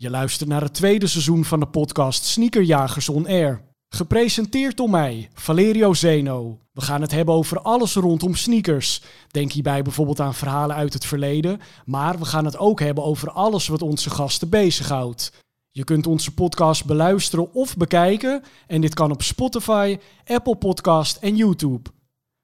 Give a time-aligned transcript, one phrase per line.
[0.00, 3.62] Je luistert naar het tweede seizoen van de podcast Sneakerjagers on Air.
[3.88, 6.58] Gepresenteerd door mij, Valerio Zeno.
[6.72, 9.02] We gaan het hebben over alles rondom sneakers.
[9.30, 13.30] Denk hierbij bijvoorbeeld aan verhalen uit het verleden, maar we gaan het ook hebben over
[13.30, 15.32] alles wat onze gasten bezighoudt.
[15.70, 21.36] Je kunt onze podcast beluisteren of bekijken en dit kan op Spotify, Apple Podcast en
[21.36, 21.90] YouTube.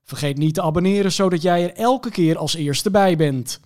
[0.05, 3.61] Vergeet niet te abonneren zodat jij er elke keer als eerste bij bent.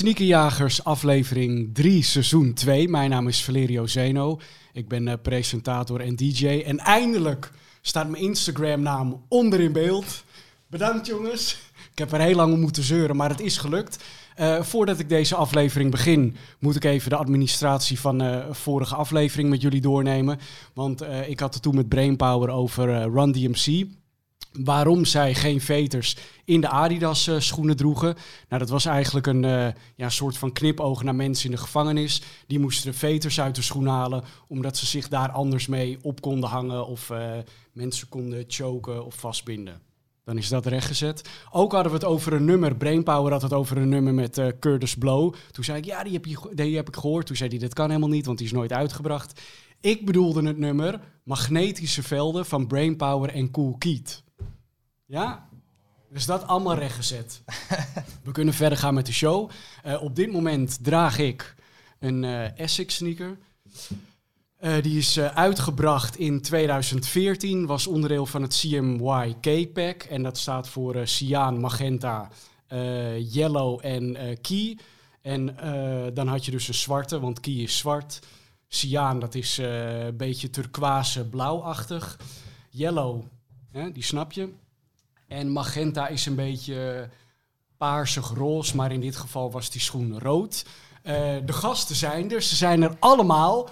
[0.00, 2.88] Sneakerjagers aflevering 3 seizoen 2.
[2.88, 4.40] Mijn naam is Valerio Zeno.
[4.72, 6.62] Ik ben uh, presentator en DJ.
[6.66, 7.50] En eindelijk
[7.80, 10.24] staat mijn Instagram naam onder in beeld.
[10.66, 11.58] Bedankt jongens.
[11.92, 14.04] Ik heb er heel lang om moeten zeuren, maar het is gelukt.
[14.36, 19.48] Uh, voordat ik deze aflevering begin, moet ik even de administratie van uh, vorige aflevering
[19.48, 20.38] met jullie doornemen.
[20.74, 23.86] Want ik had het toen met Brainpower over Run DMC
[24.52, 28.14] waarom zij geen veters in de Adidas uh, schoenen droegen.
[28.48, 32.22] Nou, dat was eigenlijk een uh, ja, soort van knipoog naar mensen in de gevangenis.
[32.46, 36.20] Die moesten de veters uit de schoen halen, omdat ze zich daar anders mee op
[36.20, 37.32] konden hangen of uh,
[37.72, 39.80] mensen konden choken of vastbinden.
[40.24, 41.28] Dan is dat rechtgezet.
[41.50, 42.76] Ook hadden we het over een nummer.
[42.76, 45.34] Brainpower had het over een nummer met Curtis Blow.
[45.50, 47.26] Toen zei ik, ja, die heb, je, die heb ik gehoord.
[47.26, 49.40] Toen zei hij, dit kan helemaal niet, want die is nooit uitgebracht.
[49.80, 54.22] Ik bedoelde het nummer Magnetische Velden van Brainpower en Cool Keat.
[55.10, 55.48] Ja?
[56.08, 57.42] Dus dat allemaal rechtgezet.
[58.24, 59.50] We kunnen verder gaan met de show.
[59.86, 61.54] Uh, op dit moment draag ik
[61.98, 63.38] een uh, Essex sneaker.
[64.60, 70.02] Uh, die is uitgebracht in 2014, was onderdeel van het CMY K-Pack.
[70.02, 72.28] En dat staat voor Cyan, Magenta,
[73.18, 74.78] Yellow en Key.
[75.22, 75.56] En
[76.14, 78.18] dan had je dus een zwarte, want Key is zwart.
[78.68, 82.18] Cyan, dat is een beetje turquoise blauwachtig.
[82.70, 83.24] Yellow,
[83.92, 84.52] die snap je.
[85.30, 87.08] En magenta is een beetje
[87.76, 90.64] paarsig roze, maar in dit geval was die schoen rood.
[91.02, 91.12] Uh,
[91.44, 93.68] de gasten zijn er, ze zijn er allemaal.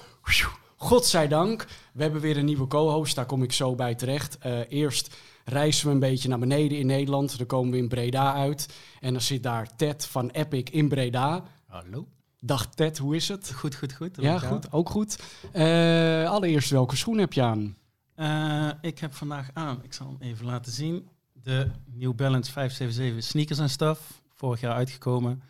[0.77, 1.66] Godzijdank.
[1.93, 4.38] We hebben weer een nieuwe co-host, daar kom ik zo bij terecht.
[4.47, 7.38] Uh, eerst reizen we een beetje naar beneden in Nederland.
[7.38, 8.69] Dan komen we in Breda uit.
[9.00, 11.43] En dan zit daar Ted van Epic in Breda.
[11.66, 12.06] Hallo.
[12.41, 13.53] Dag Ted, hoe is het?
[13.55, 14.16] Goed, goed, goed.
[14.21, 15.19] Ja, goed, ook goed.
[15.55, 17.77] Uh, allereerst, welke schoen heb je aan?
[18.16, 21.09] Uh, ik heb vandaag aan, ik zal hem even laten zien,
[21.48, 24.22] de New Balance 577 sneakers en stuff.
[24.34, 25.42] Vorig jaar uitgekomen.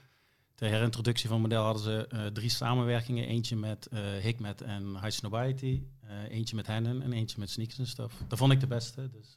[0.54, 3.26] Ter herintroductie van het model hadden ze uh, drie samenwerkingen.
[3.26, 5.82] Eentje met uh, Hikmet en High Snobiety.
[6.04, 8.14] Uh, eentje met Hennen en eentje met sneakers en stuff.
[8.28, 9.10] Dat vond ik de beste.
[9.10, 9.36] Dus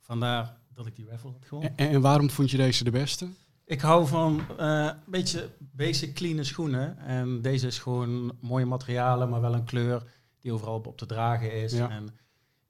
[0.00, 1.76] vandaar dat ik die raffle had gewonnen.
[1.76, 3.28] En, en, waarom vond je deze de beste?
[3.64, 6.98] Ik hou van een beetje basic clean schoenen.
[6.98, 10.02] En deze is gewoon mooie materialen, maar wel een kleur
[10.40, 11.72] die overal op te dragen is.
[11.72, 11.90] Ja.
[11.90, 12.08] En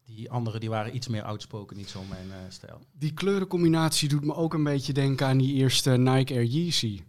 [0.07, 2.81] die andere die waren iets meer outspoken, niet zo mijn uh, stijl.
[2.93, 7.03] Die kleurencombinatie doet me ook een beetje denken aan die eerste Nike Air Yeezy.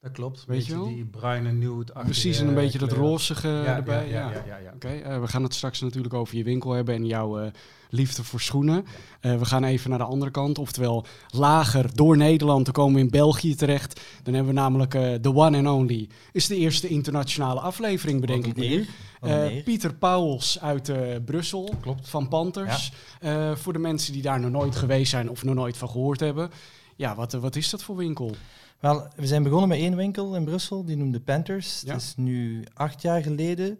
[0.00, 0.44] Dat klopt.
[0.46, 0.86] Weet je wel?
[0.86, 2.90] Die bruine nude Precies, en een beetje kleur.
[2.90, 4.08] dat rozige ja, erbij.
[4.08, 6.44] Ja, ja, ja, ja, ja Oké, okay, uh, we gaan het straks natuurlijk over je
[6.44, 7.50] winkel hebben en jouw uh,
[7.90, 8.84] liefde voor schoenen.
[9.20, 12.64] Uh, we gaan even naar de andere kant, oftewel lager door Nederland.
[12.64, 14.00] Dan komen we in België terecht.
[14.22, 14.90] Dan hebben we namelijk
[15.22, 16.08] de one and only.
[16.32, 18.86] Is de eerste internationale aflevering, bedenk ik nu.
[19.22, 22.08] Uh, Pieter Pauwels uit uh, Brussel, Klopt.
[22.08, 22.92] van Panthers.
[23.20, 23.50] Ja.
[23.50, 26.20] Uh, voor de mensen die daar nog nooit geweest zijn of nog nooit van gehoord
[26.20, 26.50] hebben.
[26.96, 28.34] Ja, wat, wat is dat voor winkel?
[28.80, 31.80] Wel, we zijn begonnen met één winkel in Brussel, die noemde Panthers.
[31.80, 31.92] Ja.
[31.92, 33.78] Dat is nu acht jaar geleden.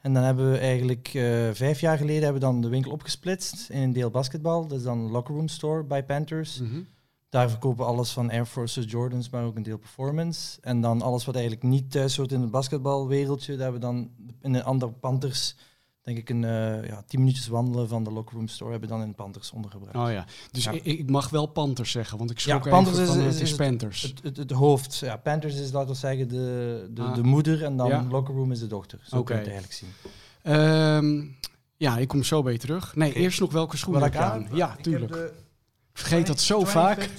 [0.00, 1.08] En dan hebben we eigenlijk
[1.52, 4.66] vijf jaar geleden hebben we dan de winkel opgesplitst in een deel basketbal.
[4.66, 6.60] Dat is dan een locker room store bij Panthers.
[6.60, 6.86] Mm -hmm.
[7.28, 10.58] Daar verkopen we alles van Air Forces, Jordans, maar ook een deel performance.
[10.60, 14.10] En dan alles wat eigenlijk niet thuis hoort in het basketbalwereldje, daar hebben we dan
[14.40, 15.56] in een ander Panthers,
[16.06, 18.94] denk ik, een uh, ja, tien minuutjes wandelen van de locker room store, hebben we
[18.94, 19.96] dan in Panthers ondergebracht.
[19.96, 20.70] Oh ja, dus ja.
[20.70, 23.42] Ik, ik, mag wel Panthers zeggen, want ik schrok ja, Panthers is, van, is, het
[23.42, 24.02] is Panthers.
[24.02, 27.14] Het, het, het, hoofd, ja, Panthers is, laten we zeggen, de, de, ah.
[27.14, 28.04] de moeder en dan ja.
[28.10, 28.98] locker room is de dochter.
[29.02, 29.42] Zo okay.
[29.42, 29.94] kun je het eigenlijk
[30.42, 30.54] zien.
[30.54, 31.36] Um,
[31.76, 32.94] ja, ik kom zo bij je terug.
[32.94, 33.22] Nee, okay.
[33.22, 34.48] eerst nog welke schoenen heb je aan?
[34.48, 34.56] aan?
[34.56, 35.32] Ja, tuurlijk
[35.98, 37.10] vergeet dat zo vaak.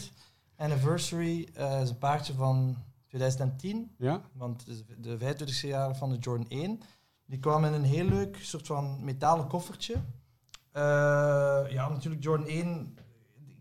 [0.55, 2.77] Anniversary uh, is een paardje van
[3.07, 3.91] 2010.
[3.97, 4.21] Ja.
[4.33, 6.79] Want het is de 25e jaar van de Jordan 1.
[7.27, 9.93] Die kwam in een heel leuk soort van metalen koffertje.
[9.93, 10.01] Uh,
[11.69, 12.97] ja, natuurlijk Jordan 1.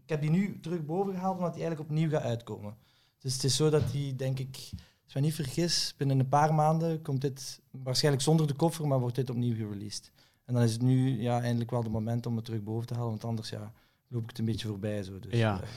[0.02, 2.76] Ik heb die nu terug boven gehaald omdat die eigenlijk opnieuw gaat uitkomen.
[3.18, 6.28] Dus het is zo dat die, denk ik, als ik me niet vergis, binnen een
[6.28, 10.12] paar maanden komt dit waarschijnlijk zonder de koffer, maar wordt dit opnieuw gereleased.
[10.44, 12.94] En dan is het nu ja, eindelijk wel het moment om het terug boven te
[12.94, 13.72] halen, want anders ja,
[14.08, 15.02] loop ik het een beetje voorbij.
[15.02, 15.18] Zo.
[15.18, 15.60] Dus, Ja.
[15.60, 15.68] eh,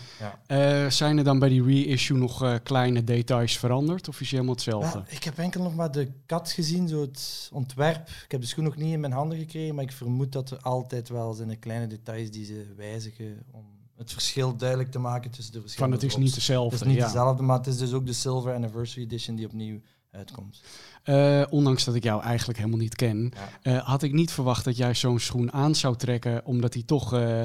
[0.47, 0.83] ja.
[0.85, 4.07] Eh, zijn er dan bij die reissue nog eh, kleine details veranderd?
[4.07, 4.97] Of is het helemaal hetzelfde?
[4.97, 8.07] Ja, ik heb enkel nog maar de kat gezien, zo het ontwerp.
[8.07, 10.57] Ik heb de schoen nog niet in mijn handen gekregen, maar ik vermoed dat er
[10.59, 13.63] altijd wel zijn de kleine details die ze wijzigen om
[13.97, 16.75] het verschil duidelijk te maken tussen de Van verschillende het is niet dezelfde.
[16.77, 17.05] Het is niet ja.
[17.05, 19.79] dezelfde, maar het is dus ook de Silver Anniversary Edition die opnieuw
[20.11, 20.61] uitkomt.
[21.03, 23.49] Eh, ondanks dat ik jou eigenlijk helemaal niet ken, Ja.
[23.77, 27.13] eh, had ik niet verwacht dat jij zo'n schoen aan zou trekken, omdat hij toch,
[27.13, 27.43] eh,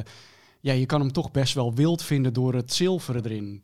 [0.65, 3.63] ja, je kan hem toch best wel wild vinden door het zilveren erin.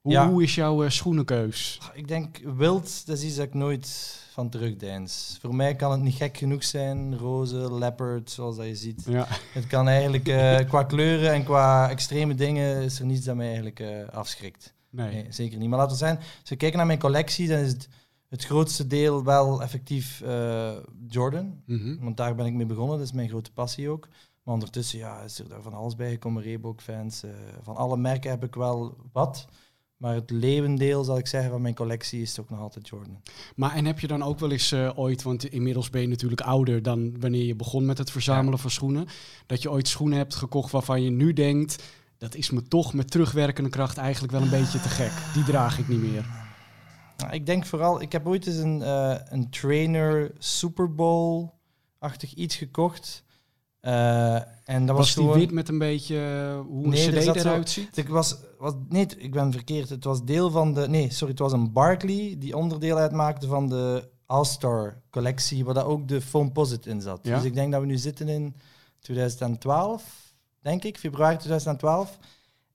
[0.00, 0.28] Hoe, Ja.
[0.28, 1.80] hoe is jouw eh, schoenenkeus?
[1.94, 5.38] Ik denk wild, dat is iets dat ik nooit van terugdeins.
[5.40, 9.02] Voor mij kan het niet gek genoeg zijn, roze, leopard, zoals dat je ziet.
[9.08, 9.26] Ja.
[9.52, 13.46] Het kan eigenlijk eh, qua kleuren en qua extreme dingen is er niets dat mij
[13.46, 14.74] eigenlijk eh, afschrikt.
[14.90, 15.12] Nee.
[15.14, 15.68] Nee, zeker niet.
[15.68, 17.88] Maar laten we zijn, als we kijken naar mijn collectie, dan is het,
[18.28, 20.72] het grootste deel wel effectief eh,
[21.08, 21.62] Jordan.
[21.66, 21.96] Mhm.
[22.04, 24.08] Want daar ben ik mee begonnen, dat is mijn grote passie ook.
[24.44, 27.22] Maar ondertussen ja, is er daar van alles bij gekomen, Reebok-fans.
[27.22, 27.30] eh,
[27.62, 29.46] van alle merken heb ik wel wat.
[29.96, 33.22] Maar het leeuwendeel, zal ik zeggen, van mijn collectie is toch nog altijd Jordan.
[33.56, 36.40] Maar en heb je dan ook wel eens eh, ooit, want inmiddels ben je natuurlijk
[36.40, 39.06] ouder dan wanneer je begon met het verzamelen van schoenen,
[39.46, 41.82] dat je ooit schoenen hebt gekocht waarvan je nu denkt,
[42.18, 45.12] dat is me toch met terugwerkende kracht eigenlijk wel een beetje te gek.
[45.34, 46.26] Die draag ik niet meer.
[47.16, 52.56] Nou, ik denk vooral, ik heb ooit eens een, eh, een trainer Super Bowl-achtig iets
[52.56, 53.24] gekocht.
[53.84, 54.34] Eh,
[54.64, 55.38] en dat was, Was die gewoon...
[55.38, 57.96] wit met een beetje eh, hoe een Nee, cd zo- eruit ziet?
[57.96, 59.88] Ik was, was, nee, ik ben verkeerd.
[59.88, 60.88] Het was deel van de.
[60.88, 65.86] Nee, sorry, het was een Barkley die onderdeel uitmaakte van de All-Star collectie, waar daar
[65.86, 67.18] ook de Foamposite in zat.
[67.22, 67.36] Ja.
[67.36, 68.56] Dus ik denk dat we nu zitten in
[69.00, 72.18] 2012, denk ik, februari 2012.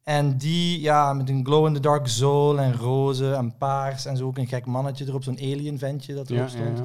[0.04, 4.48] En die, ja, met een glow-in-the-dark zool en roze en paars en zo ook een
[4.48, 6.78] gek mannetje erop, zo'n alien-ventje dat erop Ja, stond.
[6.78, 6.84] ja,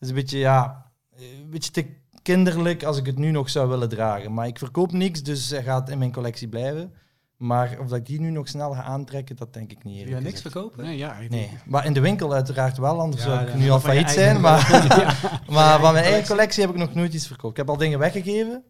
[0.00, 1.86] is een beetje, ja, een beetje te
[2.22, 4.34] kinderlijk als ik het nu nog zou willen dragen.
[4.34, 6.92] Maar ik verkoop niks, dus hij gaat in mijn collectie blijven.
[7.36, 10.08] Maar of dat ik die nu nog snel ga aantrekken, dat denk ik niet.
[10.08, 10.84] Jij niks verkopen?
[10.84, 13.56] Nee, ja, ik- Nee, maar in de winkel uiteraard wel, anders Ja, zou ik ja,
[13.56, 14.40] nu al je failliet zijn.
[14.40, 15.14] Maar, Ja.
[15.48, 16.62] maar van mijn eigen collectie?
[16.62, 17.50] heb ik nog nooit iets verkocht.
[17.50, 18.64] Ik heb al dingen weggegeven.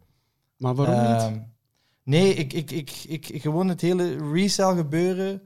[0.57, 1.21] Maar waarom niet?
[1.23, 1.39] Ehm,
[2.05, 5.43] Nee, ik, ik, ik, ik, gewoon het hele resell gebeuren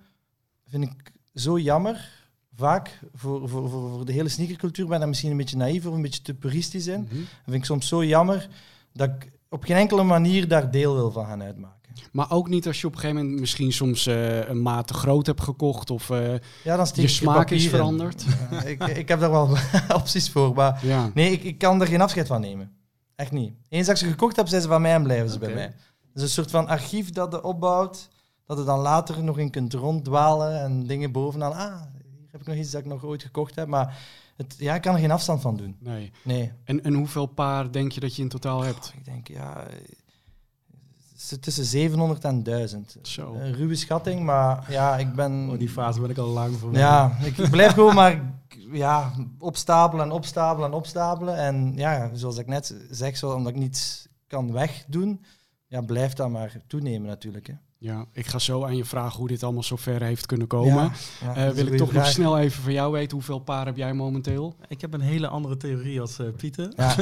[0.69, 2.16] vind ik zo jammer.
[2.57, 5.95] Vaak voor, voor, voor, voor de hele sneakercultuur ben ik misschien een beetje naïef of
[5.95, 7.01] een beetje te puristisch in.
[7.01, 7.15] Mhm.
[7.17, 8.49] Dat vind ik soms zo jammer
[8.93, 11.77] dat ik op geen enkele manier daar deel wil van gaan uitmaken.
[12.13, 14.95] Maar ook niet als je op een gegeven moment misschien soms eh, een maat te
[14.95, 18.25] groot hebt gekocht of eh, Ja, dan je smaak is veranderd.
[18.51, 19.57] Ja, ik, ik heb daar wel
[20.01, 21.11] opties voor, maar Ja.
[21.15, 22.71] nee, ik, ik kan er geen afscheid van nemen.
[23.17, 23.53] Echt niet.
[23.69, 25.63] Eens dat ik ze gekocht heb, zijn ze van mij en blijven ze bij mij.
[25.63, 25.75] Het
[26.15, 28.09] is een soort van archief dat je opbouwt,
[28.47, 31.53] dat je dan later nog in kunt ronddwalen en dingen bovenaan.
[31.53, 31.83] Ah,
[32.37, 33.99] heb ik nog iets dat ik nog ooit gekocht heb, maar
[34.37, 35.77] het, ja, ik kan er geen afstand van doen.
[35.81, 36.13] Nee.
[36.23, 36.53] Nee.
[36.65, 38.93] En, en hoeveel paar denk je dat je in totaal hebt?
[38.97, 39.67] Ik denk, ja,
[41.13, 42.97] het is tussen 700 en 1000.
[43.03, 43.35] Zo.
[43.35, 45.49] Een ruwe schatting, maar ja, ik ben...
[45.51, 46.73] Oh, die fase ben ik al lang voor.
[46.73, 48.35] Ja, ik ik blijf gewoon maar
[48.73, 51.37] ja, opstapelen en opstapelen en opstapelen.
[51.37, 55.25] En ja, zoals ik net zeg, zo, omdat ik niets kan wegdoen,
[55.67, 57.47] ja, blijft dat maar toenemen natuurlijk.
[57.47, 57.55] Hè.
[57.87, 60.75] Ja, ik ga zo aan je vragen hoe dit allemaal zo ver heeft kunnen komen.
[60.75, 63.77] Ja, ja, Eh, wil ik toch nog snel even van jou weten hoeveel paar heb
[63.77, 64.57] jij momenteel?
[64.69, 66.73] Ik heb een hele andere theorie als eh, Pieter.
[66.77, 66.95] Ja,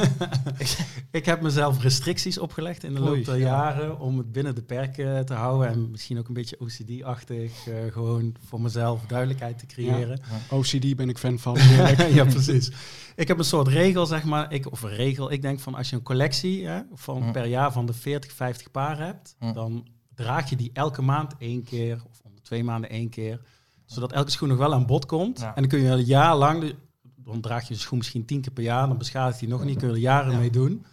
[1.11, 3.45] Ik heb mezelf restricties opgelegd in de Oei, loop der ja.
[3.45, 7.73] jaren om het binnen de perken te houden en misschien ook een beetje OCD-achtig, eh,
[7.91, 10.19] gewoon voor mezelf duidelijkheid te creëren.
[10.49, 11.57] OCD ben ik fan van.
[12.13, 12.71] Ja, precies.
[13.15, 15.31] Ik heb een soort regel, zeg maar, ik, of een regel.
[15.31, 17.31] Ik denk van als je een collectie hè, van Hm.
[17.31, 19.53] per jaar van de 40, 50 paar hebt, Hm.
[19.53, 23.41] dan draag je die elke maand één keer of om de twee maanden één keer,
[23.85, 25.39] zodat elke schoen nog wel aan bod komt.
[25.39, 25.47] Ja.
[25.55, 26.75] En dan kun je een jaar lang, de-
[27.15, 29.77] dan draag je de schoen misschien tien keer per jaar, dan beschadigt hij nog niet,
[29.77, 30.37] kun je er jaren Ja.
[30.37, 30.85] mee doen.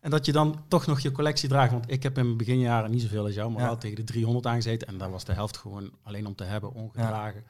[0.00, 1.72] En dat je dan toch nog je collectie draagt.
[1.72, 3.66] Want ik heb in mijn beginjaren niet zoveel als jou, maar Ja.
[3.66, 4.88] wel tegen de 300 aangezeten.
[4.88, 7.44] En daar was de helft gewoon alleen om te hebben, ongedragen.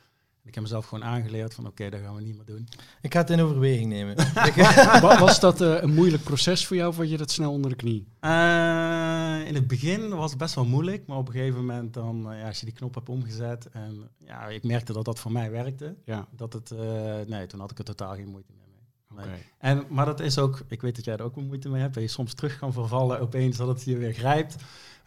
[0.49, 2.69] Ik heb mezelf gewoon aangeleerd van oké, dat gaan we niet meer doen.
[3.01, 4.17] ik ga het in overweging nemen.
[5.21, 7.77] Was dat eh, een moeilijk proces voor jou of had je dat snel onder de
[7.77, 8.07] knie?
[8.21, 12.33] Eh, in het begin was het best wel moeilijk, maar op een gegeven moment dan,
[12.33, 15.33] eh, ja, als je die knop hebt omgezet en ja, ik merkte dat dat voor
[15.33, 16.79] mij werkte, Ja, dat het, eh,
[17.27, 19.43] nee, toen had ik er totaal geen moeite meer mee.
[19.59, 21.95] En, maar dat is ook, ik weet dat jij er ook wel moeite mee hebt,
[21.95, 24.57] dat je soms terug kan vervallen opeens dat het je weer grijpt.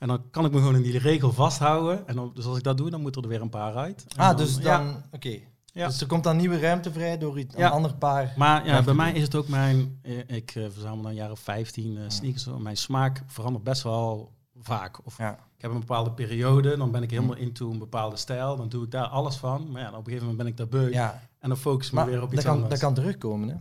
[0.01, 2.07] En dan kan ik me gewoon in die regel vasthouden.
[2.07, 4.05] En dan, dus als ik dat doe, dan moet er weer een paar uit.
[4.07, 4.77] En ah, dan- dus ja.
[4.77, 5.37] dan, oké.
[5.73, 5.87] Ja.
[5.87, 7.65] Dus er komt dan nieuwe ruimte vrij door iets, Ja.
[7.65, 8.33] een ander paar.
[8.37, 9.99] Maar ja, Ja, bij mij is het ook mijn...
[10.01, 12.47] eh, Ik eh, verzamel dan jaren 15 eh, sneakers.
[12.59, 15.05] Mijn smaak verandert best wel vaak.
[15.05, 15.31] Of Ja.
[15.55, 18.55] ik heb een bepaalde periode, dan ben ik helemaal into een bepaalde stijl.
[18.57, 19.71] Dan doe ik daar alles van.
[19.71, 20.91] Maar ja, op een gegeven moment ben ik daar beu.
[20.91, 22.69] Ja, En dan focus ik me maar weer op dat iets kan, anders.
[22.71, 23.55] dat kan terugkomen, hè?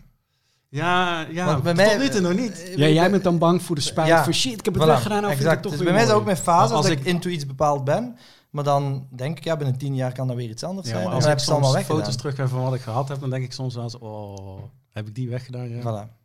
[0.70, 1.44] Ja, ja.
[1.46, 2.72] Want bij tot mij- nu toe nog niet.
[2.76, 4.86] Ja, jij bent dan bang voor de spijt Ja, van shit, ik heb het Voilà,
[4.86, 5.30] weggedaan.
[5.30, 7.46] Ik het toch dus bij mij is ook mijn fase Als ik ik- into iets
[7.46, 8.16] bepaald ben.
[8.50, 11.04] Maar dan denk ik, ja, binnen tien jaar kan dat weer iets anders Ja, zijn.
[11.06, 13.08] als dan ik heb ik het allemaal soms foto's terug heb van wat ik gehad
[13.08, 14.58] heb, dan denk ik soms wel eens, oh,
[14.92, 15.68] heb ik die weggedaan?
[15.68, 15.80] Ja.
[15.80, 16.19] Voilà.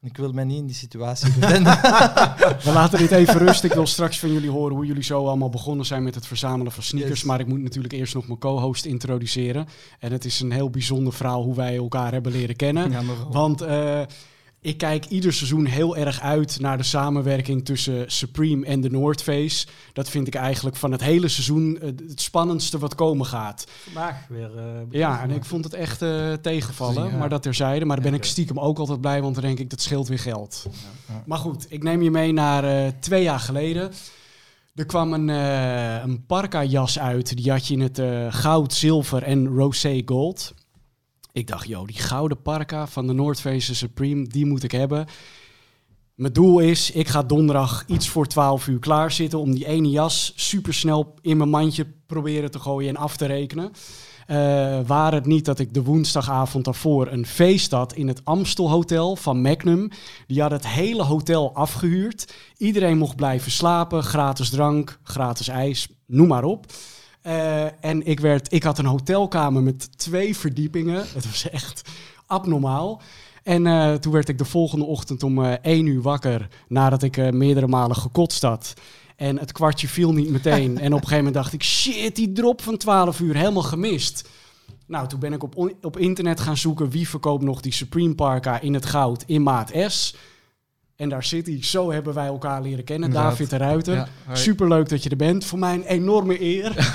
[0.00, 1.72] Ik wil mij niet in die situatie bevinden.
[2.64, 3.68] We laten dit even rusten.
[3.68, 6.72] Ik wil straks van jullie horen hoe jullie zo allemaal begonnen zijn met het verzamelen
[6.72, 7.20] van sneakers.
[7.20, 7.28] Yes.
[7.28, 9.66] Maar ik moet natuurlijk eerst nog mijn co-host introduceren.
[9.98, 12.90] En het is een heel bijzonder verhaal hoe wij elkaar hebben leren kennen.
[12.90, 13.02] Ja.
[13.30, 14.00] Want eh,
[14.68, 19.22] ik kijk ieder seizoen heel erg uit naar de samenwerking tussen Supreme en de North
[19.22, 19.66] Face.
[19.92, 23.66] Dat vind ik eigenlijk van het hele seizoen eh, het spannendste wat komen gaat.
[23.84, 24.50] Vandaag weer.
[24.58, 27.16] eh, Ja, en ik vond het echt eh, tegenvallen, Ja.
[27.16, 27.84] maar dat terzijde.
[27.84, 30.08] Maar daar ben Ja, ik stiekem ook altijd blij, want dan denk ik dat scheelt
[30.08, 30.66] weer geld.
[31.08, 31.22] Ja.
[31.26, 33.90] Maar goed, ik neem je mee naar twee jaar geleden.
[34.74, 35.28] Er kwam een,
[36.08, 37.36] een parka-jas uit.
[37.36, 38.00] Die had je in het
[38.34, 40.54] goud, zilver en rosé gold.
[41.38, 45.06] Ik dacht, joh, die gouden parka van de North Face Supreme, die moet ik hebben.
[46.14, 49.90] Mijn doel is, ik ga donderdag iets voor 12 uur klaar zitten om die ene
[49.90, 53.70] jas supersnel in mijn mandje proberen te gooien en af te rekenen.
[54.26, 58.70] Eh waar het niet dat ik de woensdagavond daarvoor een feest had in het Amstel
[58.70, 59.88] Hotel van Magnum.
[60.26, 62.34] Die had het hele hotel afgehuurd.
[62.56, 66.66] Iedereen mocht blijven slapen, gratis drank, gratis ijs, noem maar op.
[67.28, 71.04] Eh, en ik, werd, ik had een hotelkamer met twee verdiepingen.
[71.14, 71.90] Het was echt
[72.26, 73.00] abnormaal.
[73.42, 77.32] En eh, toen werd ik de volgende ochtend om eh 1 uur wakker nadat ik
[77.32, 78.74] meerdere malen gekotst had.
[79.16, 80.78] En het kwartje viel niet meteen.
[80.78, 84.28] en op een gegeven moment dacht ik, shit, die drop van 12 uur, helemaal gemist.
[84.86, 88.60] Nou, toen ben ik op, op internet gaan zoeken wie verkoopt nog die Supreme Parka
[88.60, 90.14] in het goud in maat S.
[90.98, 91.64] En daar zit hij.
[91.64, 93.08] Zo hebben wij elkaar leren kennen.
[93.08, 93.30] Inderdaad.
[93.30, 93.94] David de Ruiter.
[93.94, 94.08] Ja.
[94.32, 95.44] Superleuk dat je er bent.
[95.44, 96.72] Voor mij een enorme eer.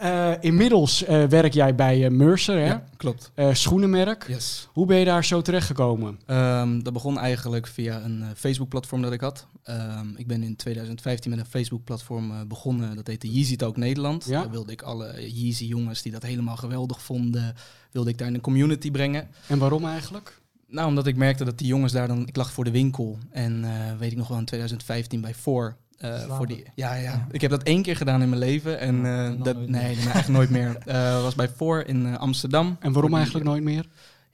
[0.00, 2.66] Eh, inmiddels eh, werk jij bij eh, Mercer, hè?
[2.66, 3.32] Ja, klopt.
[3.52, 4.24] Schoenenmerk.
[4.28, 4.68] Yes.
[4.72, 6.20] Hoe ben je daar zo terechtgekomen?
[6.26, 9.46] Ehm, dat begon eigenlijk via een Facebook-platform dat ik had.
[9.62, 12.96] Ehm, ik ben in 2015 met een Facebook-platform begonnen.
[12.96, 14.24] Dat heette Yeezy Talk Nederland.
[14.24, 14.40] Ja.
[14.40, 17.54] Daar wilde ik alle Yeezy-jongens die dat helemaal geweldig vonden,
[17.90, 19.28] wilde ik daar in een community brengen.
[19.46, 20.39] En waarom eigenlijk?
[20.70, 22.26] Nou, omdat ik merkte dat die jongens daar dan...
[22.26, 25.76] Ik lag voor de winkel en eh, weet ik nog wel in 2015 bij Four.
[25.98, 28.78] eh, voor die, ja, ja, ik heb dat één keer gedaan in mijn leven.
[28.78, 30.78] En dan dat, nee, daarna echt nooit meer.
[31.22, 32.76] Was bij Four in Amsterdam.
[32.80, 33.86] En waarom eigenlijk nooit meer?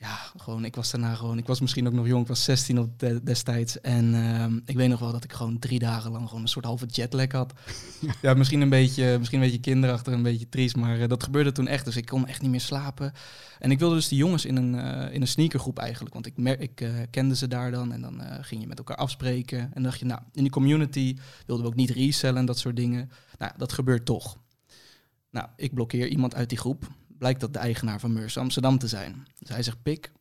[0.07, 2.79] Ja, gewoon, ik was daarna gewoon, ik was misschien ook nog jong, ik was 16
[2.79, 3.81] op de- destijds.
[3.81, 6.65] En ehm, ik weet nog wel dat ik gewoon drie dagen lang gewoon een soort
[6.65, 7.53] halve jetlag had.
[8.23, 11.53] ja, misschien een beetje, misschien een beetje kinderachtig, een beetje triest, maar eh, dat gebeurde
[11.53, 11.85] toen echt.
[11.85, 13.13] Dus ik kon echt niet meer slapen.
[13.59, 16.37] En ik wilde dus die jongens in een, eh, in een sneakergroep eigenlijk, want ik,
[16.37, 17.93] mer- ik eh, kende ze daar dan.
[17.93, 19.59] En dan ging je met elkaar afspreken.
[19.59, 22.59] En dan dacht je, nou, in die community wilden we ook niet resellen en dat
[22.59, 23.11] soort dingen.
[23.39, 24.39] Nou, dat gebeurt toch.
[25.31, 26.89] Nou, ik blokkeer iemand uit die groep.
[27.19, 29.27] Blijkt dat de eigenaar van Meurs Amsterdam te zijn.
[29.39, 30.13] Dus hij zegt, Pik,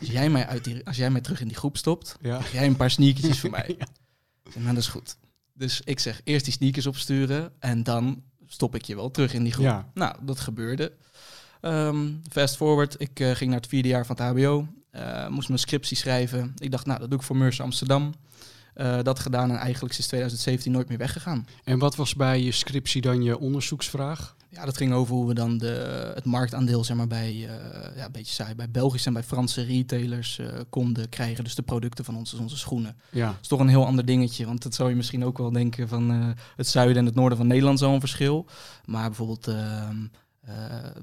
[0.00, 2.36] als jij mij, uit die, als jij mij terug in die groep stopt, Ja.
[2.36, 3.74] krijg jij een paar sneakertjes voor mij.
[3.78, 3.86] Ja.
[4.54, 5.16] Nou, dat is goed.
[5.54, 9.42] Dus ik zeg, eerst die sneakers opsturen en dan stop ik je wel terug in
[9.42, 9.64] die groep.
[9.64, 9.90] Ja.
[9.94, 10.92] Nou, dat gebeurde.
[11.60, 14.66] Ehm, fast forward, ik eh, ging naar het vierde jaar van het hbo.
[14.90, 16.54] eh, moest mijn scriptie schrijven.
[16.58, 18.14] Ik dacht, nou, dat doe ik voor Meurs Amsterdam.
[18.74, 21.46] Eh, dat gedaan en eigenlijk sinds 2017 nooit meer weggegaan.
[21.64, 24.36] En wat was bij je scriptie dan je onderzoeksvraag?
[24.50, 28.04] Ja, dat ging over hoe we dan de, het marktaandeel zeg maar, bij, eh, ja,
[28.04, 31.44] een beetje saai, bij Belgische en bij Franse retailers eh, konden krijgen.
[31.44, 32.96] Dus de producten van ons, dus onze schoenen.
[33.10, 33.26] Ja.
[33.26, 34.46] Dat is toch een heel ander dingetje.
[34.46, 37.38] Want dat zou je misschien ook wel denken van eh, het zuiden en het noorden
[37.38, 38.46] van Nederland zo'n verschil.
[38.84, 40.20] Maar bijvoorbeeld ehm, eh,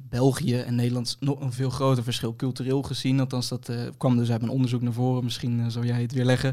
[0.10, 3.20] België en Nederland nog een veel groter verschil cultureel gezien.
[3.20, 5.24] Althans, dat eh, kwam dus uit mijn onderzoek naar voren.
[5.24, 6.50] Misschien eh, zou jij het weer leggen.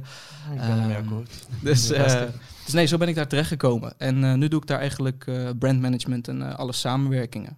[0.53, 1.31] Ik ben ermee Ehm, akkoord.
[1.63, 2.23] Dus, eh,
[2.65, 3.99] dus nee, zo ben ik daar terecht gekomen.
[3.99, 7.57] En eh, nu doe ik daar eigenlijk eh, brandmanagement en eh, alle samenwerkingen.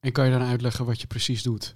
[0.00, 1.74] En kan je dan uitleggen wat je precies doet?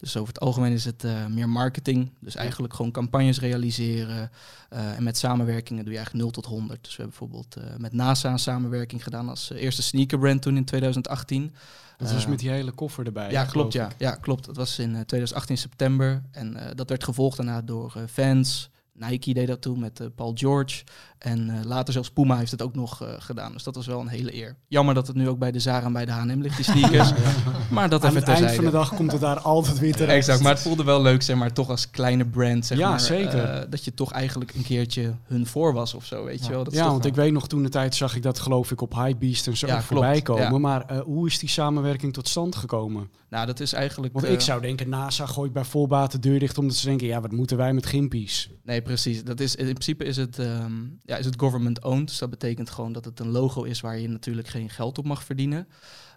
[0.00, 2.10] Dus over het algemeen is het eh, meer marketing.
[2.20, 4.30] Dus eigenlijk gewoon campagnes realiseren.
[4.68, 6.84] Eh, en met samenwerkingen doe je eigenlijk 0 tot 100.
[6.84, 10.64] Dus we hebben bijvoorbeeld eh, met NASA een samenwerking gedaan als eerste sneakerbrand toen in
[10.64, 11.54] 2018.
[11.98, 13.30] Dat was met die hele koffer erbij.
[13.30, 13.72] ja, klopt.
[13.72, 14.44] Ja, ja, klopt.
[14.44, 16.22] Dat was in eh, 2018 september.
[16.30, 18.70] En dat werd gevolgd daarna door Vans.
[19.08, 20.82] Nike deed dat toen met eh, Paul George.
[21.18, 23.52] En eh, later zelfs Puma heeft het ook nog eh, gedaan.
[23.52, 24.56] Dus dat was wel een hele eer.
[24.68, 27.10] Jammer dat het nu ook bij de Zara en bij de H&M ligt, die sneakers.
[27.70, 30.16] Maar dat Aan het eind van de dag komt het daar altijd weer terecht.
[30.16, 33.00] Exact, maar het voelde wel leuk, zeg maar, toch als kleine brand, zeg Ja, maar.
[33.00, 33.70] zeker.
[33.70, 36.50] dat je toch eigenlijk een keertje hun voor was of zo, weet je Ja.
[36.50, 36.64] wel.
[36.64, 38.80] Dat Ja, want wel- ik weet nog toen de tijd zag ik dat geloof ik
[38.80, 40.60] op Hypebeast en zo Ja, voorbij klopt, komen.
[40.60, 43.10] Maar hoe is die samenwerking tot stand gekomen?
[43.30, 44.12] Nou, dat is eigenlijk...
[44.12, 47.20] Want ik zou denken, NASA gooit bij volbaat de deur dicht omdat ze denken, ja,
[47.20, 48.50] wat moeten wij met gimpies?
[48.64, 49.24] Nee, precies.
[49.24, 52.08] Dat is, in principe is het, ehm, ja, is het government owned.
[52.08, 55.04] Dus dat betekent gewoon dat het een logo is waar je natuurlijk geen geld op
[55.04, 55.68] mag verdienen.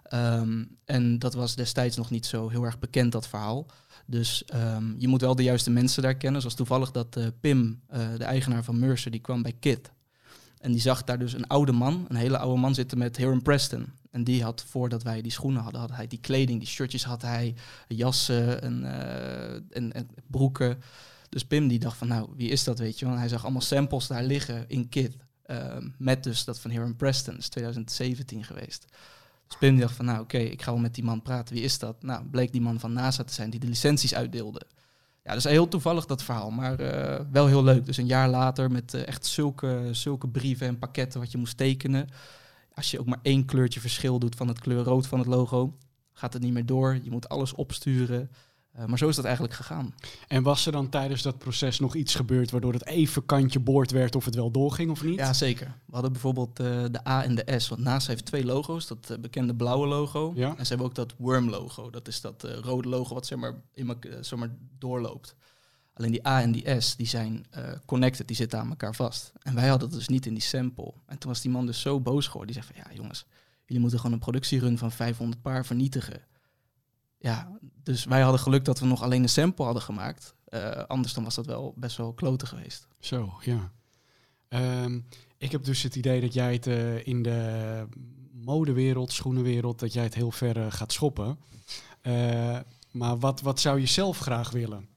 [0.02, 3.66] Ehm, en dat was destijds nog niet zo heel erg bekend, dat verhaal.
[4.06, 6.40] Dus ehm, je moet wel de juiste mensen daar kennen.
[6.40, 9.90] Zoals toevallig dat uh, Pim, uh, de eigenaar van Mercer, die kwam bij Kit.
[10.58, 13.42] En die zag daar dus een oude man, een hele oude man zitten met Hiram
[13.42, 13.86] Preston.
[14.10, 17.22] En die had, voordat wij die schoenen hadden, had hij die kleding, die shirtjes had
[17.22, 17.54] hij,
[17.88, 20.78] jassen en, uh, en, en, broeken.
[21.34, 23.16] Dus Pim die dacht van, nou, wie is dat, weet je wel?
[23.16, 25.16] hij zag allemaal samples daar liggen in Kit.
[25.98, 28.86] met dus dat van Hiram Preston, dat is 2017 geweest.
[29.46, 31.54] Dus Pim dacht van, nou oké, ik ga wel met die man praten.
[31.54, 32.02] Wie is dat?
[32.02, 34.66] Nou, bleek die man van NASA te zijn die de licenties uitdeelde.
[35.22, 37.86] Ja, dus heel toevallig dat verhaal, maar uh, wel heel leuk.
[37.86, 41.56] Dus een jaar later met uh, echt zulke, zulke brieven en pakketten wat je moest
[41.56, 42.08] tekenen.
[42.74, 45.76] Als je ook maar één kleurtje verschil doet van het kleur rood van het logo,
[46.12, 46.98] gaat het niet meer door.
[47.02, 48.30] Je moet alles opsturen.
[48.78, 49.94] Uh, maar zo is dat eigenlijk gegaan.
[50.28, 53.90] En was er dan tijdens dat proces nog iets gebeurd waardoor het even kantje boord
[53.90, 55.18] werd of het wel doorging of niet?
[55.18, 55.66] Ja, zeker.
[55.86, 57.68] We hadden bijvoorbeeld uh, de A en de S.
[57.68, 58.86] Want NASA heeft twee logo's.
[58.86, 60.32] Dat uh, bekende blauwe logo.
[60.34, 60.48] Ja.
[60.56, 61.90] En ze hebben ook dat worm logo.
[61.90, 65.34] Dat is dat rode logo wat zeg maar, in zeg maar doorloopt.
[65.92, 67.46] Alleen die A en die S, die zijn
[67.86, 69.32] connected, die zitten aan elkaar vast.
[69.42, 70.92] En wij hadden dat dus niet in die sample.
[71.06, 72.54] En toen was die man dus zo boos geworden.
[72.54, 73.26] Die zei van, ja jongens,
[73.64, 76.22] jullie moeten gewoon een productierun van 500 paar vernietigen
[77.24, 80.34] ja, dus wij hadden geluk dat we nog alleen een sample hadden gemaakt.
[80.48, 82.86] Uh, anders dan was dat wel best wel kloten geweest.
[82.98, 83.72] Zo, ja.
[84.48, 85.06] Um,
[85.38, 87.86] ik heb dus het idee dat jij het uh, in de
[88.32, 91.38] modewereld, schoenenwereld, dat jij het heel ver uh, gaat schoppen.
[92.90, 94.88] maar wat, wat zou je zelf graag willen?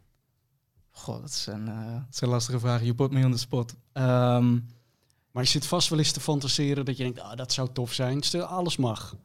[0.92, 2.84] Goh, dat is een, dat is een lastige vraag.
[2.84, 3.76] Je put me on the spot.
[3.94, 4.66] Um,
[5.32, 7.94] maar je zit vast wel eens te fantaseren dat je denkt, ah, dat zou tof
[7.94, 8.22] zijn.
[8.22, 9.16] Stel, alles mag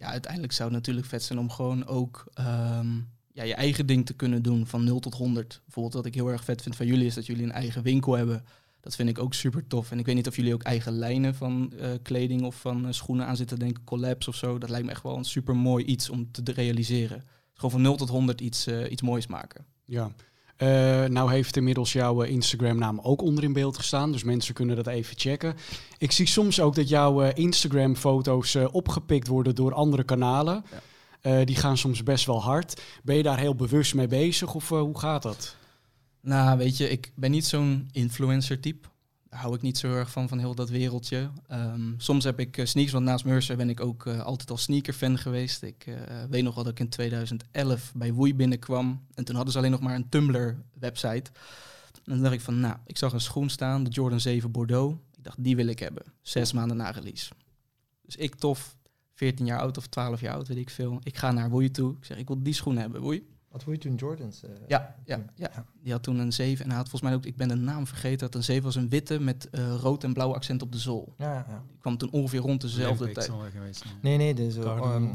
[0.00, 4.06] ja, uiteindelijk zou het natuurlijk vet zijn om gewoon ook um, ja, je eigen ding
[4.06, 5.60] te kunnen doen van 0 tot 100.
[5.64, 8.16] Bijvoorbeeld wat ik heel erg vet vind van jullie is dat jullie een eigen winkel
[8.16, 8.44] hebben.
[8.80, 9.90] Dat vind ik ook super tof.
[9.90, 12.92] En ik weet niet of jullie ook eigen lijnen van uh, kleding of van uh,
[12.92, 14.58] schoenen aan zitten denken, collabs of zo.
[14.58, 17.22] Dat lijkt me echt wel een super mooi iets om te realiseren.
[17.54, 19.64] Gewoon van 0 tot 100 iets, uh, iets moois maken.
[19.84, 20.10] Ja,
[20.62, 24.76] uh, nou heeft inmiddels jouw uh, Instagram-naam ook onder in beeld gestaan, dus mensen kunnen
[24.76, 25.56] dat even checken.
[25.98, 30.64] Ik zie soms ook dat jouw uh, Instagram-foto's opgepikt worden door andere kanalen.
[31.22, 31.44] Ja.
[31.44, 32.82] die gaan soms best wel hard.
[33.02, 35.56] Ben je daar heel bewust mee bezig of hoe gaat dat?
[36.20, 38.88] Nou, weet je, ik ben niet zo'n influencer-type
[39.30, 41.30] hou ik niet zo erg van, van heel dat wereldje.
[41.52, 44.56] Um, soms heb ik uh, sneakers, want naast Mercer ben ik ook uh, altijd al
[44.56, 45.62] sneaker-fan geweest.
[45.62, 45.94] Ik uh,
[46.30, 49.06] weet nog wel dat ik in 2011 bij Woei binnenkwam.
[49.14, 51.30] En toen hadden ze alleen nog maar een Tumblr-website.
[52.04, 54.96] En dan dacht ik van, nou, ik zag een schoen staan, de Jordan 7 Bordeaux.
[55.16, 56.02] Ik dacht, die wil ik hebben.
[56.22, 57.32] Zes maanden na release.
[58.02, 58.76] Dus ik tof,
[59.14, 61.00] 14 jaar oud of 12 jaar oud, weet ik veel.
[61.02, 61.96] Ik ga naar Woei toe.
[61.96, 63.26] Ik zeg, ik wil die schoen hebben, Woei.
[63.50, 64.44] Wat wil je toen Jordans?
[64.44, 67.26] Uh, ja, ja, ja, die had toen een 7 en hij had volgens mij ook,
[67.26, 70.12] ik ben de naam vergeten, dat een 7 was een witte met uh, rood en
[70.12, 71.14] blauw accent op de zool.
[71.18, 71.62] Ja, ja.
[71.68, 73.30] Die kwam toen ongeveer rond dezelfde tijd.
[73.52, 75.10] Geweest, nee, nee, dus um,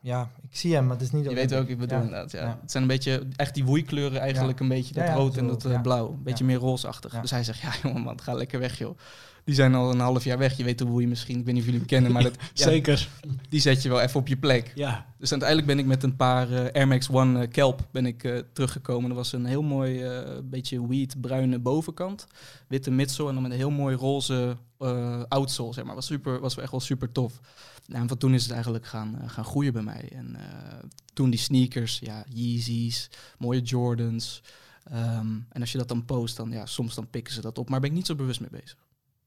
[0.00, 1.24] ja, ik zie hem, maar het is niet...
[1.24, 2.04] Je weet ook, ik bedoel ja.
[2.04, 2.58] inderdaad, ja.
[2.60, 5.80] Het zijn een beetje, echt die woeikleuren eigenlijk, een beetje dat rood en dat uh,
[5.80, 6.08] blauw.
[6.08, 7.20] Een beetje meer roosachtig.
[7.20, 8.98] Dus hij zegt, ja jongen man, ga lekker weg joh
[9.44, 10.56] die zijn al een half jaar weg.
[10.56, 13.08] Je weet hoe je misschien, ik weet niet of jullie kennen, maar dat, Zeker.
[13.48, 14.72] Die zet je wel even op je plek.
[14.74, 15.06] Ja.
[15.18, 18.24] Dus uiteindelijk ben ik met een paar uh, Air Max One uh, Kelp ben ik,
[18.24, 19.08] uh, teruggekomen.
[19.08, 20.04] Dat was een heel mooi,
[20.44, 22.26] beetje wheat bruine bovenkant.
[22.68, 24.56] Witte midsole en dan met een heel mooi roze
[25.28, 25.94] outsole, zeg maar.
[25.94, 27.40] Was, super, was echt wel super tof.
[27.88, 30.08] En van toen is het eigenlijk gaan, gaan groeien bij mij.
[30.12, 30.36] En
[31.12, 34.42] toen die sneakers, ja, Yeezys, mooie Jordans...
[34.92, 37.68] Um, en als je dat dan post, dan ja, soms dan pikken ze dat op.
[37.68, 38.76] Maar ben ik niet zo bewust mee bezig.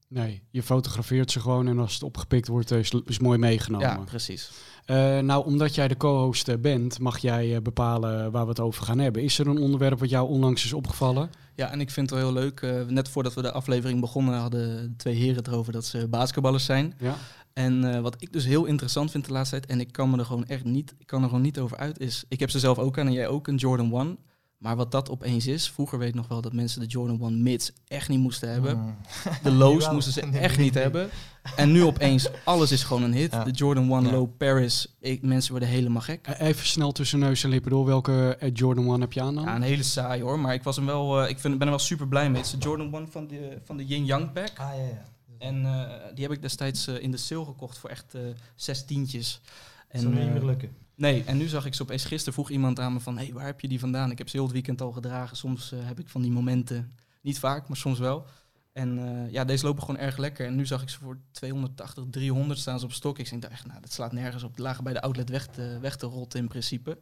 [0.08, 3.88] Nee, je fotografeert ze gewoon en als het opgepikt wordt, is het mooi meegenomen.
[3.88, 4.50] Ja, precies.
[4.86, 8.84] Uh, nou, omdat jij de co-host eh, bent, mag jij bepalen waar we het over
[8.84, 9.22] gaan hebben.
[9.22, 11.30] Is er een onderwerp wat jou onlangs is opgevallen?
[11.54, 12.60] Ja, en ik vind het wel heel leuk.
[12.60, 16.08] Uh, net voordat we de aflevering begonnen, hadden de twee heren het erover dat ze
[16.08, 16.94] basketballers zijn.
[16.98, 17.14] Ja.
[17.52, 20.24] En wat ik dus heel interessant vind de laatste tijd, en ik kan me er
[20.24, 22.78] gewoon echt niet, ik kan er gewoon niet over uit, is, ik heb ze zelf
[22.78, 24.18] ook aan en jij ook, een Jordan 1.
[24.58, 27.42] Maar wat dat opeens is, vroeger weet ik nog wel dat mensen de Jordan 1
[27.42, 28.78] mids echt niet moesten hebben.
[28.78, 28.96] Mm.
[29.42, 31.08] De lows moesten ze echt niet hebben.
[31.56, 33.32] En nu opeens, alles is gewoon een hit.
[33.44, 36.26] De Jordan 1 Low Paris, ik, mensen worden helemaal gek.
[36.26, 39.34] E-, even snel tussen neus en lippen door, welke uh, Jordan 1 heb je aan
[39.34, 39.44] dan?
[39.44, 41.72] Ja, een hele saai hoor, maar ik, was hem wel, uh, ik vind, ben er
[41.72, 42.36] wel super blij mee.
[42.36, 44.52] Het is de Jordan 1 van de, van de Yin Yang pack.
[44.58, 45.04] Ah ja, ja.
[45.38, 48.14] En uh, die heb ik destijds in de sale gekocht voor echt
[48.54, 49.40] zes tientjes.
[49.88, 50.85] En, Zal niet meer lukken.
[50.96, 53.18] Nee, en nu zag ik ze opeens gisteren vroeg iemand aan me van...
[53.18, 54.10] hé, hey, waar heb je die vandaan?
[54.10, 55.36] Ik heb ze heel het weekend al gedragen.
[55.36, 58.26] Soms uh, heb ik van die momenten, niet vaak, maar soms wel.
[58.72, 60.46] En uh, ja, deze lopen gewoon erg lekker.
[60.46, 63.18] En nu zag ik ze voor 280, 300 staan ze op stok.
[63.18, 64.56] Ik denk echt, nou, dat slaat nergens op.
[64.56, 66.98] De lagen bij de outlet weg te, weg te rotten in principe.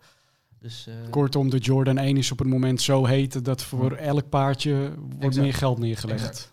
[0.58, 4.28] Dus, uh, Kortom, de Jordan 1 is op het moment zo heet dat voor elk
[4.28, 5.36] paardje wordt Exact.
[5.36, 6.20] meer geld neergelegd.
[6.20, 6.50] Exact.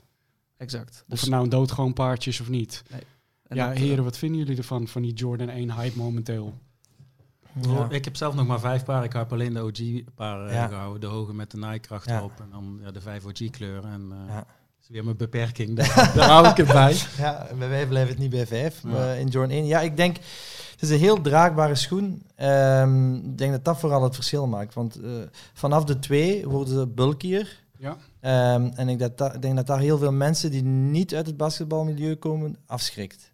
[0.58, 0.92] exact.
[0.92, 2.84] Of Dus het nou een doodgewoon paardje is of niet.
[3.48, 6.54] en ja, eh, heren, wat vinden jullie ervan, van die Jordan 1 hype momenteel?
[7.62, 7.88] Ja.
[7.90, 9.04] Ik heb zelf nog maar vijf paren.
[9.04, 10.68] Ik heb alleen de OG-paren Ja.
[10.68, 11.02] gehouden.
[11.02, 12.18] De hoge met de Nike-kracht Ja.
[12.18, 12.40] erop.
[12.40, 13.92] En dan ja, de vijf OG-kleuren.
[13.92, 14.46] En eh, dat
[14.82, 15.76] is weer mijn beperking.
[15.78, 16.96] Daar, daar hou ik het bij.
[17.18, 18.84] Ja, bij wij blijven het niet bij vijf.
[18.84, 19.66] Maar in Jordan 1.
[19.66, 20.16] Ja, ik denk,
[20.72, 22.24] het is een heel draagbare schoen.
[22.36, 24.74] Ehm, ik denk dat dat vooral het verschil maakt.
[24.74, 25.10] Want eh,
[25.54, 27.60] vanaf de twee worden ze bulkier.
[27.78, 27.98] Ja.
[28.20, 31.26] Ehm, en ik, dat, dat- ik denk dat daar heel veel mensen die niet uit
[31.26, 33.31] het basketbalmilieu komen, afschrikt.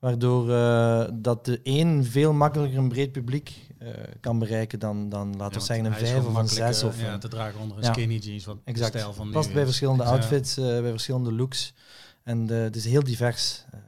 [0.00, 3.88] Waardoor eh, dat de één veel makkelijker een breed publiek eh,
[4.20, 6.82] kan bereiken dan, dan laten Ja, we zeggen, een vijf of een zes.
[6.82, 7.92] eh, Of, ja, te dragen onder een Ja.
[7.92, 8.44] skinny jeans.
[8.44, 8.90] Wat Exact.
[8.94, 9.66] stijl van nu Past bij is.
[9.66, 11.74] verschillende outfits, eh, bij verschillende looks.
[12.22, 13.64] En eh, het is heel divers.
[13.72, 13.78] eh,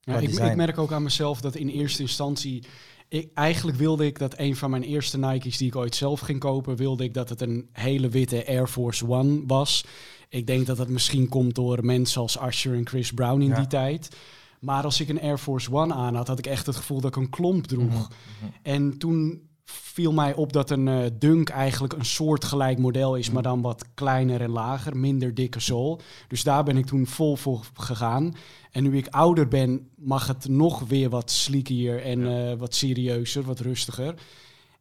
[0.00, 2.64] Ja, ik, ik merk ook aan mezelf dat in eerste instantie...
[3.08, 6.40] Ik, eigenlijk wilde ik dat een van mijn eerste Nike's die ik ooit zelf ging
[6.40, 6.76] kopen...
[6.76, 9.84] wilde ik dat het een hele witte Air Force One was.
[10.28, 13.54] Ik denk dat dat misschien komt door mensen als Usher en Chris Brown in Ja.
[13.56, 14.16] die tijd.
[14.64, 17.16] Maar als ik een Air Force One aan had, had ik echt het gevoel dat
[17.16, 17.84] ik een klomp droeg.
[17.88, 18.50] Mhm, mhm.
[18.62, 23.42] En toen viel mij op dat een eh, Dunk eigenlijk een soortgelijk model is, maar
[23.42, 26.00] dan wat kleiner en lager, minder dikke zool.
[26.28, 28.34] Dus daar ben ik toen vol voor gegaan.
[28.70, 33.42] En nu ik ouder ben, mag het nog weer wat sleekier en eh, wat serieuzer,
[33.42, 34.14] wat rustiger.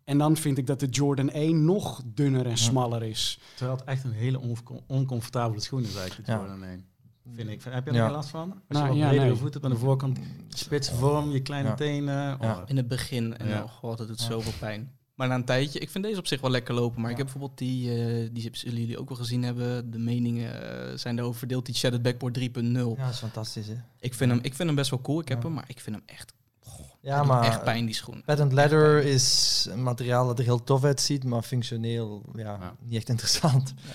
[0.03, 3.39] En dan vind ik dat de Jordan 1 nog dunner en smaller is.
[3.55, 6.37] Terwijl het echt een hele onco- oncomfortabele schoen is eigenlijk, de Ja.
[6.37, 6.85] Jordan 1.
[7.35, 7.63] Vind ik.
[7.63, 8.11] Heb je er Ja.
[8.11, 8.51] last van?
[8.51, 9.35] Als Nou, je wat ja, bredere nee.
[9.39, 11.75] voeten hebt aan de voorkant, spitse vorm, je kleine Ja.
[11.75, 12.33] tenen.
[12.33, 12.63] Oh, Ja.
[12.67, 13.37] in het begin.
[13.37, 13.63] En Ja.
[13.63, 14.25] oh god, dat doet Ja.
[14.25, 14.91] zoveel pijn.
[15.15, 17.01] Maar na een tijdje, ik vind deze op zich wel lekker lopen.
[17.01, 19.91] Maar ik heb bijvoorbeeld die, eh, die zullen jullie ook wel gezien hebben.
[19.91, 21.65] De meningen eh, zijn daarover verdeeld.
[21.65, 22.95] Die Shattered Backboard 3.0.
[22.97, 23.67] Ja, dat is fantastisch.
[23.67, 23.75] Hè?
[23.99, 25.19] Ik, vind hem, ik vind hem best wel cool.
[25.19, 25.43] Ik heb Ja.
[25.43, 26.33] hem, maar ik vind hem echt,
[27.01, 28.21] Ja, maar echt pijn, die schoen.
[28.25, 32.75] patent leather is een materiaal dat er heel tof uitziet, maar functioneel ja, Ja.
[32.79, 33.73] niet echt interessant.
[33.85, 33.93] Nee.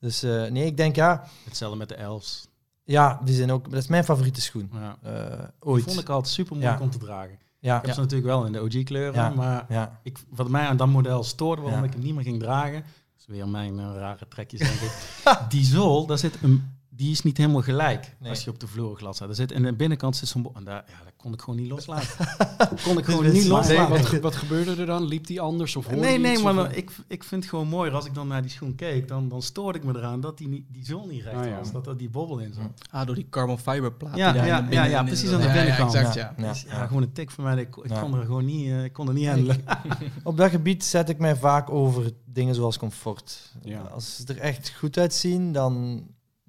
[0.00, 2.48] Dus eh, nee, ik denk ja, Hetzelfde met de Elves.
[2.90, 4.70] Ja, die zijn ook, dat is mijn favoriete schoen.
[4.72, 4.96] Ja.
[5.02, 5.84] eh, Die ooit.
[5.84, 6.84] vond ik altijd super moeilijk Ja.
[6.84, 7.38] om te dragen.
[7.58, 9.66] ja, Ik heb ze natuurlijk wel in de OG-kleuren, maar
[10.02, 13.18] ik, wat mij aan dat model stoorde, waarom ik hem niet meer ging dragen, dat
[13.18, 14.92] is weer mijn eh, rare trekjes, denk ik.
[15.48, 18.30] Die zool, daar zit een, die is niet helemaal gelijk Nee.
[18.30, 19.28] als je op de vloer glad staat.
[19.28, 22.08] Er zit in de binnenkant zit zo'n en daar, ja, kon ik gewoon niet loslaten.
[22.84, 23.88] Kon ik gewoon niet loslaten.
[24.10, 25.04] wat, wat gebeurde er dan?
[25.04, 27.90] Liep die anders of hoorde Nee, nee, iets maar ik, ik vind het gewoon mooi
[27.90, 30.48] als ik dan naar die schoen keek, dan, dan stoorde ik me eraan dat die,
[30.48, 31.58] niet, die zool niet recht Ah, ja.
[31.58, 32.88] was, dat er die bobbel in zat.
[32.90, 34.16] Ah, door die carbon fiber plaat.
[34.16, 35.94] Ja, die daar ja, in de ja, ja, precies aan de ja, ja, binnenkant.
[35.94, 36.34] exact, Ja.
[36.36, 36.44] ja.
[36.44, 36.48] Ja.
[36.52, 38.00] Dus ja, gewoon een tik van mij, ik, ik Ja.
[38.00, 39.64] kon er gewoon niet, eh, ik kon er niet handelen.
[40.24, 43.52] Op dat gebied zet ik mij vaak over dingen zoals comfort.
[43.62, 43.80] Ja.
[43.80, 46.02] Als ze er echt goed uitzien, dan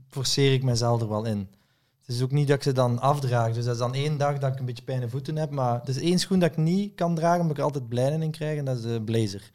[0.10, 1.48] forceer ik mezelf er wel in.
[2.12, 3.54] Het is ook niet dat ik ze dan afdraag.
[3.54, 5.52] Dus dat is dan één dag dat ik een beetje pijn in voeten heb.
[5.52, 8.22] Maar het is één schoen dat ik niet kan dragen, omdat ik er altijd blijden
[8.22, 8.58] in krijg.
[8.58, 9.52] En dat is de blazer.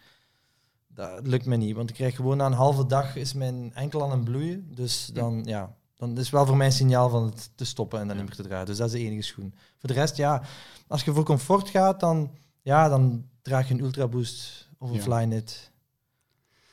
[0.89, 1.77] Dat lukt me niet.
[1.77, 4.75] Want ik krijg gewoon na een halve dag is mijn enkel aan het bloeien.
[4.75, 8.01] Dus dan, ja, dan is het wel voor mij een signaal van het te stoppen
[8.01, 8.67] en dan niet meer te dragen.
[8.67, 9.55] Dus dat is de enige schoen.
[9.79, 10.43] Voor de rest, ja,
[10.87, 12.31] als je voor comfort gaat, dan,
[12.63, 15.03] ja, dan draag je een Ultra Boost of een Ja.
[15.03, 15.71] Flyknit.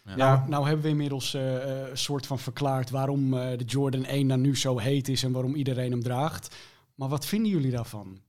[0.06, 0.16] Ja.
[0.16, 4.06] Nou, nou hebben we inmiddels eh, eh, een soort van verklaard waarom eh, de Jordan
[4.06, 6.56] 1 dan nu zo heet is en waarom iedereen hem draagt.
[6.96, 8.20] Maar wat vinden jullie daarvan?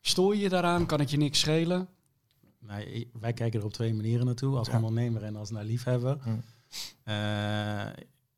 [0.00, 0.86] Stoor je je daaraan?
[0.86, 1.88] Kan het je niks schelen?
[2.58, 4.74] Nee, ik- wij kijken er op twee manieren naartoe, als Ja.
[4.74, 6.18] ondernemer en als naar liefhebber.
[6.22, 6.28] Hm.
[7.04, 7.14] Eh,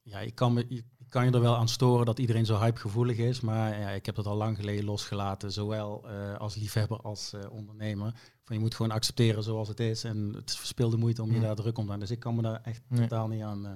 [0.02, 3.16] ja, ik kan, me, ik kan je er wel aan storen dat iedereen zo hypegevoelig
[3.16, 7.32] is, maar ja, ik heb dat al lang geleden losgelaten, zowel eh, als liefhebber als
[7.32, 8.14] eh, ondernemer.
[8.44, 11.54] Van, je moet gewoon accepteren zoals het is en het verspilde moeite om je daar
[11.54, 12.00] druk om te maken.
[12.00, 13.00] Dus ik kan me daar echt Nee.
[13.00, 13.72] totaal niet aan, eh,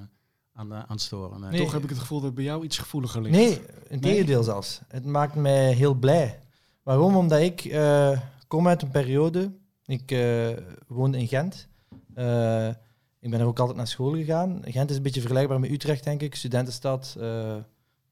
[0.52, 1.40] aan, aan storen.
[1.40, 1.50] nee.
[1.50, 1.60] Nee.
[1.60, 3.34] Toch heb ik het gevoel dat het bij jou iets gevoeliger ligt.
[3.36, 4.80] Nee, in tegendeel zelfs.
[4.88, 6.38] Het maakt mij heel blij.
[6.82, 7.16] Waarom?
[7.16, 9.52] Omdat ik eh, kom uit een periode.
[9.84, 10.48] Ik eh,
[10.86, 11.68] woonde in Gent.
[13.26, 14.60] Ik ben er ook altijd naar school gegaan.
[14.64, 16.34] Gent is een beetje vergelijkbaar met Utrecht, denk ik.
[16.34, 17.16] Studentenstad.
[17.20, 17.56] eh,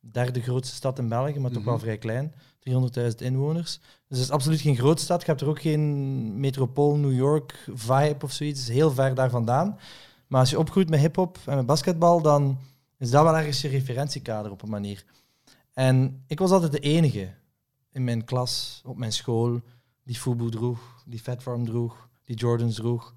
[0.00, 1.68] derde grootste stad in België, maar toch Mhm.
[1.70, 2.35] wel vrij klein.
[2.61, 3.79] 300.000 inwoners.
[4.09, 5.20] Dus het is absoluut geen grote stad.
[5.20, 8.61] Je hebt er ook geen metropool New York vibe of zoiets.
[8.61, 9.79] Het is heel ver daar vandaan.
[10.27, 12.59] Maar als je opgroeit met hip-hop en met basketbal, dan
[12.98, 15.05] is dat wel ergens je referentiekader op een manier.
[15.72, 17.35] En ik was altijd de enige
[17.92, 19.61] in mijn klas, op mijn school,
[20.05, 23.14] die Fubu droeg, die Fatform droeg, die Jordans droeg.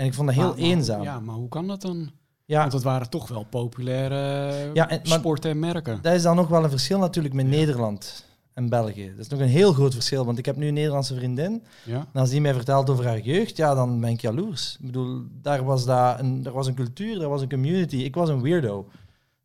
[0.00, 1.02] En ik vond dat heel Maar- maar- eenzaam.
[1.02, 2.10] Ja, maar hoe kan dat dan?
[2.44, 5.98] Ja, Want het waren toch wel populaire Ja, en- maar- sporten en merken.
[6.02, 9.10] dat is dan nog wel een verschil natuurlijk met Nederland en België.
[9.16, 11.62] Dat is nog een heel groot verschil, want ik heb nu een Nederlandse vriendin.
[11.84, 12.06] Ja?
[12.12, 14.76] En als die mij vertelt over haar jeugd, ja, dan ben ik jaloers.
[14.80, 17.96] Ik bedoel, daar was, dat een, daar was een cultuur, daar was een community.
[17.96, 18.88] Ik was een weirdo.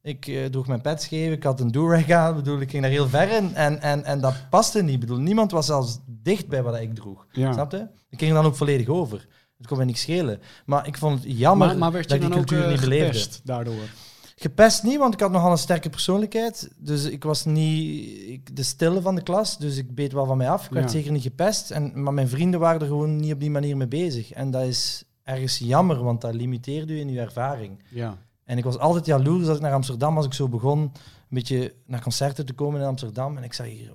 [0.02, 2.30] Ik eh, droeg mijn pet scheef, ik had een do-rag aan.
[2.30, 4.94] Ik bedoel, ik ging daar heel ver in en, en, en dat paste niet.
[4.94, 7.26] Ik bedoel, niemand was zelfs dicht bij wat ik droeg.
[7.32, 7.54] Ja.
[7.54, 7.88] Snap je?
[8.10, 9.28] Ik ging dan ook volledig over.
[9.58, 10.39] Het kon mij niks schelen.
[10.65, 12.72] Maar ik vond het jammer Maar, maar werd je dat ik die ook cultuur eh,
[12.72, 13.06] niet beleefde.
[13.20, 13.84] gepest daardoor?
[14.36, 16.70] Gepest niet, want ik had nogal een sterke persoonlijkheid.
[16.78, 19.58] Dus ik was niet ik, de stille van de klas.
[19.58, 20.65] Dus ik beet wel van mij af.
[20.65, 20.91] Ik werd Ja.
[20.91, 21.72] zeker niet gepest.
[21.72, 24.32] En, maar mijn vrienden waren er gewoon niet op die manier mee bezig.
[24.32, 27.84] En dat is ergens jammer, want dat limiteert u in uw ervaring.
[27.89, 28.18] Ja.
[28.44, 30.91] En ik was altijd jaloers als ik naar Amsterdam, als ik zo begon, een
[31.30, 33.38] beetje naar concerten te komen in Amsterdam.
[33.38, 33.91] En ik zag hier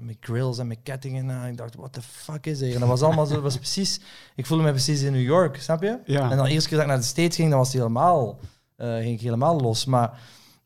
[0.00, 1.30] met grills en met kettingen.
[1.30, 2.74] En ik dacht, what the fuck is hier?
[2.74, 4.00] En dat was allemaal zo, dat was precies,
[4.34, 5.98] ik voelde me precies in New York, snap je?
[6.04, 6.30] Ja.
[6.30, 8.38] En dan de eerste keer dat ik naar de States ging, dan was het helemaal,
[8.76, 9.84] eh, ging ik helemaal los.
[9.84, 10.20] Maar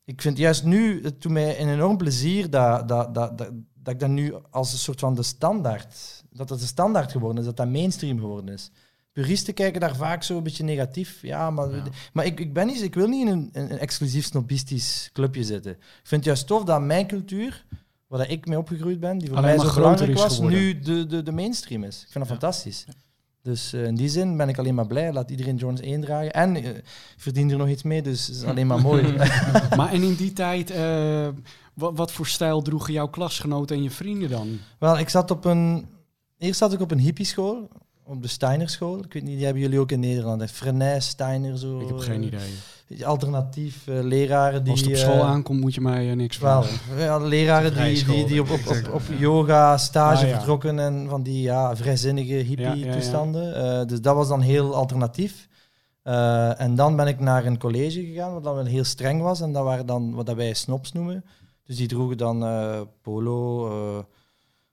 [0.05, 3.95] ik vind juist nu, het doet mij een enorm plezier dat, dat, dat, dat, dat
[3.95, 7.45] ik dat nu als een soort van de standaard, dat dat de standaard geworden is,
[7.45, 8.71] dat dat mainstream geworden is.
[9.13, 11.23] Puristen kijken daar vaak zo een beetje negatief.
[11.23, 11.83] Ja, maar, Ja.
[12.13, 15.45] maar ik, ik, ben niet, ik wil niet in een, een, een exclusief snobistisch clubje
[15.45, 15.73] zitten.
[15.73, 17.65] Ik vind het juist tof dat mijn cultuur,
[18.07, 20.59] waar ik mee opgegroeid ben, die voor Alleen mij zo belangrijk was, geworden.
[20.59, 21.97] nu de, de, de mainstream is.
[21.97, 22.31] Ik vind dat Ja.
[22.31, 22.85] fantastisch.
[23.43, 25.13] Dus eh, in die zin ben ik alleen maar blij.
[25.13, 26.33] Laat iedereen Jones 1 dragen.
[26.33, 26.83] En eh, ik
[27.17, 29.17] verdien er nog iets mee, dus is alleen maar mooi.
[29.77, 31.29] Maar en in die tijd, eh,
[31.75, 34.59] wat, wat voor stijl droegen jouw klasgenoten en je vrienden dan?
[34.79, 35.87] Wel, ik zat op een...
[36.39, 37.69] Eerst zat ik op een hippieschool,
[38.05, 39.05] op de Steinerschool.
[39.05, 40.41] Ik weet niet, die hebben jullie ook in Nederland.
[40.41, 40.49] hè?
[40.49, 41.81] Frenay, Steiner, zo.
[41.81, 42.51] Ik heb geen eh, idee.
[43.03, 44.73] Alternatief eh, leraren die...
[44.73, 47.27] Als het op school eh, aankomt, moet je mij eh, niks Wel, vragen.
[47.27, 50.37] leraren die, die, die op, op, op, op yoga, stage Ah, ja.
[50.37, 52.93] vertrokken en van die ja, vrijzinnige Ja, ja, hippie ja.
[52.93, 53.55] toestanden.
[53.81, 55.49] Eh, dus dat was dan heel alternatief.
[56.03, 59.41] Eh, en dan ben ik naar een college gegaan, wat dan wel heel streng was.
[59.41, 61.25] En dat waren dan wat dat wij snobs noemen.
[61.67, 64.05] Dus die droegen dan eh, Polo, eh,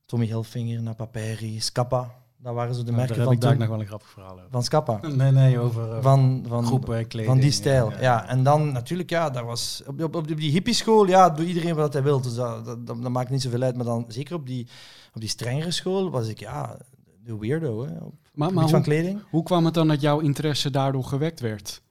[0.05, 2.15] Tommy Hilfiger, Napaperi, Scappa.
[2.43, 3.57] Dat waren zo de merken daar van toen.
[3.57, 4.45] nog wel een grappig verhaal over.
[4.49, 4.99] Van Scappa.
[5.07, 7.31] Nee, nee, over eh, Van, van, groepen en kleding.
[7.33, 8.27] van die stijl, en, ja.
[8.27, 11.93] En dan natuurlijk, ja, dat was op, op, op die hippieschool, ja, doe iedereen wat
[11.93, 12.21] hij wil.
[12.21, 13.75] Dus dat, dat, dat, dat maakt niet zoveel uit.
[13.75, 14.67] Maar dan zeker op die,
[15.13, 16.77] op die strengere school was ik, ja,
[17.23, 17.97] de weirdo, hè.
[17.97, 19.21] Op Maar, van hoe, kleding.
[19.29, 21.81] hoe kwam het dan dat jouw interesse daardoor gewekt werd?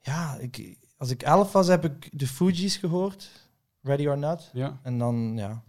[0.00, 3.30] Ja, ik, als ik elf was, heb ik de Fugees gehoord.
[3.82, 4.50] Ready or Not.
[4.52, 4.78] Ja.
[4.82, 5.62] En dan, ja,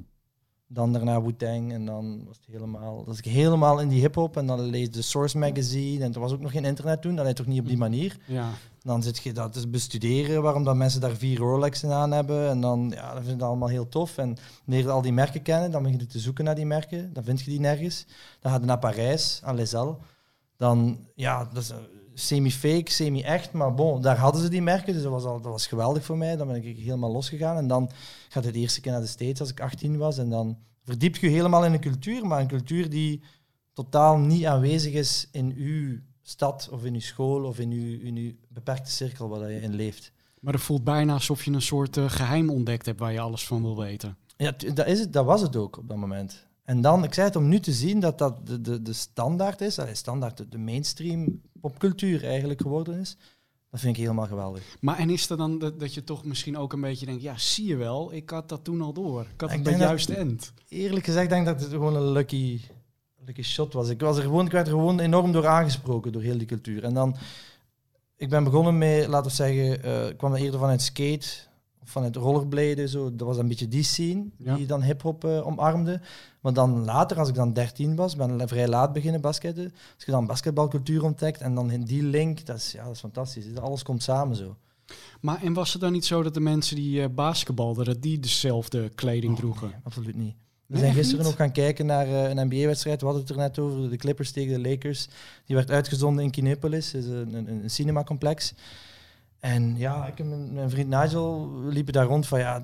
[0.71, 1.71] dan daarna Wu-Tang.
[1.73, 4.37] En dan was het helemaal, was ik helemaal in die hip-hop.
[4.37, 6.03] En dan lees de Source Magazine.
[6.03, 7.15] En er was ook nog geen internet toen.
[7.15, 8.17] Dat heet toch niet op die manier.
[8.25, 8.49] Ja.
[8.81, 12.49] Dan zit je dat te bestuderen, waarom dat mensen daar vier Rolexen aan hebben.
[12.49, 14.17] En dan, ja, dat vind ik allemaal heel tof.
[14.17, 17.13] En wanneer je al die merken kennen, dan begin je te zoeken naar die merken.
[17.13, 18.05] Dan vind je die nergens.
[18.39, 19.75] Dan ga je naar Parijs, aan Les.
[20.57, 21.73] Dan, ja, dat is
[22.19, 23.51] semi-fake, semi-echt.
[23.51, 26.17] Maar bon, daar hadden ze die merken, dus dat was, al, dat was geweldig voor
[26.17, 26.35] mij.
[26.35, 27.57] Dan ben ik helemaal losgegaan.
[27.57, 27.89] En dan
[28.29, 30.17] gaat het eerste keer naar de States als ik 18 was.
[30.17, 33.21] En dan verdiep je helemaal in een cultuur, maar een cultuur die
[33.73, 38.15] totaal niet aanwezig is in uw stad of in uw school of in uw, in
[38.15, 40.11] uw beperkte cirkel waar je in leeft.
[40.39, 43.47] Maar het voelt bijna alsof je een soort eh, geheim ontdekt hebt waar je alles
[43.47, 44.17] van wil weten.
[44.37, 46.47] Ja, dat, is het, dat was het ook op dat moment.
[46.69, 49.61] En dan, ik zei het om nu te zien dat dat de, de, de standaard
[49.61, 53.17] is, allee, standaard, de, de mainstream popcultuur eigenlijk geworden is.
[53.69, 54.77] Dat vind ik helemaal geweldig.
[54.79, 57.37] Maar en is er dan dat, dat je toch misschien ook een beetje denkt, ja,
[57.37, 59.21] zie je wel, ik had dat toen al door.
[59.21, 60.53] Ik had Ik het bij juiste end.
[60.67, 62.61] Eerlijk gezegd denk ik dat het gewoon een lucky,
[63.25, 63.89] lucky shot was.
[63.89, 66.83] Ik, was er gewoon, ik werd er gewoon enorm door aangesproken, door heel die cultuur.
[66.83, 67.15] En dan,
[68.15, 71.27] ik ben begonnen met, laten we zeggen, eh, ik kwam er eerder vanuit skate,
[71.89, 73.15] of vanuit rollerbladen, zo.
[73.15, 74.55] Dat was een beetje die scene, Ja.
[74.55, 76.01] die dan hip-hop eh, omarmde.
[76.41, 79.63] Maar dan later, als ik dan 13 was, ben ik vrij laat beginnen basketten.
[79.95, 82.99] Als je dan basketbalcultuur ontdekt en dan in die link, dat is, ja, dat is
[82.99, 83.55] fantastisch.
[83.55, 84.55] Alles komt samen zo.
[85.21, 88.19] Maar en was het dan niet zo dat de mensen die eh basketbalden, dat die
[88.19, 89.67] dezelfde kleding droegen?
[89.67, 90.35] Nee, absoluut niet.
[90.65, 92.99] We zijn gisteren nog gaan kijken naar eh, een NBA-wedstrijd.
[92.99, 95.07] We hadden het er net over, de Clippers tegen de Lakers.
[95.45, 98.53] Die werd uitgezonden in Kinepolis, een, een, een cinemacomplex.
[99.39, 102.59] En ja, ik en mijn, vriend Nigel liepen daar rond van ja,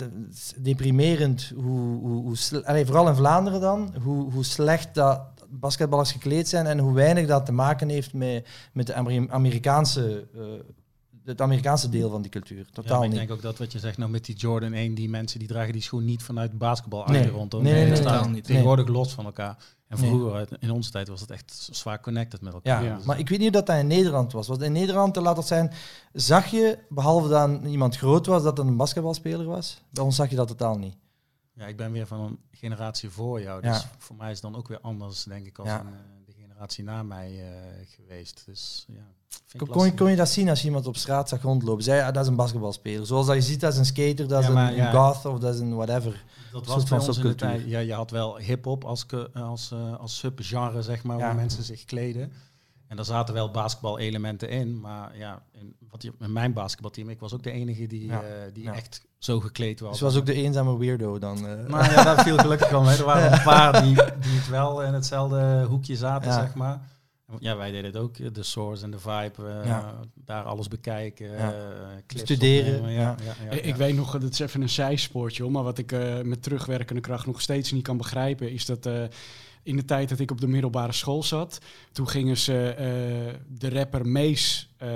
[0.57, 6.47] deprimerend hoe, hoe, hoe allee, vooral in Vlaanderen dan, hoe, hoe slecht dat basketballers gekleed
[6.47, 10.41] zijn en hoe weinig dat te maken heeft met, met de Ameri- Amerikaanse, eh,
[11.25, 12.57] het Amerikaanse deel van die cultuur.
[12.57, 13.19] Ja, Totaal maar ik niet.
[13.19, 15.73] denk ook dat wat je zegt nou met die Jordan 1, die mensen die dragen
[15.73, 17.29] die schoen niet vanuit basketbal Nee.
[17.29, 17.47] hoor.
[17.49, 18.43] Nee, nee, nee, staan totaal niet.
[18.43, 19.57] Tegenwoordig los van elkaar.
[19.87, 20.09] En Nee.
[20.09, 22.83] vroeger, in onze tijd, was het echt zwaar connected met elkaar.
[22.83, 22.99] Ja, Ja.
[23.05, 24.47] maar ik weet niet of dat, dat in Nederland was.
[24.47, 25.71] Want in Nederland, laat het zijn,
[26.13, 29.81] zag je, behalve dat iemand groot was, dat het een basketbalspeler was.
[29.89, 30.95] Bij ons zag je dat totaal niet.
[31.53, 33.61] Ja, ik ben weer van een generatie voor jou.
[33.61, 33.89] Dus Ja.
[33.97, 35.79] voor mij is het dan ook weer anders, denk ik, als Ja.
[35.79, 35.93] een, eh,
[36.25, 38.43] de generatie na mij eh, geweest.
[38.45, 39.07] Dus ja,
[39.67, 41.83] Kon, je, kon je dat zien als je iemand op straat zag rondlopen?
[41.83, 43.05] Zei ja, dat is een basketbalspeler.
[43.05, 44.91] Zoals dat je ziet, dat is een skater, dat is Ja, maar een, ja.
[44.91, 46.11] goth of dat is een whatever.
[46.51, 47.61] Dat soort was van ons in de tijd.
[47.65, 51.25] Ja, je had wel hip-hop als, ke- als, eh, als subgenre, zeg maar, Ja.
[51.25, 52.31] waar mensen zich kleden.
[52.87, 54.79] En daar zaten wel basketbal-elementen in.
[54.79, 58.21] Maar ja, in, wat je, in mijn basketbalteam, ik was ook de enige die, Ja.
[58.21, 58.73] eh, die Ja.
[58.73, 59.91] echt zo gekleed was.
[59.91, 61.47] Dus was ook de eenzame weirdo dan.
[61.47, 61.67] eh.
[61.67, 62.97] Maar ja, dat viel gelukkig wel mee.
[62.97, 66.39] Er waren een paar die, die het wel in hetzelfde hoekje zaten, Ja.
[66.39, 66.81] zeg maar.
[67.39, 68.33] Ja, wij deden het ook.
[68.33, 69.47] De source en de vibe.
[69.47, 69.99] eh, Ja.
[70.13, 71.31] Daar alles bekijken.
[71.31, 71.53] Ja.
[71.53, 72.99] eh, clips Studeren, ja.
[72.99, 73.75] Ja, ja, ja, Ik ja.
[73.75, 77.25] weet nog, dat is even een zijspoortje, hoor, maar wat ik eh, met terugwerkende kracht
[77.25, 79.03] nog steeds niet kan begrijpen, is dat eh,
[79.63, 81.59] in de tijd dat ik op de middelbare school zat,
[81.91, 82.85] toen gingen ze eh,
[83.47, 84.89] de rapper Mees eh,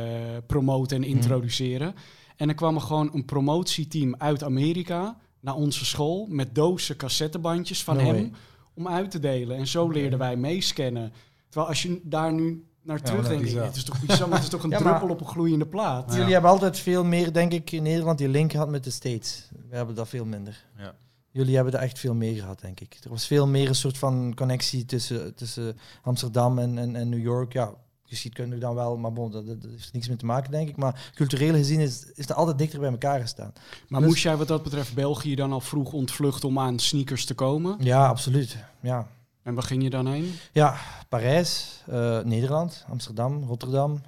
[0.47, 1.95] promoten en introduceren.
[2.35, 7.83] En er kwam er gewoon een promotieteam uit Amerika naar onze school met dozen cassettebandjes
[7.83, 8.31] van No hem way.
[8.73, 9.57] om uit te delen.
[9.57, 11.13] En zo leerden wij Mees kennen.
[11.49, 14.49] Terwijl als je daar nu naar Ja, terugdenkt, is het is toch bizar, het is
[14.49, 16.13] toch een Ja, maar- druppel op een gloeiende plaat.
[16.15, 19.49] Jullie hebben altijd veel meer, denk ik, in Nederland die link gehad met de States.
[19.69, 20.65] We hebben dat veel minder.
[20.77, 20.95] Ja.
[21.31, 22.97] Jullie hebben er echt veel meer gehad, denk ik.
[23.03, 27.21] Er was veel meer een soort van connectie tussen, tussen Amsterdam en, en, en New
[27.21, 27.53] York.
[27.53, 30.69] Ja, geschiedkundig dan wel, maar bon, dat, dat heeft er niks mee te maken, denk
[30.69, 30.75] ik.
[30.77, 33.53] Maar cultureel gezien is, is het altijd dichter bij elkaar gestaan.
[33.87, 37.25] Maar Dus- moest jij wat dat betreft België dan al vroeg ontvluchten om aan sneakers
[37.25, 37.75] te komen?
[37.79, 38.57] Ja, absoluut.
[38.81, 39.07] Ja,
[39.43, 40.33] En waar ging je dan heen?
[40.51, 40.75] ja
[41.09, 44.01] Parijs, eh, Nederland, Amsterdam, Rotterdam.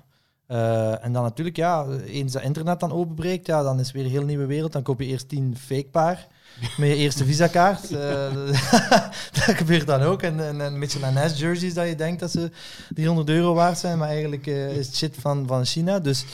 [0.47, 4.05] Eh, en dan natuurlijk, ja, eens dat internet dan openbreekt, ja, dan is het weer
[4.05, 4.71] een heel nieuwe wereld.
[4.71, 6.27] Dan koop je eerst tien fake paar
[6.77, 7.91] met je eerste visakaart.
[7.91, 8.33] Eh,
[9.45, 10.21] dat gebeurt dan ook.
[10.21, 12.51] En, en, en met zo'n NS jerseys dat je denkt dat ze
[12.89, 15.99] 300 euro waard zijn, maar eigenlijk is het shit van, van China.
[15.99, 16.25] Dus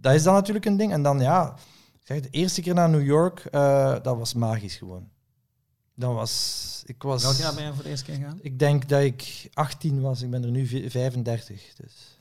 [0.00, 0.92] dat is dan natuurlijk een ding.
[0.92, 1.54] En dan ja,
[2.02, 3.48] zeg, de eerste keer naar New York,
[4.02, 5.08] dat was magisch gewoon.
[5.98, 7.22] Dat was, ik was...
[7.22, 8.38] Welk jaar ben je voor de eerste keer gegaan?
[8.42, 11.62] Ik denk dat ik 18 was, ik ben er nu vi- 35.
[11.76, 12.20] Dus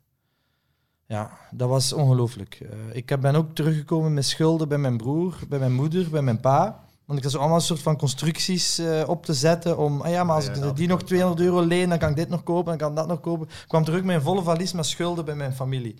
[1.06, 2.60] ja, dat was ongelooflijk.
[2.62, 6.22] Eh, ik heb- ben ook teruggekomen met schulden bij mijn broer, bij mijn moeder, bij
[6.22, 6.84] mijn pa.
[7.06, 10.10] Want ik had zo allemaal een soort van constructies eh, op te zetten om, ah
[10.12, 12.30] ja, maar als Ja, ik ja, die nog 200 euro leen, dan kan ik dit
[12.30, 13.48] nog kopen, dan kan ik dat nog kopen.
[13.48, 15.96] Ik kwam terug met een volle valies met schulden bij mijn familie.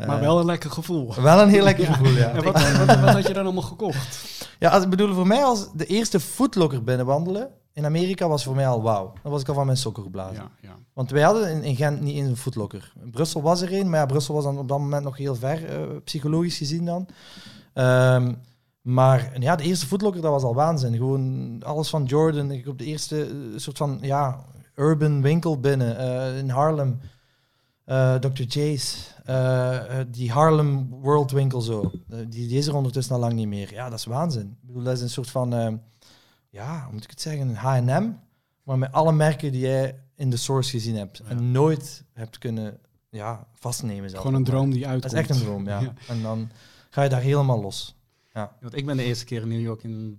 [0.00, 1.14] Eh, maar wel een lekker gevoel.
[1.14, 1.92] wel een heel lekker Ja.
[1.92, 2.28] gevoel, ja.
[2.30, 4.38] En wat, wat, wat had je dan allemaal gekocht?
[4.58, 8.54] Ja, als, ik bedoel, voor mij als de eerste footlocker binnenwandelen in Amerika was voor
[8.54, 9.12] mij al wauw.
[9.22, 10.34] Dan was ik al van mijn sokken geblazen.
[10.42, 10.76] Ja, ja.
[10.92, 12.92] Want wij hadden in, in Gent niet eens een footlocker.
[13.02, 15.34] In Brussel was er een, maar ja, Brussel was dan op dat moment nog heel
[15.34, 17.06] ver, eh, psychologisch gezien dan.
[17.74, 18.32] Ehm,
[18.82, 20.96] maar ja, de eerste footlocker, dat was al waanzin.
[20.96, 22.50] Gewoon alles van Jordan.
[22.50, 24.38] Ik op de eerste eh, soort van, ja,
[24.74, 27.00] urban winkel binnen eh, in Harlem.
[27.84, 28.42] Eh, Dr.
[28.42, 29.14] J's.
[29.30, 31.92] Eh, eh, die Harlem World winkel zo.
[32.08, 33.72] Eh, die, die is er ondertussen al lang niet meer.
[33.72, 34.56] Ja, dat is waanzin.
[34.62, 35.72] Ik bedoel, dat is een soort van, eh,
[36.50, 38.12] ja, hoe moet ik het zeggen, een H&M.
[38.62, 41.18] Maar met alle merken die jij in de source gezien hebt.
[41.18, 41.24] Ja.
[41.30, 42.78] En nooit hebt kunnen
[43.10, 44.10] ja, vastnemen.
[44.10, 44.22] zelf.
[44.22, 45.02] Gewoon een droom die uitkomt.
[45.02, 45.80] Dat is echt een droom, ja.
[45.86, 45.92] Ja.
[46.08, 46.50] En dan
[46.90, 47.98] ga je daar helemaal los.
[48.60, 50.14] Want ik ben de eerste keer in New York in,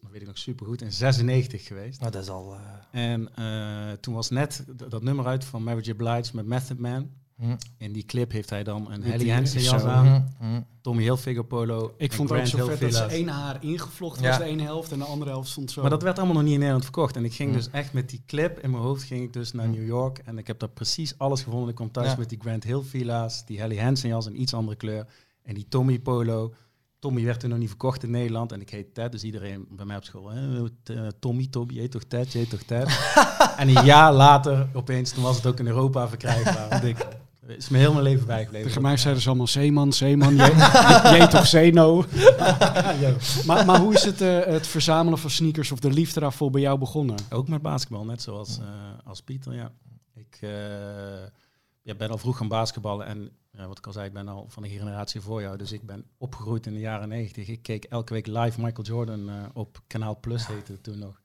[0.00, 2.00] dat weet ik nog supergoed, in 96 geweest.
[2.00, 2.54] Nou, dat is al...
[2.90, 5.94] eh, En eh, toen was net dat nummer uit van Mary J.
[5.94, 7.10] Blige met Method Man.
[7.36, 10.06] Hm, In die clip heeft hij dan een Helly Hansen jas aan.
[10.38, 10.60] hm, hm.
[10.80, 11.94] Tommy Hilfiger polo.
[11.96, 14.28] Ik vond het ook zo vet dat ze één haar ingevlochten Ja.
[14.28, 15.80] was de ene helft en de andere helft stond zo.
[15.80, 17.16] Maar dat werd allemaal nog niet in Nederland verkocht.
[17.16, 17.56] En ik ging Mm.
[17.56, 19.68] dus echt met die clip in mijn hoofd ging ik dus naar.
[19.68, 20.18] New York.
[20.18, 21.68] En ik heb daar precies alles gevonden.
[21.68, 22.16] Ik kwam thuis Ja.
[22.18, 25.06] met die Grand Hill Villa's, die Helly Hansen jas, een iets andere kleur.
[25.42, 26.54] En die Tommy polo.
[26.98, 28.52] Tommy werd toen nog niet verkocht in Nederland.
[28.52, 30.28] En ik heet Ted, dus iedereen bij mij op school.
[30.30, 32.88] hè, eh, Tommy, Tommy, je heet toch Ted, je heet toch Ted.
[33.56, 36.84] en een jaar later, opeens, toen was het ook in Europa verkrijgbaar.
[36.84, 37.06] Ik,
[37.46, 38.66] het is me heel mijn leven bijgebleven.
[38.66, 42.04] Tegen mij zeiden ze allemaal zeeman, zeeman, je, je toch zeno.
[43.46, 46.60] maar, maar hoe is het, eh, het verzamelen van sneakers of de liefde daarvoor bij
[46.60, 47.16] jou begonnen?
[47.30, 48.64] Ook met basketbal, net zoals eh,
[49.04, 49.72] als Pieter, ja.
[50.14, 50.50] Ik eh,
[51.82, 54.46] ja, ben al vroeg gaan basketballen en ja, wat ik al zei, ik ben al
[54.48, 55.56] van de generatie voor jou.
[55.56, 57.48] Dus ik ben opgegroeid in de jaren 90.
[57.48, 61.20] Ik keek elke week live Michael Jordan eh, op Kanaal Plus, heette het toen nog.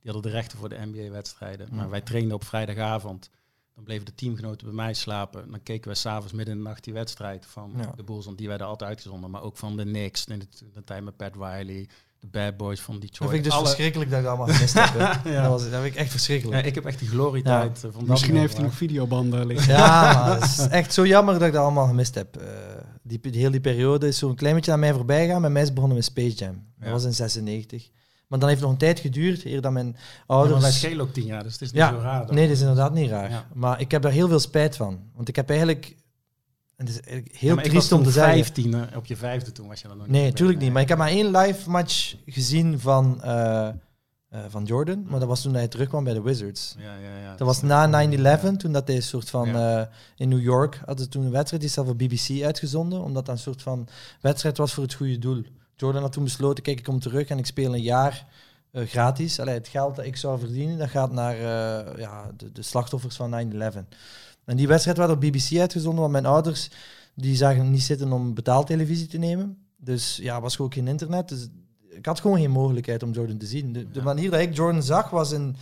[0.00, 1.68] Die hadden de rechten voor de NBA-wedstrijden.
[1.72, 3.30] Maar wij trainden op vrijdagavond.
[3.76, 5.50] Dan bleven de teamgenoten bij mij slapen.
[5.50, 7.92] Dan keken we s'avonds midden in de nacht die wedstrijd van Ja.
[7.96, 8.24] de Bulls.
[8.24, 9.30] Want die werden altijd uitgezonden.
[9.30, 10.38] Maar ook van de Knicks in
[10.72, 11.88] de, tijd met Pat Riley.
[12.20, 13.18] De Bad Boys van Detroit.
[13.18, 14.94] Dat vind ik dus Alle- verschrikkelijk dat ik allemaal gemist heb.
[15.24, 15.42] Ja.
[15.42, 16.66] dat, was, dat vind ik echt Ja, verschrikkelijk.
[16.66, 19.72] ik heb echt die glorietijd eh, van dat Misschien heeft hij nog videobanden liggen.
[19.74, 22.36] Ja, maar het is echt zo jammer dat ik dat allemaal gemist heb.
[22.36, 22.46] Eh,
[23.02, 25.40] die, die hele die periode is zo'n klein beetje aan mij voorbij gaan.
[25.40, 26.52] Bij mij is begonnen met Space Jam.
[26.78, 26.90] Dat Ja.
[26.90, 27.90] was in 96.
[28.26, 29.92] Maar dan heeft het nog een tijd geduurd, eer dat mijn Ja,
[30.26, 30.60] maar ouders...
[30.60, 32.26] wij schelen ook tien jaar, dus het is niet Ja, zo raar.
[32.26, 33.30] dat- Nee, dat is inderdaad niet raar.
[33.30, 33.46] Ja.
[33.54, 35.00] Maar ik heb daar heel veel spijt van.
[35.14, 35.96] Want ik heb eigenlijk...
[36.76, 38.32] Het is eigenlijk heel Ja, maar triest om te zeggen.
[38.32, 40.72] 15, eh, op je vijfde toen was je dan nog Nee, natuurlijk niet.
[40.72, 43.74] Maar ik heb maar één live match gezien van, eh, eh,
[44.48, 45.04] van Jordan.
[45.08, 46.74] Maar dat was toen hij terugkwam bij de Wizards.
[46.78, 47.36] Ja, ja, ja.
[47.36, 49.48] Dat was na 9-11, toen dat hij een soort van...
[49.48, 49.90] Ja.
[50.16, 53.02] in New York hadden ze toen een wedstrijd, die is zelf op BBC uitgezonden.
[53.02, 53.88] Omdat dat een soort van
[54.20, 55.44] wedstrijd was voor het goede doel.
[55.76, 58.26] Jordan had toen besloten, kijk, ik kom terug en ik speel een jaar
[58.70, 59.40] eh, gratis.
[59.40, 63.16] Allee, het geld dat ik zou verdienen, dat gaat naar eh, ja, de, de slachtoffers
[63.16, 63.56] van 9-11.
[64.44, 66.70] En die wedstrijd werd op BBC uitgezonden, want mijn ouders
[67.14, 69.58] die zagen niet zitten om betaaltelevisie te nemen.
[69.76, 71.28] Dus ja, was gewoon geen internet.
[71.28, 71.48] Dus
[71.88, 73.88] ik had gewoon geen mogelijkheid om Jordan te zien.
[73.92, 75.56] De, manier dat ik Jordan zag was in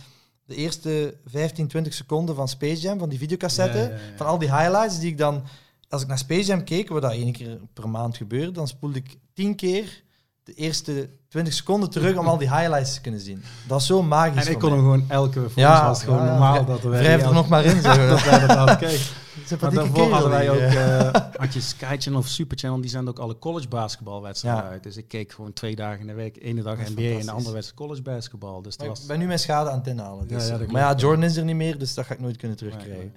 [0.45, 4.99] de eerste 15, 20 seconden van Space Jam, van die videocassette, van al die highlights
[4.99, 5.43] die ik dan,
[5.89, 8.97] als ik naar Space Jam keek, wat dat één keer per maand gebeurt, dan spoelde
[8.97, 10.03] ik tien keer
[10.45, 13.43] de eerste 20 seconden terug om al die highlights te kunnen zien.
[13.67, 14.45] Dat is zo magisch.
[14.45, 17.33] En ik kon hem gewoon elke volgens ja, was gewoon normaal dat we wrijf er
[17.33, 17.81] nog maar in.
[17.81, 18.07] Zo.
[18.07, 18.83] dat wij dat.
[19.61, 23.13] Maar daarvoor hadden wij ook, uh, had je Sky Channel of Super Channel, die zenden
[23.13, 24.69] ook alle college basketbalwedstrijden ja.
[24.69, 24.83] uit.
[24.83, 27.53] Dus ik keek gewoon twee dagen in de week, ene dag NBA en de andere
[27.53, 28.61] wedstrijd college basketbal.
[28.61, 29.01] Dus was...
[29.01, 30.27] Ik ben nu mijn schade aan het inhalen.
[30.27, 30.47] Dus.
[30.47, 32.57] Ja, ja, maar ja, Jordan is er niet meer, dus dat ga ik nooit kunnen
[32.57, 33.13] terugkrijgen.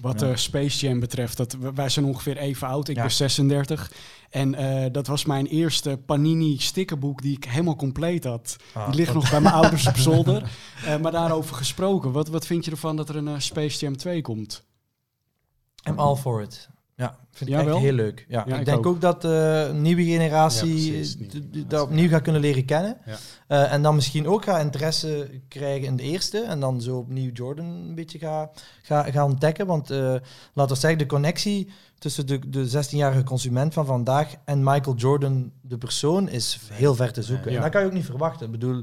[0.00, 2.88] Wat uh, Space Jam betreft, dat, wij zijn ongeveer even oud.
[2.88, 3.92] Ik ben 36.
[4.30, 8.56] En uh, dat was mijn eerste Panini stickerboek die ik helemaal compleet had.
[8.72, 10.50] Ah, die ligt nog bij mijn ouders op zolder.
[10.84, 14.22] Uh, maar daarover gesproken, wat, wat vind je ervan dat er een Space Jam 2
[14.22, 14.64] komt?
[15.88, 16.68] I'm all for it.
[16.98, 18.26] Ja, vind ik echt heel leuk.
[18.28, 19.00] Ja, ik denk ook.
[19.00, 21.16] dat de uh, nieuwe generatie
[21.66, 22.96] dat opnieuw gaat kunnen leren kennen.
[23.48, 26.40] Uh, en dan misschien ook gaat interesse krijgen in de eerste.
[26.40, 29.66] En dan zo opnieuw Jordan een beetje gaat ga, ga ontdekken.
[29.66, 30.14] Want uh,
[30.52, 35.52] laten we zeggen, de connectie tussen de, de 16-jarige consument van vandaag en Michael Jordan,
[35.60, 37.54] de persoon, is heel ver te zoeken.
[37.54, 38.46] En dat kan je ook niet verwachten.
[38.46, 38.82] Ik bedoel,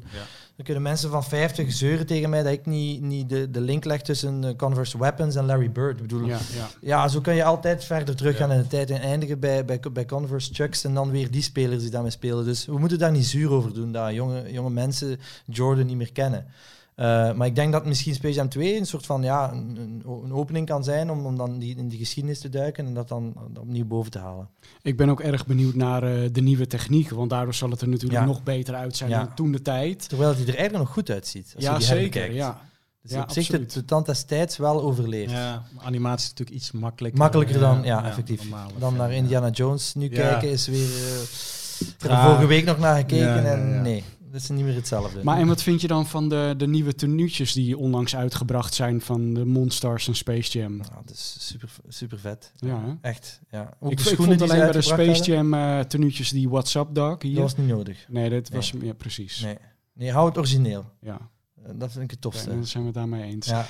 [0.55, 3.85] dan kunnen mensen van 50 zeuren tegen mij dat ik niet, niet de, de link
[3.85, 5.95] leg tussen uh, Converse Weapons en Larry Bird.
[5.95, 6.67] Ik bedoel, ja, ja.
[6.81, 10.05] ja, zo kun je altijd verder teruggaan in de tijd en eindigen bij, bij, bij
[10.05, 12.45] Converse Chucks en dan weer die spelers die daarmee spelen.
[12.45, 16.11] Dus we moeten daar niet zuur over doen dat jonge, jonge mensen Jordan niet meer
[16.11, 16.45] kennen.
[16.95, 20.33] Uh, maar ik denk dat misschien Space Jam 2 een soort van ja, een, een
[20.33, 23.35] opening kan zijn om, om dan die, in die geschiedenis te duiken en dat dan
[23.59, 24.49] opnieuw boven te halen.
[24.81, 27.87] Ik ben ook erg benieuwd naar uh, de nieuwe techniek, want daardoor zal het er
[27.87, 28.25] natuurlijk ja.
[28.25, 29.17] nog beter uit zijn ja.
[29.17, 30.09] dan toen de tijd.
[30.09, 31.51] Terwijl het er eigenlijk nog goed uitziet.
[31.55, 32.33] Als ja, je die zeker.
[32.33, 32.61] Ja.
[33.01, 35.31] Dus ja, op zich de, de tand destijds wel overleefd.
[35.31, 37.19] Ja, animatie is natuurlijk iets makkelijker.
[37.19, 38.41] Makkelijker dan, ja, effectief.
[38.77, 40.89] Dan naar Indiana Jones nu kijken is weer...
[40.89, 41.21] Uh,
[41.79, 44.03] ik heb er vorige week nog naar gekeken en nee.
[44.31, 45.23] Dat is niet meer hetzelfde.
[45.23, 49.01] Maar en wat vind je dan van de, de nieuwe tenuutjes die onlangs uitgebracht zijn
[49.01, 50.77] van de Monsters en Space Jam?
[50.77, 52.53] Nou, dat is super, super vet.
[52.55, 53.41] Ja, echt.
[53.49, 53.73] Ja.
[53.79, 57.33] Ook ik, ik vond alleen bij de Space Jam uh, tenuutjes die WhatsApp Dog hier.
[57.33, 58.05] Dat was niet nodig.
[58.09, 59.41] Nee, dat was ja, precies.
[59.41, 59.57] Nee.
[59.93, 60.85] nee, hou het origineel.
[61.01, 61.29] Ja.
[61.65, 62.49] Eh, dat vind ik het tofste.
[62.49, 63.47] dan zijn we het daarmee eens.
[63.47, 63.65] Ja.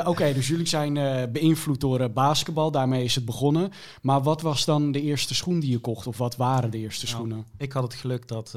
[0.00, 2.70] Uh, Oké, dus jullie zijn uh, beïnvloed door basketbal.
[2.70, 3.70] Daarmee is het begonnen.
[4.02, 6.06] Maar wat was dan de eerste schoen die je kocht?
[6.06, 7.46] Of wat waren de eerste nou, schoenen?
[7.56, 8.52] Ik had het geluk dat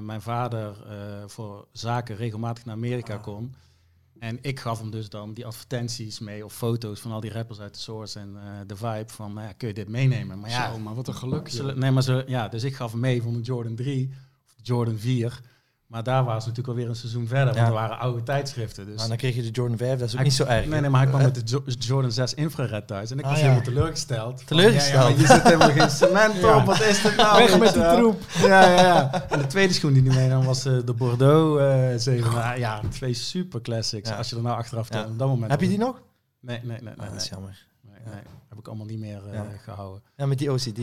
[0.00, 0.76] mijn vader
[1.26, 3.22] voor zaken regelmatig naar Amerika ah.
[3.22, 3.54] kon.
[4.18, 7.60] En ik gaf hem dus dan die advertenties mee of foto's van al die rappers
[7.60, 10.40] uit de Source en de Vibe van, nou ja, kun je dit meenemen?
[10.40, 11.74] Maar ja, Zo, maar wat een geluk.
[11.76, 14.10] nee, maar ze, ja, dus ik gaf hem mee van de Jordan 3
[14.46, 15.40] of de Jordan 4.
[15.86, 18.86] Maar daar waren ze natuurlijk alweer een seizoen verder, want er waren oude tijdschriften.
[18.86, 20.66] Dus maar dan kreeg je de Jordan 5, dat is ook niet zo erg.
[20.66, 23.10] Nee, nee, maar hij kwam met de Jordan 6 infrared thuis.
[23.10, 24.46] En ik ah, was helemaal teleurgesteld.
[24.46, 25.16] Teleurgesteld?
[25.16, 27.38] ja, je zit helemaal geen cement op, wat is dit nou?
[27.38, 28.22] Weg met de troep.
[28.48, 29.28] Ja, ja, ja.
[29.28, 32.58] En de tweede schoen die hij meenam was uh, de Bordeaux uh, 7.
[32.58, 34.10] ja, twee super classics.
[34.10, 35.04] Als je er nou achteraf ja.
[35.04, 35.50] op dat moment...
[35.50, 36.02] Heb je die nog?
[36.40, 36.94] Nee, nee, nee.
[36.96, 37.66] nee, dat is jammer.
[37.80, 40.02] Nee, nee, heb ik allemaal niet meer uh, gehouden.
[40.16, 40.80] Ja, met die OCD.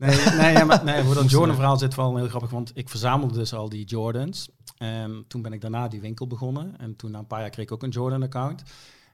[0.00, 3.34] Nee, nee, ja, maar, nee voor dat Jordan-verhaal zit wel heel grappig, want ik verzamelde
[3.34, 4.48] dus al die Jordans.
[4.76, 6.78] En toen ben ik daarna die winkel begonnen.
[6.78, 8.62] En toen na een paar jaar kreeg ik ook een Jordan-account.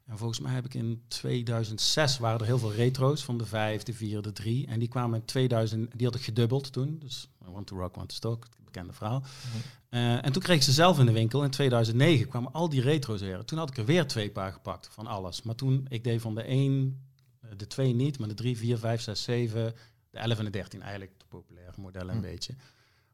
[0.05, 3.83] En volgens mij heb ik in 2006 waren er heel veel retro's van de 5,
[3.83, 4.67] de 4, de 3.
[4.67, 6.97] En die kwamen in 2000, die had ik gedubbeld toen.
[6.99, 9.19] Dus Want to Rock, Want to Stock, het bekende verhaal.
[9.19, 9.57] Mhm.
[9.89, 11.43] Uh, en toen kreeg ik ze zelf in de winkel.
[11.43, 13.45] In 2009 kwamen al die retro's weer.
[13.45, 15.41] Toen had ik er weer twee paar gepakt van alles.
[15.41, 17.01] Maar toen, ik deed van de 1,
[17.41, 19.73] eh, de 2 niet, maar de 3, 4, 5, 6, 7,
[20.17, 22.29] de 11 en de 13 eigenlijk de populaire modellen een mhm.
[22.29, 22.55] beetje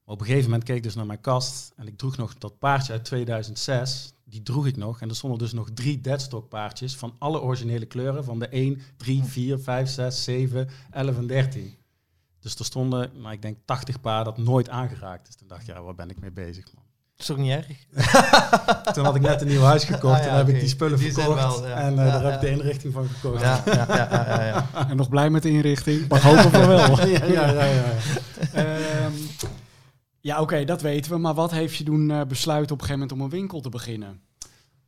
[0.06, 2.60] op een gegeven moment keek ik dus naar mijn kast en ik droeg nog dat
[2.60, 4.14] paardje uit 2006.
[4.24, 5.02] Die droeg ik nog.
[5.02, 8.24] En er stonden dus nog drie deadstock paardjes van alle originele kleuren.
[8.24, 11.78] Van de 1, 3, 4, 5, 6, 7, 11 en 13.
[12.40, 15.36] Dus er stonden, nou, ik denk 80 paar dat nooit aangeraakt is.
[15.36, 16.83] Toen dacht ik, ja, waar ben ik mee bezig, man.
[17.16, 17.68] Dat is ook niet erg.
[18.94, 21.60] Toen had ik net een nieuw huis gekocht ah, en heb ik die spullen verkocht.
[21.60, 21.76] Wel, ja.
[21.76, 23.42] En uh, daar heb ik de inrichting van gekocht.
[23.42, 26.08] Ja, ja, En nog blij met de inrichting?
[26.08, 27.08] Maar hopen we wel.
[27.08, 27.66] ja, ja, ja.
[28.54, 29.06] ja.
[29.06, 29.14] um,
[30.20, 31.18] ja, oké, dat weten we.
[31.18, 33.70] Maar wat heeft je doen uh, besluiten op een gegeven moment om een winkel te
[33.70, 34.22] beginnen?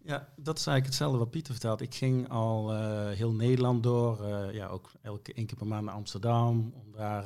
[0.03, 1.81] Ja, dat is eigenlijk hetzelfde wat Pieter vertelt.
[1.81, 4.19] Ik ging al uh, heel Nederland door.
[4.21, 6.73] Uh, ja, ook elke één keer per maand naar Amsterdam.
[6.75, 7.25] Om daar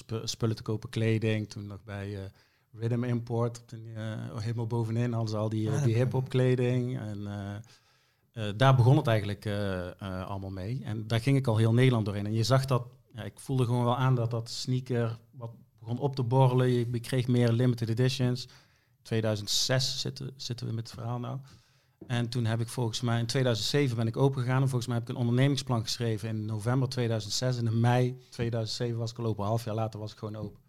[0.00, 1.50] sp spullen te kopen, kleding.
[1.50, 2.30] Toen nog bij
[2.72, 3.64] Rhythm Import.
[4.34, 6.98] helemaal bovenin hadden ze al die, ah, die hip-hop kleding.
[6.98, 7.28] En
[8.56, 9.46] daar begon het eigenlijk
[10.00, 10.80] allemaal mee.
[10.84, 12.26] En daar ging ik al heel Nederland doorheen.
[12.26, 15.98] En je zag dat, ja, ik voelde gewoon wel aan dat dat sneaker wat begon
[15.98, 16.70] op te borrelen.
[16.70, 18.48] Je kreeg meer limited editions.
[19.02, 21.38] 2006 zitten, zitten we met het verhaal nou.
[22.06, 24.62] En toen heb ik volgens mij in 2007 ben ik open gegaan.
[24.62, 27.56] En volgens mij heb ik een ondernemingsplan geschreven in november 2006.
[27.56, 29.42] En in mei 2007 was ik al open.
[29.42, 30.60] Een half jaar later was ik gewoon open.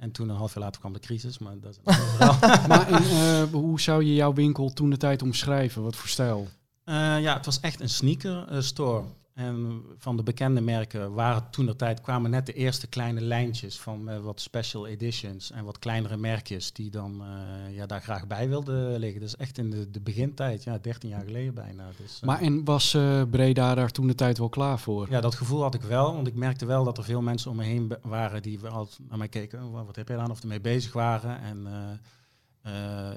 [0.00, 1.96] En toen een half jaar later kwam de crisis, maar dat is.
[2.68, 5.82] Maar en, eh, hoe zou je jouw winkel toen de tijd omschrijven?
[5.82, 6.48] Wat voor stijl?
[6.84, 9.04] Eh, ja, het was echt een sneaker eh, store.
[9.34, 13.78] En van de bekende merken waren toen de tijd kwamen net de eerste kleine lijntjes
[13.80, 18.26] van eh, wat special editions en wat kleinere merkjes die dan eh, ja, daar graag
[18.26, 19.20] bij wilden liggen.
[19.20, 21.88] Dus echt in de, de begintijd, ja, 13 jaar geleden bijna.
[21.96, 22.90] Dus, eh, Maar en was
[23.30, 25.06] Breda daar toen de tijd wel klaar voor?
[25.10, 27.56] ja, dat gevoel had ik wel, want ik merkte wel dat er veel mensen om
[27.56, 30.40] me heen waren die wel altijd naar mij keken, "Oh, wat heb jij dan, of
[30.40, 31.40] ermee bezig waren.
[31.40, 31.66] En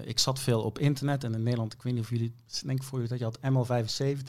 [0.06, 2.84] ik zat veel op internet en in Nederland, ik weet niet of jullie, ik denk
[2.84, 3.70] voor jullie dat je had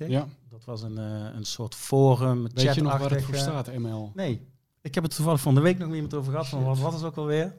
[0.02, 0.08] ML75.
[0.08, 0.26] Ja.
[0.54, 3.72] Dat was een, eh, een soort forum, Weet je nog waar het voor eh, staat,
[3.78, 4.10] ML?
[4.14, 4.46] Nee,
[4.80, 6.48] ik heb het toevallig van de week nog met iemand over gehad.
[6.48, 7.56] Van wat was het ook alweer?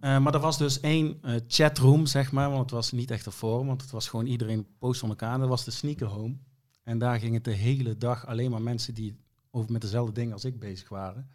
[0.00, 2.48] Eh, maar er was dus één chatroom, zeg maar.
[2.48, 5.38] Want het was niet echt een forum, want het was gewoon iedereen post van elkaar.
[5.38, 6.36] Dat was de Sneaker Home.
[6.82, 9.16] En daar gingen de hele dag alleen maar mensen die
[9.50, 11.28] over met dezelfde dingen als ik bezig waren.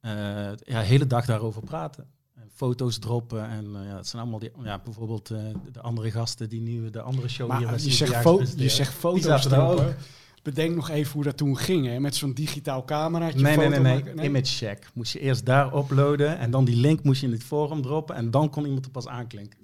[0.00, 2.10] ja, de hele dag daarover praten.
[2.54, 3.48] Foto's droppen.
[3.48, 5.38] En eh, ja, het zijn allemaal die, ja, bijvoorbeeld eh,
[5.72, 9.44] de andere gasten die nu de andere show hier Maar je zegt, je zegt foto's
[9.44, 9.94] hè?
[10.42, 12.00] Bedenk nog even hoe dat toen ging, hè?
[12.00, 14.28] Met zo'n digitaal cameraatje Nee, nee, nee, nee.
[14.28, 14.90] Image check.
[14.94, 18.16] Moest je eerst daar uploaden en dan die link moest je in het forum droppen
[18.16, 19.58] en dan kon iemand er pas aanklinken.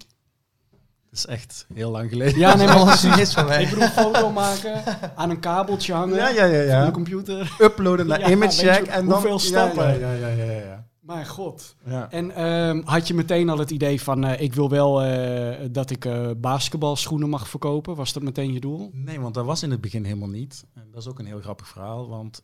[1.09, 2.39] Dat is echt heel lang geleden.
[2.39, 3.63] Ja, nee, maar Alles is van mij.
[3.63, 4.83] ik bedoel foto maken,
[5.15, 6.91] aan een kabeltje hangen, ja, ja, ja.
[6.91, 7.55] computer.
[7.59, 9.13] Uploaden naar Ja, image check en dan...
[9.13, 9.99] hoeveel stappen?
[9.99, 10.72] Ja, ja, ja, ja.
[11.03, 11.75] Mijn god.
[11.85, 12.11] ja.
[12.11, 15.89] En ehm, had je meteen al het idee van, eh, ik wil wel eh, dat
[15.89, 17.95] ik eh, basketbalschoenen mag verkopen?
[17.95, 18.89] Was dat meteen je doel?
[18.93, 20.65] Nee, want dat was in het begin helemaal niet.
[20.73, 22.07] En dat is ook een heel grappig verhaal.
[22.07, 22.43] Want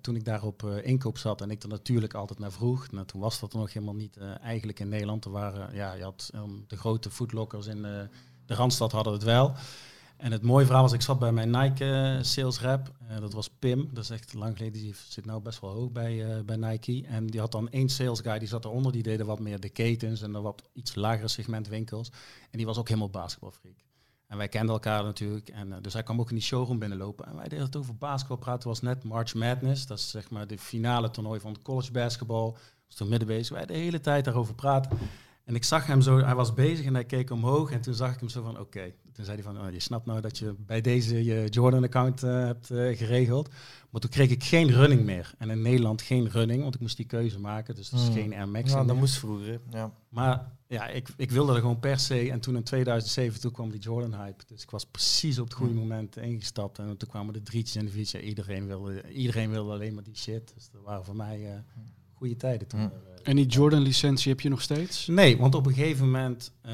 [0.00, 3.20] toen ik daar op inkoop zat en ik er natuurlijk altijd naar vroeg, nou, toen
[3.20, 5.24] was dat nog helemaal niet eigenlijk in Nederland.
[5.24, 7.82] Er waren, ja, je had ehm, de grote foodlockers in
[8.46, 9.54] de Randstad hadden het wel.
[10.18, 12.92] En het mooie verhaal was, ik zat bij mijn Nike eh, sales rep.
[13.08, 14.80] Eh, dat was Pim, dat is echt lang geleden.
[14.80, 17.04] Die zit nou best wel hoog bij, eh, bij Nike.
[17.06, 18.92] En die had dan één sales guy, die zat eronder.
[18.92, 22.08] Die deden wat meer de ketens en de wat iets lagere segment winkels.
[22.50, 23.76] En die was ook helemaal basketbalfreak.
[24.26, 25.48] En wij kenden elkaar natuurlijk.
[25.48, 27.26] En, dus hij kwam ook in die showroom binnenlopen.
[27.26, 28.68] En wij deden het over basketbal praten.
[28.68, 29.86] Was net March Madness.
[29.86, 32.56] Dat is zeg maar de finale toernooi van college basketbal.
[32.86, 33.56] Dus toen midden bezig.
[33.56, 34.98] Wij de hele tijd daarover praten.
[35.44, 37.70] En ik zag hem zo, hij was bezig en hij keek omhoog.
[37.70, 38.92] En toen zag ik hem zo van, oké.
[39.18, 42.30] Toen zei hij van, oh, je snapt nou dat je bij deze je Jordan-account eh,
[42.44, 43.48] hebt eh, geregeld.
[43.90, 45.34] Maar toen kreeg ik geen running meer.
[45.38, 47.74] En in Nederland geen running, want ik moest die keuze maken.
[47.74, 48.14] Dus dat is Hmm.
[48.14, 48.86] geen Air Max Ja, meer.
[48.86, 49.60] dat moest vroeger.
[49.70, 49.92] Ja.
[50.08, 52.30] Maar ja, ik, ik wilde er gewoon per se.
[52.30, 54.44] En toen in 2007 toen kwam die Jordan hype.
[54.46, 56.78] Dus ik was precies op het goede moment ingestapt.
[56.78, 58.20] En toen kwamen de drietjes en de viertjes.
[58.20, 60.52] Ja, iedereen, wilde, iedereen wilde alleen maar die shit.
[60.54, 61.58] Dus dat waren voor mij eh,
[62.14, 62.80] goede tijden toen.
[62.80, 62.86] Mm.
[62.86, 62.92] er,
[63.22, 65.06] eh, En die Jordan-licentie heb je nog steeds?
[65.06, 66.72] Nee, want op een gegeven moment eh,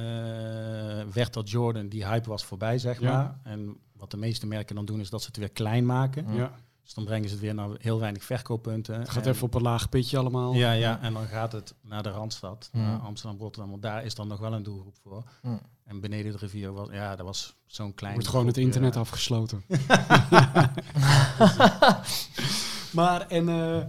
[1.13, 3.13] werd dat Jordan, die hype was voorbij, zeg Ja.
[3.13, 3.39] maar.
[3.43, 6.35] En wat de meeste merken dan doen, is dat ze het weer klein maken.
[6.35, 6.53] Ja.
[6.83, 8.99] Dus dan brengen ze het weer naar heel weinig verkooppunten.
[8.99, 10.55] Het gaat En- even op een laag pitje allemaal.
[10.55, 13.71] ja, ja, en dan gaat het naar de Randstad, naar Amsterdam, Rotterdam.
[13.71, 15.25] Want daar is dan nog wel een doelgroep voor.
[15.85, 18.15] En beneden de rivier was, ja, dat was zo'n klein.
[18.15, 18.73] Wordt gewoon het groepje.
[18.75, 19.63] internet afgesloten.
[22.93, 23.85] maar en eh, eh,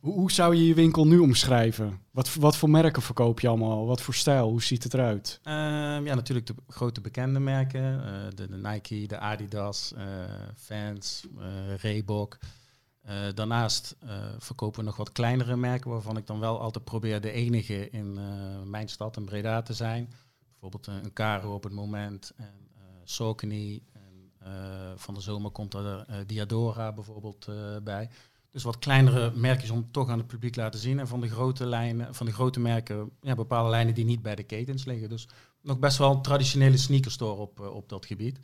[0.00, 2.00] hoe, hoe zou je je winkel nu omschrijven?
[2.10, 3.86] Wat, wat voor merken verkoop je allemaal?
[3.86, 4.48] Wat voor stijl?
[4.48, 5.40] Hoe ziet het eruit?
[5.42, 8.04] Ehm, ja, natuurlijk de grote bekende merken.
[8.06, 10.04] eh, de, de Nike, de Adidas, eh
[10.54, 12.38] Vans, eh Reebok.
[13.02, 17.20] Eh, daarnaast eh, verkopen we nog wat kleinere merken waarvan ik dan wel altijd probeer
[17.20, 20.12] de enige in eh, mijn stad, in Breda, te zijn.
[20.50, 23.80] Bijvoorbeeld eh, een Caro op het moment en eh
[24.38, 28.08] eh, van de zomer komt er eh, Diadora bijvoorbeeld eh, bij.
[28.56, 30.98] Dus wat kleinere merkjes om toch aan het publiek laten zien.
[30.98, 34.34] En van de grote lijnen, van de grote merken, ja, bepaalde lijnen die niet bij
[34.34, 35.08] de ketens liggen.
[35.08, 35.28] Dus
[35.62, 38.38] nog best wel een traditionele sneakerstore op, eh, op dat gebied.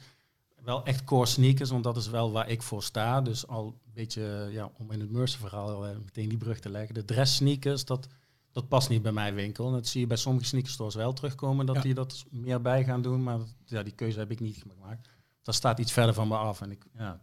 [0.65, 3.21] Wel echt core sneakers, want dat is wel waar ik voor sta.
[3.21, 6.69] Dus al een beetje, ja, om in het Mercer verhaal eh, meteen die brug te
[6.71, 6.95] leggen.
[6.95, 8.09] De dress sneakers, dat,
[8.53, 9.67] dat past niet bij mijn winkel.
[9.67, 11.83] En dat zie je bij sommige sneakerstores wel terugkomen, dat Ja.
[11.83, 13.23] die dat meer bij gaan doen.
[13.23, 15.09] Maar dat- ja, die keuze heb ik niet gemaakt.
[15.43, 16.61] Dat staat iets verder van me af.
[16.61, 17.21] En ik, ja,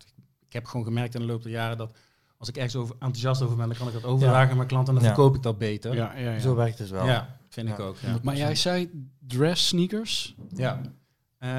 [0.48, 1.98] ik heb gewoon gemerkt in de loop der jaren dat
[2.40, 4.94] als ik ergens over, enthousiast over ben, dan kan ik dat overdragen aan mijn klanten
[4.96, 5.16] en dan Ja.
[5.16, 5.96] verkoop ik dat beter.
[5.96, 6.40] Ja, ja, ja.
[6.40, 7.06] Zo werkt het wel.
[7.06, 7.98] Ja, vind ik ook.
[7.98, 8.20] Ja.
[8.24, 10.36] Maar jij zei dress sneakers?
[10.50, 10.82] Ja.
[11.38, 11.50] Eh,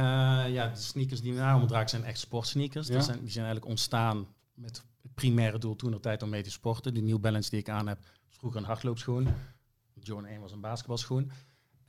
[0.52, 2.86] ja, de sneakers die we nou omdraaien zijn echt sportsneakers.
[2.88, 2.94] Ja.
[2.94, 6.42] Dat zijn, die zijn eigenlijk ontstaan met het primaire doel toen de tijd om mee
[6.42, 6.94] te sporten.
[6.94, 9.28] Die New Balance die ik aan heb, was vroeger een hardloopschoen.
[10.02, 11.30] Jordan 1 was een basketbalschoen.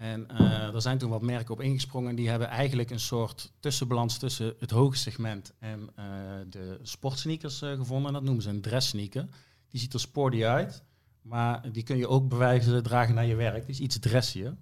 [0.02, 2.10] En eh, er zijn toen wat merken op ingesprongen.
[2.10, 6.06] En die hebben eigenlijk een soort tussenbalans tussen het hoge segment en eh,
[6.49, 8.08] de sportsneakers eh, gevonden.
[8.08, 9.28] En dat noemen ze een dress sneaker.
[9.70, 10.84] Die ziet er sporty uit.
[11.22, 13.62] Maar die kun je ook bewijzen dragen naar je werk.
[13.66, 14.56] Die is iets dressier.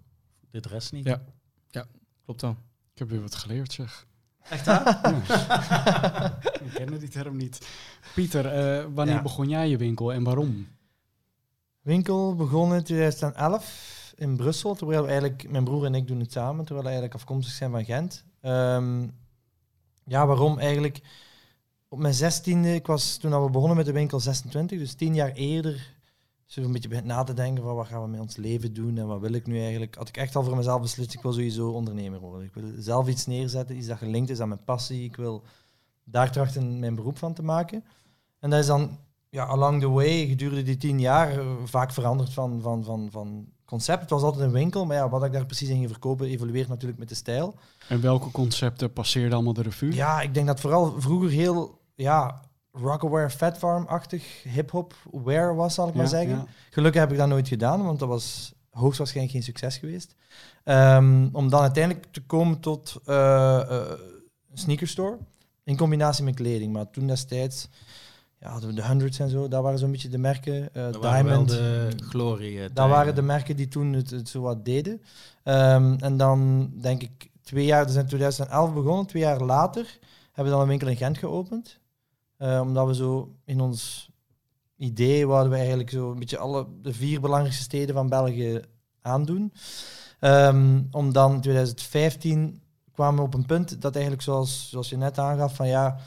[0.52, 1.22] De dress sneaker.
[1.70, 1.86] Ja.
[2.26, 2.58] Klopt wel.
[2.94, 4.08] Ik heb weer wat geleerd, zeg.
[4.50, 5.02] Echt waar?
[6.64, 7.68] Ik kende die term niet.
[8.16, 9.22] Pieter, eh, wanneer Ja.
[9.22, 10.68] begon jij je winkel en waarom?
[11.82, 16.32] Winkel begon in 2011 in Brussel, terwijl we eigenlijk, mijn broer en ik doen het
[16.32, 18.26] samen, terwijl we eigenlijk afkomstig zijn van Gent.
[18.41, 19.07] Ehm,
[20.03, 21.01] ja, waarom eigenlijk?
[21.88, 25.32] Op mijn zestiende, ik was toen we begonnen met de winkel 26, dus tien jaar
[25.32, 25.97] eerder,
[26.45, 28.97] zo een beetje begint na te denken van wat gaan we met ons leven doen
[28.97, 31.34] en wat wil ik nu eigenlijk, had ik echt al voor mezelf beslist, ik wil
[31.34, 32.47] sowieso ondernemer worden.
[32.47, 35.03] Ik wil zelf iets neerzetten, iets dat gelinkt is aan mijn passie.
[35.03, 35.43] Ik wil
[36.03, 37.84] daar trachten mijn beroep van te maken.
[38.39, 38.97] En dat is dan
[39.30, 43.47] ja, along the way, gedurende die tien jaar, eh, vaak veranderd van, van, van, van
[43.70, 44.01] concept.
[44.01, 46.67] Het was altijd een winkel, maar ja, wat ik daar precies in ging verkopen, evolueert
[46.67, 47.55] natuurlijk met de stijl.
[47.88, 49.93] En welke concepten passeerden allemaal de revue?
[49.93, 52.41] Ja, ik denk dat vooral vroeger heel ja,
[52.72, 56.47] Rockaware Fat Farm-achtig hip-hop wear was, zal ik maar zeggen.
[56.70, 60.15] Gelukkig heb ik dat nooit gedaan, want dat was hoogstwaarschijnlijk geen succes geweest.
[60.65, 63.82] Um, om dan uiteindelijk te komen tot uh, uh,
[64.51, 65.17] een sneakerstore
[65.63, 66.74] in combinatie met kleding.
[66.74, 67.70] Maar toen destijds
[68.40, 70.70] ja, de, de hundreds en zo, dat waren zo'n beetje de merken.
[70.74, 72.54] Uh, Diamond, de glorie.
[72.54, 75.02] Uh, dat waren de merken die toen het, het zo wat deden.
[75.44, 80.44] Um, en dan denk ik twee jaar, dus in 2011 begonnen, twee jaar later hebben
[80.44, 81.80] we dan een winkel in Gent geopend.
[82.38, 84.10] Uh, omdat we zo in ons
[84.78, 88.62] idee wouden we eigenlijk zo een beetje alle de vier belangrijkste steden van België
[89.02, 89.54] aandoen.
[90.20, 92.62] Um, om dan in 2015
[92.92, 95.98] kwamen we op een punt dat eigenlijk zoals, zoals je net aangaf van ja,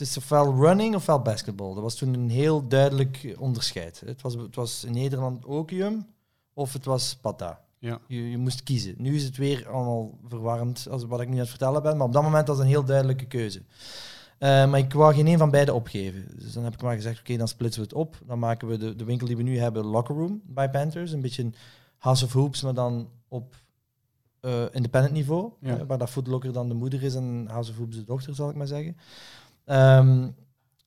[0.00, 1.74] het is ofwel running ofwel basketbal.
[1.74, 4.02] Dat was toen een heel duidelijk onderscheid.
[4.04, 6.06] Het was, het was in Nederland opium
[6.54, 7.60] of het was pata.
[7.78, 8.00] Ja.
[8.06, 8.94] Je, je moest kiezen.
[8.98, 11.96] Nu is het weer allemaal verwarrend, als wat ik nu aan het vertellen ben.
[11.96, 13.58] Maar op dat moment was het een heel duidelijke keuze.
[13.58, 16.26] Uh, maar ik wou geen een van beide opgeven.
[16.38, 18.18] Dus dan heb ik maar gezegd, oké, dan splitsen we het op.
[18.26, 21.12] Dan maken we de, de winkel die we nu hebben, Locker Room bij Panthers.
[21.12, 21.54] Een beetje een
[21.98, 23.54] House of Hoops, maar dan op
[24.40, 25.52] uh, independent niveau.
[25.60, 25.78] Ja.
[25.78, 28.48] Uh, waar dat Footlocker dan de moeder is en House of Hoops de dochter, zal
[28.48, 28.96] ik maar zeggen.
[29.70, 30.34] Um,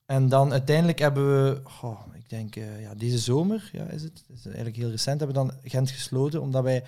[0.06, 4.24] en dan uiteindelijk hebben we, oh, ik denk uh, ja, deze zomer, ja, is het,
[4.28, 6.84] is eigenlijk heel recent, hebben we dan Gent gesloten, omdat wij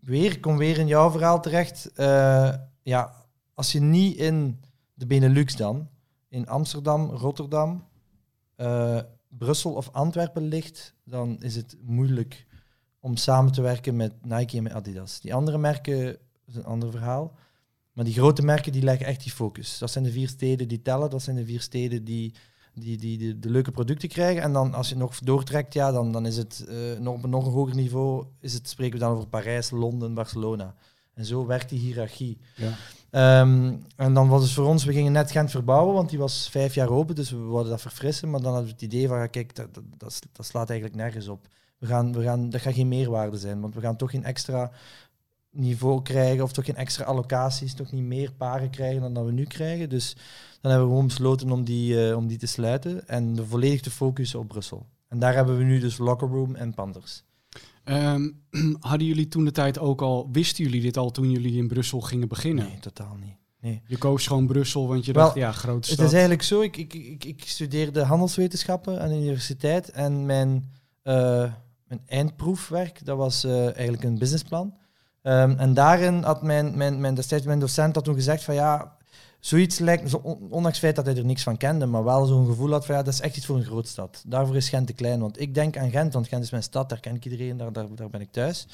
[0.00, 3.12] weer, kom weer in jouw verhaal terecht, uh, ja,
[3.54, 4.60] als je niet in
[4.94, 5.88] de Benelux dan,
[6.28, 7.84] in Amsterdam, Rotterdam,
[8.56, 12.46] uh, Brussel of Antwerpen ligt, dan is het moeilijk
[13.00, 15.20] om samen te werken met Nike en met Adidas.
[15.20, 16.16] Die andere merken
[16.46, 17.34] is een ander verhaal.
[17.94, 19.78] Maar die grote merken die leggen echt die focus.
[19.78, 22.34] Dat zijn de vier steden die tellen, dat zijn de vier steden die,
[22.74, 24.42] die, die, de, leuke producten krijgen.
[24.42, 27.30] En dan als je nog doortrekt, ja, dan, dan is het uh, nog, op een
[27.30, 30.74] nog een hoger niveau, is het, spreken we dan over Parijs, Londen, Barcelona.
[31.14, 32.38] En zo werkt die hiërarchie.
[32.54, 33.40] Ja.
[33.40, 36.48] Um, en dan was het voor ons, we gingen net Gent verbouwen, want die was
[36.48, 38.30] vijf jaar open, dus we wilden dat verfrissen.
[38.30, 41.46] Maar dan hadden we het idee van, kijk, dat, dat, dat slaat eigenlijk nergens op.
[41.78, 44.70] We gaan, we gaan, dat gaat geen meerwaarde zijn, want we gaan toch geen extra
[45.54, 49.32] niveau krijgen of toch geen extra allocaties, toch niet meer paren krijgen dan dat we
[49.32, 49.88] nu krijgen.
[49.88, 50.16] Dus
[50.60, 53.80] dan hebben we gewoon besloten om die, uh, om die te sluiten en de volledig
[53.80, 54.86] te focussen op Brussel.
[55.08, 57.24] En daar hebben we nu dus Locker Room en Panthers.
[57.84, 58.42] Um,
[58.80, 62.00] hadden jullie toen de tijd ook al, wisten jullie dit al toen jullie in Brussel
[62.00, 62.64] gingen beginnen?
[62.64, 63.36] Nee, totaal niet.
[63.60, 63.82] Nee.
[63.86, 65.98] Je koos gewoon Brussel, want je dacht, ja, grote stad.
[65.98, 70.70] Het is eigenlijk zo, ik, ik, ik, ik studeerde handelswetenschappen aan de universiteit en mijn,
[71.02, 71.52] uh,
[71.86, 74.74] mijn eindproefwerk, dat was uh, eigenlijk een businessplan.
[75.26, 78.96] Um, en daarin had mijn, mijn, mijn, destijds mijn docent had toen gezegd van ja,
[79.40, 82.70] zoiets lijkt, ondanks het feit dat hij er niks van kende, maar wel zo'n gevoel
[82.70, 84.22] had van ja, dat is echt iets voor een grootstad.
[84.26, 86.88] Daarvoor is Gent te klein, want ik denk aan Gent, want Gent is mijn stad,
[86.88, 88.66] daar ken ik iedereen, daar, daar, daar ben ik thuis.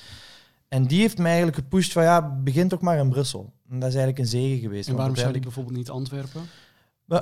[0.69, 3.53] En die heeft mij eigenlijk gepusht van ja, begin toch maar in Brussel.
[3.71, 4.89] En dat is eigenlijk een zegen geweest.
[4.89, 6.43] En waarom zou ik bijvoorbeeld niet Antwerpen?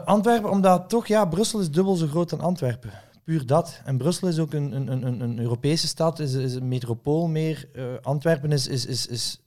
[0.05, 2.93] Antwerpen, omdat toch, ja, Brussel is dubbel zo groot dan Antwerpen
[3.29, 3.81] puur dat.
[3.85, 7.69] En Brussel is ook een, een, een, een Europese stad, is, is een metropool meer.
[7.73, 9.41] Uh, Antwerpen is, is, is, is,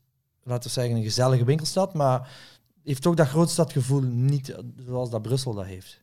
[0.44, 2.30] laten we zeggen, een gezellige winkelstad, maar
[2.84, 4.56] heeft ook dat grootstadgevoel niet
[4.86, 6.02] zoals dat Brussel dat heeft.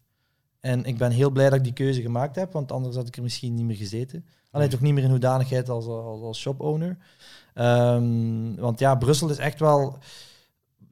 [0.60, 3.16] En ik ben heel blij dat ik die keuze gemaakt heb, want anders had ik
[3.16, 4.24] er misschien niet meer gezeten.
[4.50, 6.98] Alleen toch niet meer in hoedanigheid als, als, als shop-owner.
[7.54, 9.98] Um, want ja, Brussel is echt wel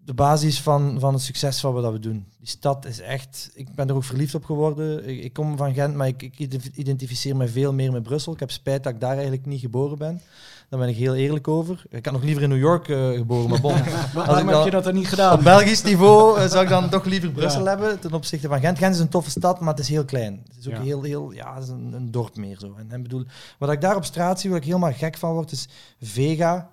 [0.06, 2.26] de basis van, van het succes van wat we doen.
[2.38, 3.50] Die stad is echt...
[3.54, 5.08] Ik ben er ook verliefd op geworden.
[5.08, 6.38] Ik, ik kom van Gent, maar ik, ik,
[6.74, 8.32] identificeer me veel meer met Brussel.
[8.32, 10.20] Ik heb spijt dat ik daar eigenlijk niet geboren ben.
[10.68, 11.84] Daar ben ik heel eerlijk over.
[11.90, 13.74] Ik had nog liever in New York uh, geboren, maar bon.
[14.14, 15.38] Waarom heb je dat er niet gedaan?
[15.38, 18.78] Op Belgisch niveau uh, zou ik dan toch liever Brussel hebben ten opzichte van Gent.
[18.78, 20.42] Gent is een toffe stad, maar het is heel klein.
[20.48, 21.32] Het is ook heel, heel...
[21.32, 22.74] Ja, het is een, een dorp meer zo.
[22.78, 23.24] En, en bedoel,
[23.58, 25.68] wat ik daar op straat zie, waar ik helemaal gek van word, is
[26.00, 26.70] Vega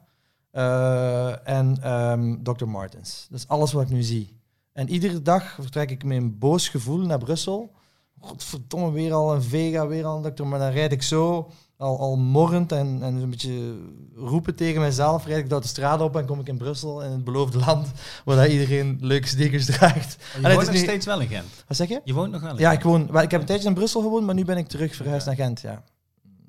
[0.53, 2.65] uh, en um, Dr.
[2.65, 3.27] Martens.
[3.29, 4.41] Dat is alles wat ik nu zie.
[4.73, 7.71] En iedere dag vertrek ik met een boos gevoel naar Brussel.
[8.19, 10.47] Godverdomme, weer al een Vega, weer al een dokter.
[10.47, 13.77] Maar dan rijd ik zo, al, al morrend en, en een beetje
[14.15, 17.11] roepen tegen mezelf, rijd ik door de straat op en kom ik in Brussel, in
[17.11, 17.91] het beloofde land,
[18.25, 20.17] waar iedereen leuke stickers draagt.
[20.33, 20.77] Je woont nog nu...
[20.77, 21.63] steeds wel in Gent?
[21.67, 22.01] Wat zeg je?
[22.03, 24.25] Je woont nog wel in Ja, ik, woon, ik heb een tijdje in Brussel gewoond,
[24.25, 25.83] maar nu ben ik terug verhuisd naar Gent, ja.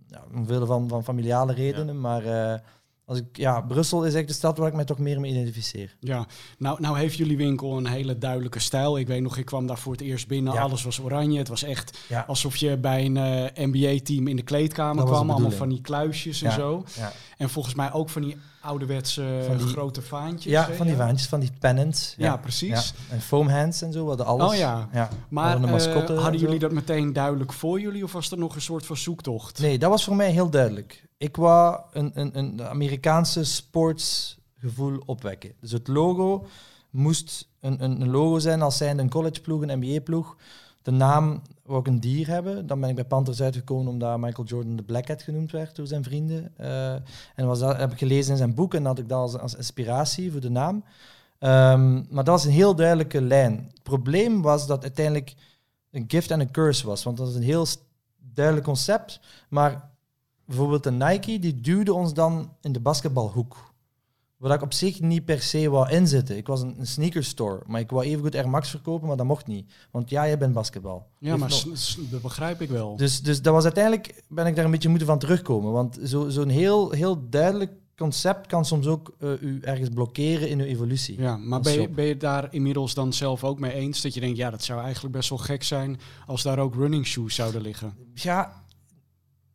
[0.07, 2.01] Ja, omwille van, van familiale redenen.
[2.01, 2.55] Maar uh,
[3.07, 5.97] als ik, ja, Brussel is echt de stad waar ik mij toch meer mee identificeer.
[6.01, 6.27] Ja,
[6.59, 8.99] nou, nou heeft jullie winkel een hele duidelijke stijl.
[8.99, 10.59] Ik weet nog, ik kwam daar voor het eerst binnen.
[10.59, 11.39] Alles was oranje.
[11.39, 15.31] Het was echt alsof je bij een uh, eh, NBA-team in de kleedkamer kwam.
[15.31, 16.85] Allemaal van die kluisjes en zo.
[17.37, 20.53] En volgens mij ook van die ouderwetse van die, grote vaantjes.
[20.53, 22.15] Ja, van die vaantjes, van die pennants.
[22.19, 22.95] Ja, precies.
[23.11, 24.53] En foam hands en zo, hadden alles.
[24.53, 24.89] Oh ja.
[24.93, 25.09] ja.
[25.29, 28.87] Maar uh, hadden jullie dat meteen duidelijk voor jullie of was er nog een soort
[28.87, 29.59] van zoektocht?
[29.59, 31.05] Nee, dat was voor mij heel duidelijk.
[31.25, 35.53] Ik wou een, een, een Amerikaanse sportsgevoel opwekken.
[35.61, 36.47] Dus het logo
[36.91, 40.37] moest een, een, een logo zijn als zijnde een collegeploeg, een NBA-ploeg.
[40.83, 42.67] De naam wou ik een dier hebben.
[42.67, 45.87] Dan ben ik bij Panthers uitgekomen omdat Michael Jordan de Black Cat genoemd werd door
[45.87, 46.53] zijn vrienden.
[46.61, 46.93] Uh,
[47.35, 49.55] en was dat heb ik gelezen in zijn boek en had ik dat als, als
[49.55, 50.75] inspiratie voor de naam.
[50.75, 53.71] Um, maar dat was een heel duidelijke lijn.
[53.73, 55.35] Het probleem was dat uiteindelijk
[55.91, 57.03] een gift en een curse was.
[57.03, 57.67] Want dat is een heel
[58.35, 59.21] duidelijk concept.
[59.49, 59.93] Maar
[60.47, 63.73] bijvoorbeeld de Nike, die duwde ons dan in de basketbalhoek.
[64.37, 66.37] Wat ik op zich niet per se wou inzetten.
[66.37, 69.27] Ik was een, een sneakerstore, maar ik wou even goed Air Max verkopen, maar dat
[69.27, 69.73] mocht niet.
[69.91, 71.07] Want ja, je bent basketbal.
[71.19, 71.65] Ja, maar
[72.11, 72.97] dat begrijp ik wel.
[72.97, 75.73] Dus, dus dat was uiteindelijk, ben ik daar een beetje moeten van terugkomen.
[75.73, 80.61] Want zo'n zo heel, heel duidelijk concept kan soms ook uh, u ergens blokkeren in
[80.61, 81.21] uw evolutie.
[81.21, 84.03] Ja, maar ben je, ben je daar inmiddels dan zelf ook mee eens?
[84.03, 87.07] Dat je denkt, ja, dat zou eigenlijk best wel gek zijn als daar ook running
[87.07, 87.95] shoes zouden liggen.
[88.15, 88.64] Ja,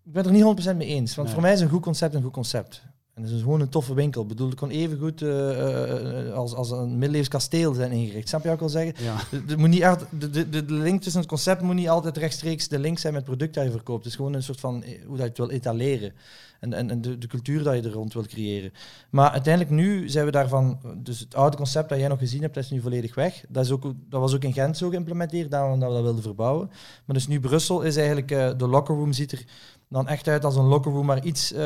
[0.10, 1.16] ik ben er niet 100% mee eens.
[1.16, 2.82] Want voor mij is een goed concept een goed concept.
[3.14, 4.22] En het is gewoon een toffe winkel.
[4.22, 8.28] Ik bedoel, het kon even goed uh, uh, als, als een middeleeuws kasteel zijn ingericht.
[8.28, 9.04] Snap je wat ik wil zeggen?
[9.04, 9.16] Ja.
[9.30, 12.18] De, de, moet niet echt, de, de, de link tussen het concept moet niet altijd
[12.18, 14.04] rechtstreeks de link zijn met het product dat je verkoopt.
[14.04, 16.14] Het is gewoon een soort van hoe dat je het wil etaleren.
[16.60, 18.72] En, en, en de, de cultuur dat je er rond wil creëren.
[19.10, 20.80] Maar uiteindelijk nu zijn we daarvan...
[20.98, 23.44] Dus het oude concept dat jij nog gezien hebt, dat is nu volledig weg.
[23.50, 26.24] Dat, is ook, dat was ook in Gent zo geïmplementeerd, daarom dat we dat wilden
[26.24, 26.68] verbouwen.
[27.06, 28.28] Maar dus nu Brussel is eigenlijk...
[28.60, 29.46] de locker room ziet er
[29.90, 31.60] dan echt uit als een lockerroom, maar iets, uh,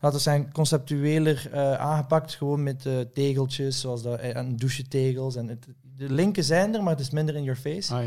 [0.00, 2.34] laten we zijn, conceptueler uh, aangepakt.
[2.34, 5.36] Gewoon met tegeltjes, zoals dat, en douchetegels.
[5.36, 5.66] En het,
[5.96, 7.94] de linken zijn er, maar het is minder in your face.
[7.94, 8.02] Ah,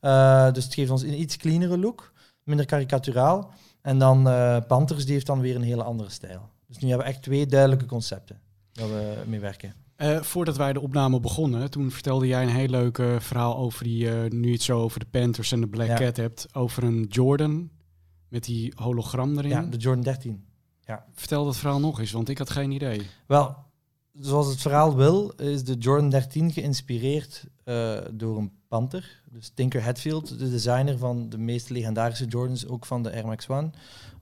[0.00, 0.50] ja.
[0.50, 2.12] dus het geeft ons een iets cleanere look,
[2.42, 3.52] minder karikaturaal.
[3.86, 4.22] En dan
[4.66, 6.48] Panthers, die heeft dan weer een hele andere stijl.
[6.66, 8.40] Dus nu hebben we echt twee duidelijke concepten
[8.72, 9.74] waar we mee werken.
[9.96, 14.04] Uh, voordat wij de opname begonnen, toen vertelde jij een heel leuk verhaal over die,
[14.04, 17.70] uh, nu het zo over de Panthers en de Black Cat hebt, over een Jordan
[18.28, 19.50] met die hologram erin.
[19.50, 20.44] Ja, de Jordan 13.
[20.84, 21.04] Ja.
[21.12, 23.02] Vertel dat verhaal nog eens, want ik had geen idee.
[23.26, 23.56] Wel,
[24.20, 29.22] zoals het verhaal wil, is de Jordan 13 geïnspireerd uh, door een Panther.
[29.30, 33.48] Dus Tinker Hatfield, de designer van de meest legendarische Jordans, ook van de Air Max
[33.48, 33.70] One,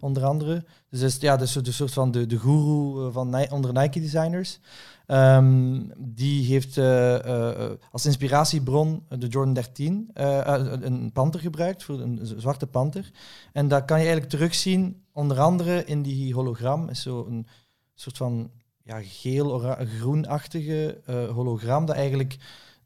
[0.00, 0.64] onder andere.
[0.90, 4.58] Dus is, ja, dus de soort van de, de guru eh, van onder Nike designers.
[5.06, 12.66] Um, die heeft uh, als inspiratiebron de Jordan 13, een panter gebruikt, voor een zwarte
[12.66, 13.10] panter.
[13.52, 17.46] En dat kan je eigenlijk terugzien, onder andere in die hologram, is zo een
[17.94, 18.50] soort van
[18.84, 21.00] ja, geel-groenachtige
[21.34, 22.36] hologram, dat eigenlijk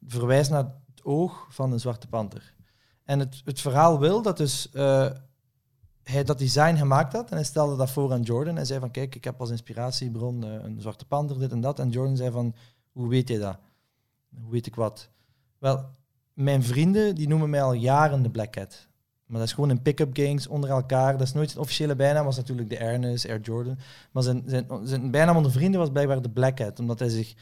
[0.07, 2.53] verwijst naar het oog van een zwarte panter.
[3.03, 4.69] En het, het verhaal wil dat dus
[6.09, 8.91] hij dat design gemaakt had en hij stelde dat voor aan Jordan en zei van
[8.91, 11.79] kijk, ik heb als inspiratiebron uh, een zwarte panter, dit en dat.
[11.79, 12.55] En Jordan zei van,
[12.91, 13.57] hoe weet je dat?
[14.41, 15.09] Hoe weet ik wat?
[15.57, 15.89] Wel,
[16.33, 18.87] mijn vrienden die noemen mij al jaren de Black Cat.
[19.29, 21.17] Maar dat is gewoon een pick-up gangs onder elkaar.
[21.17, 23.77] Dat is nooit zijn officiële bijnaam, was natuurlijk de Ernest, Air Jordan.
[24.11, 27.33] Maar zijn, zijn, zijn bijnaam onder vrienden was blijkbaar de Black Cat, omdat hij zich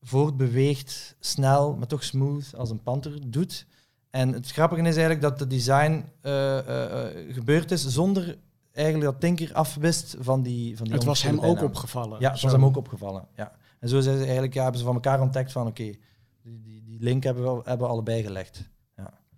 [0.00, 3.66] voortbeweegt, snel, maar toch smooth als een panter doet.
[4.10, 8.38] En het grappige is eigenlijk dat de design uh, uh, gebeurd is zonder
[8.72, 12.20] eigenlijk dat Tinker afwist van die van die Het was hem ook opgevallen.
[12.20, 13.28] Ja, het was hem ook opgevallen.
[13.36, 13.52] Ja.
[13.78, 15.94] En zo zijn ze eigenlijk, ja, hebben ze van elkaar ontdekt van oké,
[16.42, 18.68] die, die, die, link hebben we, hebben we allebei gelegd.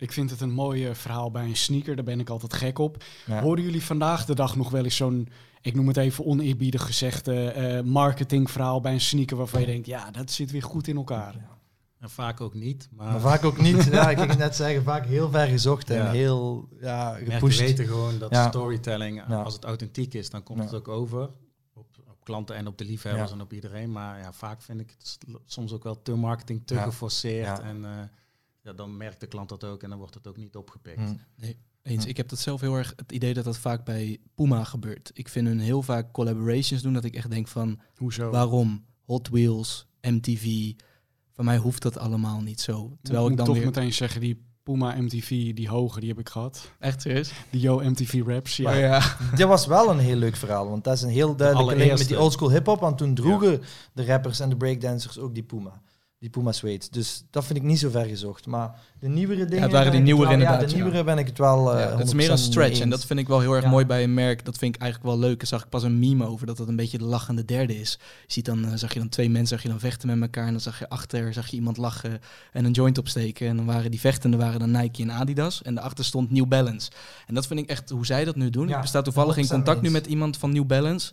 [0.03, 0.09] Ja.
[0.09, 3.03] Ik vind het een mooi verhaal bij een sneaker, daar ben ik altijd gek op.
[3.25, 5.29] Horen jullie vandaag de dag nog wel eens zo'n,
[5.61, 10.11] ik noem het even oneerbiedig gezegd, uh, marketingverhaal bij een sneaker waarvan je denkt, ja,
[10.11, 11.35] dat zit weer goed in elkaar.
[11.35, 11.53] Ja.
[12.03, 12.89] En vaak ook niet.
[12.91, 13.83] Maar, maar vaak ook niet.
[13.91, 17.59] ja, ik ging net zeggen, vaak heel ver gezocht en heel ja, gepusht.
[17.59, 21.21] We weten gewoon dat storytelling, als het authentiek is, dan komt het ook over.
[21.73, 23.91] Op, op, klanten en op de liefhebbers en op iedereen.
[23.91, 27.59] Maar ja, vaak vind ik het soms ook wel te marketing, te geforceerd.
[27.59, 27.89] En uh,
[28.63, 30.99] ja, dan merkt de klant dat ook en dan wordt het ook niet opgepikt.
[30.99, 31.19] Mm.
[31.35, 31.57] Nee.
[31.81, 32.05] Eens.
[32.05, 35.11] Ik heb dat zelf heel erg het idee dat dat vaak bij Puma gebeurt.
[35.13, 37.79] Ik vind hun heel vaak collaborations doen dat ik echt denk van...
[37.95, 38.29] Hoezo?
[38.29, 38.85] Waarom?
[39.05, 40.71] Hot Wheels, MTV,
[41.31, 42.97] voor mij hoeft dat allemaal niet zo.
[43.01, 43.65] Terwijl ik, dan toch weer...
[43.65, 46.71] meteen zeggen, die Puma MTV, die hoge, die heb ik gehad.
[46.79, 47.31] Echt serieus?
[47.49, 48.71] Die Yo MTV Raps, ja.
[48.71, 49.17] Oh, ja.
[49.37, 52.07] dat was wel een heel leuk verhaal, want dat is een heel duidelijke link met
[52.07, 52.79] die oldschool hip-hop.
[52.79, 53.61] Want toen droegen
[53.93, 55.81] de rappers en de breakdancers ook die Puma.
[56.23, 56.85] Die Puma Suede.
[56.91, 58.45] Dus dat vind ik niet zo ver gezocht.
[58.45, 59.63] Maar de nieuwere dingen...
[59.63, 60.83] het waren die nieuwere wel- Ja, inderdaad, de ja.
[60.83, 63.05] nieuwere ben ik het wel eh Ja, het is meer een 100% stretch en dat
[63.05, 63.69] vind ik wel heel erg Ja.
[63.69, 64.45] mooi bij een merk.
[64.45, 65.37] Dat vind ik eigenlijk wel leuk.
[65.39, 67.97] Daar zag ik pas een meme over, dat het een beetje de lachende derde is.
[68.27, 70.45] Je ziet dan, eh, zag je dan twee mensen, zag je dan vechten met elkaar
[70.45, 72.19] en dan zag je achter, zag je iemand lachen
[72.51, 73.47] en een joint opsteken.
[73.47, 76.91] En dan waren die vechtenden waren dan Nike en Adidas en daarachter stond New Balance.
[77.27, 78.67] En dat vind ik echt, hoe zij dat nu doen.
[78.67, 81.11] Ja, ik besta toevallig in 100% contact nu met iemand van New Balance.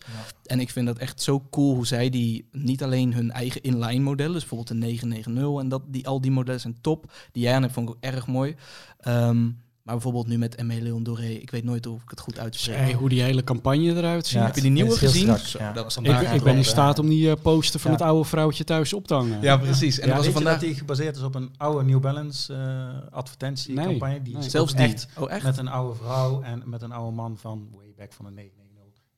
[0.50, 4.00] En ik vind dat echt zo cool hoe zij die, niet alleen hun eigen inline
[4.02, 7.12] modellen, dus bijvoorbeeld de 990 en dat, die, al die modellen zijn top.
[7.32, 8.54] Die jij aan hebt vond ik ook erg mooi.
[8.98, 9.42] Ehm,
[9.82, 12.76] maar bijvoorbeeld nu met Aimé Leon Doré, ik weet nooit of ik het goed uitspreek.
[12.76, 14.38] Hey, hoe die hele campagne eruit ziet.
[14.38, 15.22] Ja, Heb je die nieuwe gezien?
[15.22, 15.72] strak, Zo, ja.
[15.72, 17.96] Dat was ik, vandaag ik ben in staat om die eh, poster van Ja.
[17.96, 19.42] het oude vrouwtje thuis op te hangen.
[19.42, 19.98] Ja, precies.
[19.98, 23.12] En dat was er vandaag dat die gebaseerd is op een oude New Balance eh
[23.12, 24.22] advertentiecampagne?
[24.22, 24.50] die nee.
[24.50, 24.84] zelfs die.
[24.84, 25.42] echt Oh, echt?
[25.44, 28.59] met een oude vrouw en met een oude man van way back van de 990.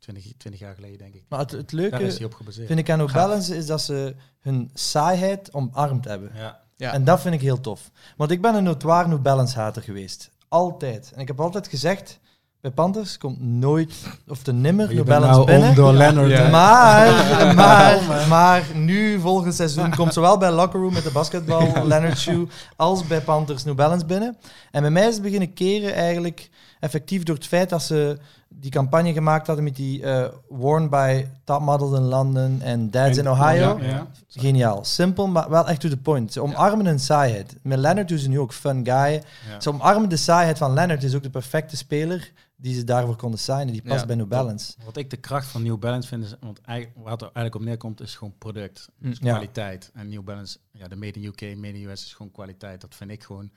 [0.02, 1.24] 20, 20 jaar geleden, denk ik.
[1.28, 2.66] Maar het, het Daar is leuke hij op gebaseerd.
[2.66, 3.06] vind ik aan.
[3.12, 6.30] Balance is dat ze hun saaiheid omarmd hebben.
[6.34, 6.60] Ja.
[6.76, 6.92] Ja.
[6.92, 7.90] En dat vind ik heel tof.
[8.16, 10.30] Want ik ben een notoire New Balance hater geweest.
[10.48, 11.12] Altijd.
[11.14, 12.20] En ik heb altijd gezegd,
[12.60, 13.94] bij Panthers komt nooit,
[14.28, 15.68] of te nimmer, bent Balance nou binnen.
[15.68, 16.30] om door Leonard.
[16.30, 16.48] Ja.
[16.50, 17.14] Maar,
[17.54, 22.46] maar, maar nu volgend seizoen komt zowel bij Locker Room met de basketbal Leonard Shoe
[22.76, 24.36] als bij Panthers New Balance binnen.
[24.70, 26.50] En bij mij is het beginnen keren eigenlijk
[26.80, 28.18] effectief door het feit dat ze
[28.54, 33.18] die campagne gemaakt hadden met die eh, Worn by Top Models in London en Dads
[33.18, 33.78] in Ohio.
[33.78, 34.06] Ja, ja.
[34.28, 34.84] Geniaal.
[34.84, 36.32] Simpel, maar wel echt to the point.
[36.32, 37.56] Ze omarmen een saaiheid.
[37.62, 39.22] Met Leonard doen ze nu ook fun guy.
[39.48, 39.60] Ja.
[39.60, 41.02] Ze omarmen de saaiheid van Leonard.
[41.02, 43.72] is ook de perfecte speler die ze daarvoor konden signen.
[43.72, 44.72] Die past Ja, bij New Balance.
[44.84, 47.60] Wat ik de kracht van New Balance vind, is, want eigenlijk, wat er eigenlijk op
[47.62, 48.88] neerkomt, is gewoon product.
[48.98, 49.30] Dus Ja.
[49.30, 49.90] kwaliteit.
[49.94, 52.80] En New Balance, ja, de Made in UK, Made in US is gewoon kwaliteit.
[52.80, 53.50] Dat vind ik gewoon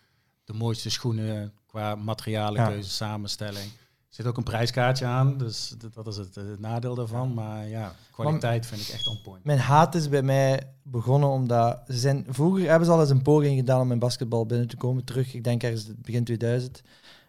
[0.43, 3.71] de mooiste schoenen qua materialenkeuze, samenstelling.
[4.15, 7.33] Er zit ook een prijskaartje aan, dus dat, is het, eh, het nadeel daarvan.
[7.33, 9.43] Maar ja, kwaliteit vind ik echt on point.
[9.43, 13.21] Mijn haat is bij mij begonnen omdat ze zijn, vroeger hebben ze al eens een
[13.21, 15.03] poging gedaan om in basketbal binnen te komen.
[15.03, 16.81] Terug, ik denk ergens begin 2000.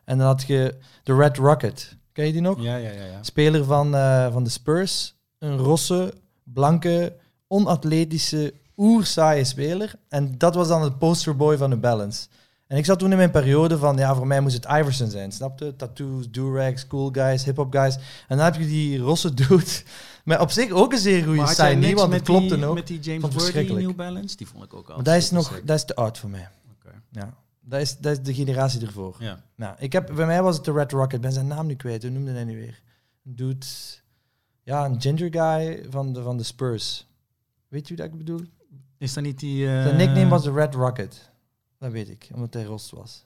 [0.05, 1.97] En dan had je de Red Rocket.
[2.12, 2.62] Ken je die nog?
[2.62, 3.05] Ja, ja, ja.
[3.05, 3.22] ja.
[3.22, 5.14] Speler van, eh, van de Spurs.
[5.39, 6.14] Een rosse,
[6.45, 7.16] blanke,
[7.47, 9.95] onatletische, oersaaie speler.
[10.09, 12.28] En dat was dan het posterboy van de Balance.
[12.66, 15.32] En ik zat toen in mijn periode van, ja, voor mij moest het Iverson zijn.
[15.32, 15.76] Snapte?
[15.76, 17.96] Tattoos, do-rags, cool guys, hip-hop guys.
[18.28, 19.64] En dan heb je die rosse dude.
[20.24, 22.74] Maar op zich ook een zeer goede signing, niks want het klopte die, ook.
[22.74, 23.72] Met die James Worthy.
[23.72, 24.94] New Balance, die vond ik ook al.
[24.94, 26.48] Maar dat is nog, dat is te oud voor mij.
[27.10, 27.34] Ja.
[27.60, 29.16] Dat is, dat is de generatie ervoor.
[29.18, 29.42] Ja.
[29.54, 31.20] Nou, ik heb, bij mij was het de Red Rocket.
[31.20, 32.02] Ben zijn naam nu kwijt.
[32.02, 32.82] Hoe noemde hij nu weer?
[33.22, 33.66] Dude...
[34.62, 37.06] Ja, een ginger guy van de, van de Spurs.
[37.68, 38.40] Weet je wie dat ik bedoel?
[38.98, 39.64] Is dat niet die...
[39.64, 41.30] Zijn nickname was de Red Rocket.
[41.78, 43.24] Dat weet ik, omdat hij rost was.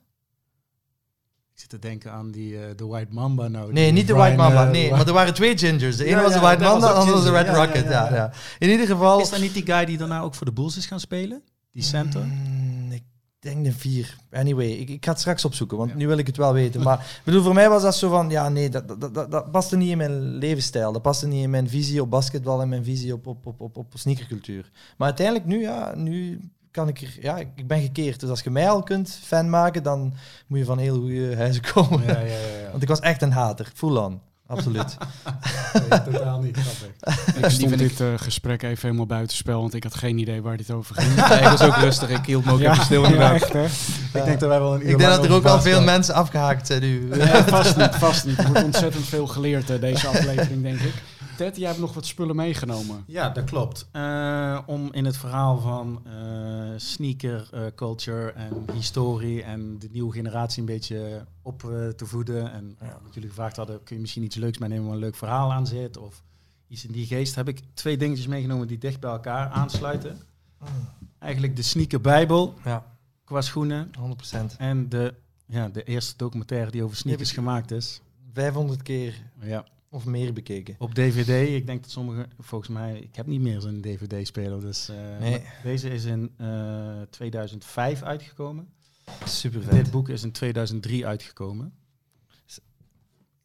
[1.52, 3.72] Ik zit te denken aan die eh, de White Mamba nou.
[3.72, 4.64] Nee, niet de White Mamba.
[4.64, 5.96] Nee, maar er waren twee gingers.
[5.96, 7.30] De ene Ja, was de White Mamba, de andere was de.
[7.30, 7.88] Red Ja, Rocket.
[7.88, 8.32] ja.
[8.58, 9.20] In ieder geval...
[9.20, 11.42] Is dat niet die guy die daarna ook voor de Bulls is gaan spelen?
[11.72, 12.24] Die center?
[12.24, 13.02] Mm, ik
[13.38, 14.16] denk de vier.
[14.30, 16.82] Anyway, ik, ik ga het straks opzoeken, want nu wil ik het wel weten.
[16.82, 19.76] Maar bedoel, voor mij was dat zo van, ja, nee, dat, dat, dat, dat paste
[19.76, 20.92] niet in mijn levensstijl.
[20.92, 23.76] Dat paste niet in mijn visie op basketbal en mijn visie op, op, op, op,
[23.76, 24.70] op sneakercultuur.
[24.96, 26.40] Maar uiteindelijk nu, ja, nu
[26.70, 28.20] kan ik er, ja, ik, ben gekeerd.
[28.20, 30.14] Dus als je mij al kunt fan maken, dan
[30.46, 32.02] moet je van heel goede huizen komen.
[32.06, 32.58] Ja, ja, ja.
[32.62, 32.70] ja.
[32.70, 34.20] Want ik was echt een hater, full on.
[34.50, 34.96] Absoluut.
[35.90, 36.56] Nee, totaal niet.
[36.56, 37.34] Grappig.
[37.36, 40.56] Ik stond vind dit eh, gesprek even helemaal buitenspel, want ik had geen idee waar
[40.56, 41.14] dit over ging.
[41.14, 42.10] Ja, ik was ook rustig.
[42.10, 43.34] Ik hield me ook even stil ja, inderdaad.
[43.34, 43.64] echt hè?
[44.18, 46.66] Ik denk dat wij wel een ik denk dat er ook al veel mensen afgehaakt
[46.66, 47.08] zijn nu.
[47.08, 48.38] Nee, vast niet, vast niet.
[48.38, 50.94] Er wordt ontzettend veel geleerd eh, deze aflevering, denk ik.
[51.40, 53.04] Ted, jij hebt nog wat spullen meegenomen.
[53.06, 53.88] Ja, dat klopt.
[53.92, 56.12] Eh, om in het verhaal van eh,
[56.76, 62.52] sneaker eh, culture en historie en de nieuwe generatie een beetje op eh, te voeden.
[62.52, 62.98] En Ja.
[63.02, 65.66] wat jullie gevraagd hadden, kun je misschien iets leuks meenemen waar een leuk verhaal aan
[65.66, 66.22] zit of
[66.68, 70.18] iets in die geest, heb ik twee dingetjes meegenomen die dicht bij elkaar aansluiten.
[71.18, 72.84] Eigenlijk de sneaker bijbel Ja,
[73.24, 74.56] qua schoenen 100%.
[74.58, 75.14] en de,
[75.46, 78.00] ja, de eerste documentaire die over sneakers gemaakt is.
[78.32, 79.64] 500 keer Ja.
[79.90, 80.74] Of meer bekeken.
[80.78, 84.60] Op DVD, ik denk dat sommige, volgens mij, ik heb niet meer zo'n DVD-speler.
[84.60, 85.42] Dus, eh, Nee.
[85.62, 88.68] Deze is in eh, 2005 uitgekomen.
[89.24, 89.72] Super vet.
[89.72, 91.72] Dit boek is in 2003 uitgekomen.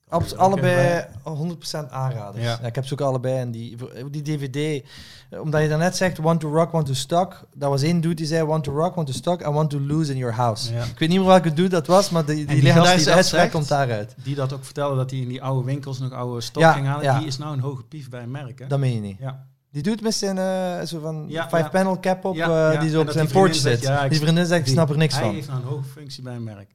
[0.09, 2.43] Abs- allebei 100% aanraders.
[2.43, 2.57] Ja.
[2.61, 2.67] Ja.
[2.67, 3.37] ik heb ze ook allebei.
[3.37, 3.77] En die,
[4.11, 4.83] die DVD,
[5.29, 7.47] eh, omdat je daarnet zegt, want to rock, want to stock.
[7.55, 9.79] Dat was één dude die zei, want to rock, want to stock, and want to
[9.79, 10.73] lose in your house.
[10.73, 10.83] Ja.
[10.83, 13.67] Ik weet niet meer welke dude dat was, maar die, die, die legendarische uitspraak komt
[13.67, 14.15] daaruit.
[14.23, 16.85] Die dat ook vertelde dat hij in die oude winkels nog oude stok Ja, ging
[16.85, 17.03] halen.
[17.03, 17.17] ja.
[17.17, 18.59] Die is nou een hoge pief bij een merk.
[18.59, 18.67] Hè?
[18.67, 19.17] Dat meen je niet.
[19.19, 19.45] Ja.
[19.71, 21.69] Die doet met zijn eh, zo van Ja, five ja.
[21.69, 23.83] panel cap op, Ja, eh, die zo op zijn vriendin zit.
[23.83, 25.33] zegt, die vriendin zegt, ik snap er niks Hij van.
[25.33, 26.69] heeft nou een hoge functie bij een merk.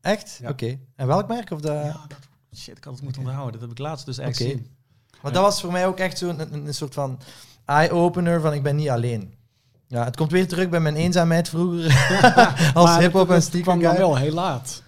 [0.00, 0.40] Echt?
[0.48, 0.78] Oké.
[0.96, 1.50] En welk merk?
[1.50, 1.62] Of.
[1.62, 2.18] Ja, dat,
[2.56, 3.52] shit, ik had het moeten onthouden.
[3.52, 4.50] Dat heb ik laatst dus echt Oké.
[4.50, 4.66] zien.
[5.22, 7.18] Maar dat was voor mij ook echt zo'n een, een soort van
[7.64, 9.34] eye-opener van ik ben niet alleen.
[9.86, 12.12] Ja, het komt weer terug bij mijn eenzaamheid vroeger.
[12.74, 14.82] als hip-hop en sneaker kwam dan wel heel laat.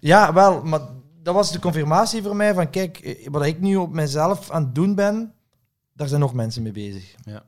[0.00, 0.80] Ja, wel, maar
[1.22, 4.74] dat was de confirmatie voor mij van kijk, wat ik nu op mezelf aan het
[4.74, 5.32] doen ben,
[5.92, 7.14] daar zijn nog mensen mee bezig.
[7.24, 7.42] Ja.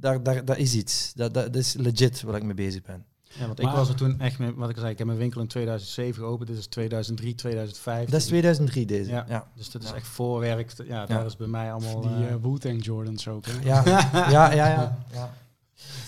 [0.00, 1.12] Daar, daar, dat is iets.
[1.14, 3.04] Dat, dat, dat is legit waar ik mee bezig ben.
[3.38, 5.40] Ja, want ik was er toen echt mee, wat ik zei, ik heb mijn winkel
[5.40, 6.48] in 2007 geopend.
[6.48, 8.08] Dit is 2003, 2005.
[8.10, 9.10] Dat is 2003 deze.
[9.10, 9.24] Ja.
[9.28, 9.46] Ja.
[9.54, 9.94] Dus dat is Ja.
[9.94, 10.72] echt voorwerk.
[10.86, 11.24] Ja, daar Ja.
[11.24, 12.00] is bij mij allemaal...
[12.00, 13.44] Die eh Wu-Tang Jordans ook.
[13.46, 13.52] Hè?
[13.62, 13.82] Ja.
[13.84, 14.10] Ja.
[14.30, 14.66] ja, ja,
[15.12, 15.34] ja,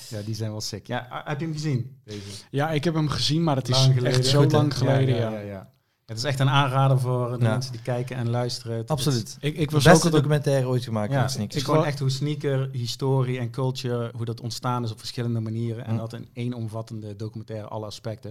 [0.09, 0.87] ja, die zijn wel sick.
[0.87, 1.97] Ja, heb je hem gezien?
[2.05, 2.21] Deze?
[2.51, 5.15] Ja, ik heb hem gezien, maar het is echt zo lang geleden.
[5.15, 5.71] Ja, ja, ja, ja.
[6.11, 7.51] Het is echt een aanrader voor de Ja.
[7.51, 8.77] mensen die kijken en luisteren.
[8.77, 9.37] Het- Absoluut.
[9.41, 11.57] Ik, ik was beste ook documentaire ooit gemaakt Ja, van het sneakers.
[11.57, 15.41] is Ik gewoon echt hoe sneaker, historie en culture, hoe dat ontstaan is op verschillende
[15.41, 15.85] manieren.
[15.85, 15.99] En Ja.
[15.99, 18.31] dat in één omvattende documentaire alle aspecten.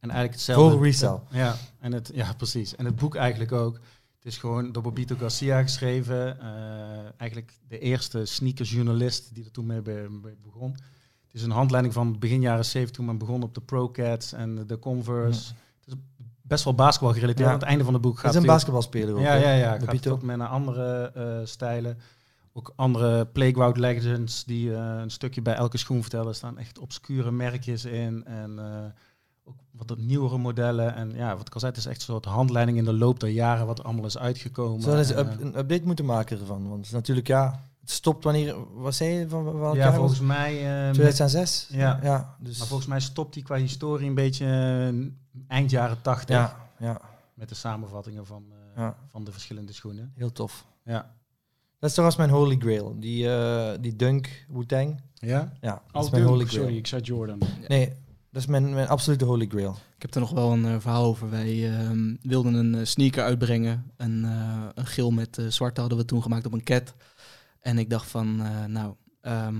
[0.00, 0.76] En eigenlijk hetzelfde.
[0.76, 1.18] Voor resell.
[1.30, 2.76] Ja, en het, ja, precies.
[2.76, 3.74] En het boek eigenlijk ook.
[4.16, 6.40] Het is gewoon door Bobito Garcia geschreven.
[6.40, 6.48] eh,
[7.16, 10.70] eigenlijk de eerste sneakersjournalist die er toen mee be- mee begon.
[11.26, 14.66] Het is een handleiding van begin jaren 70 toen men begon op de Pro-Cats en
[14.66, 15.52] de Converse.
[16.48, 17.46] Best wel basketbal gerelateerd.
[17.46, 17.52] Ja.
[17.52, 19.20] Aan het einde van het boek gaat is een het- basketbalspeler ook.
[19.20, 19.78] ja, ja, ja.
[19.86, 21.98] Het ook met een andere eh, stijlen.
[22.52, 26.26] Ook andere Playground Legends die eh, een stukje bij elke schoen vertellen.
[26.28, 28.24] Er staan echt obscure merkjes in.
[28.24, 28.84] En eh,
[29.44, 30.94] ook wat nieuwere modellen.
[30.94, 33.20] En ja, wat ik al zei, het is echt een soort handleiding in de loop
[33.20, 34.82] der jaren wat er allemaal is uitgekomen.
[34.82, 36.62] Zouden ze up- een update moeten maken ervan?
[36.62, 39.76] Want het is natuurlijk, ja, het stopt wanneer, wat zei je van welk eh, jaar?
[39.76, 40.56] ja, was volgens mij...
[40.78, 41.68] eh, met- 2006?
[41.70, 41.98] Ja.
[42.02, 46.36] ja dus, maar volgens mij stopt die qua historie een beetje eh, eind jaren 80.
[46.36, 47.00] ja, ja,
[47.34, 48.96] Met de samenvattingen van, eh, Ja.
[49.08, 50.12] van de verschillende schoenen.
[50.14, 50.66] heel tof.
[50.84, 51.14] Ja.
[51.78, 52.96] Dat is trouwens mijn holy grail.
[53.00, 55.00] Die, eh, die Dunk Wu-Tang.
[55.14, 55.52] Ja?
[55.60, 56.62] Ja, dat is mijn holy grail.
[56.62, 57.38] sorry, ik zei Jordan.
[57.68, 57.88] Nee,
[58.30, 59.76] dat is mijn, mijn absolute holy grail.
[59.96, 61.30] Ik heb er nog wel een eh, verhaal over.
[61.30, 63.90] Wij ehm, wilden een eh, sneaker uitbrengen.
[63.96, 66.94] Een, eh, een geel met eh, zwart hadden we toen gemaakt op een cat.
[67.66, 69.54] En ik dacht van, eh, nou, ehm,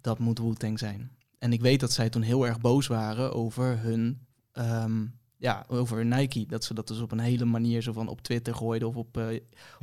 [0.00, 1.10] dat moet Wu-Tang zijn.
[1.38, 5.04] En ik weet dat zij toen heel erg boos waren over hun, ehm,
[5.36, 6.46] ja, over Nike.
[6.46, 9.16] Dat ze dat dus op een hele manier zo van op Twitter gooiden of op,
[9.16, 9.40] eh,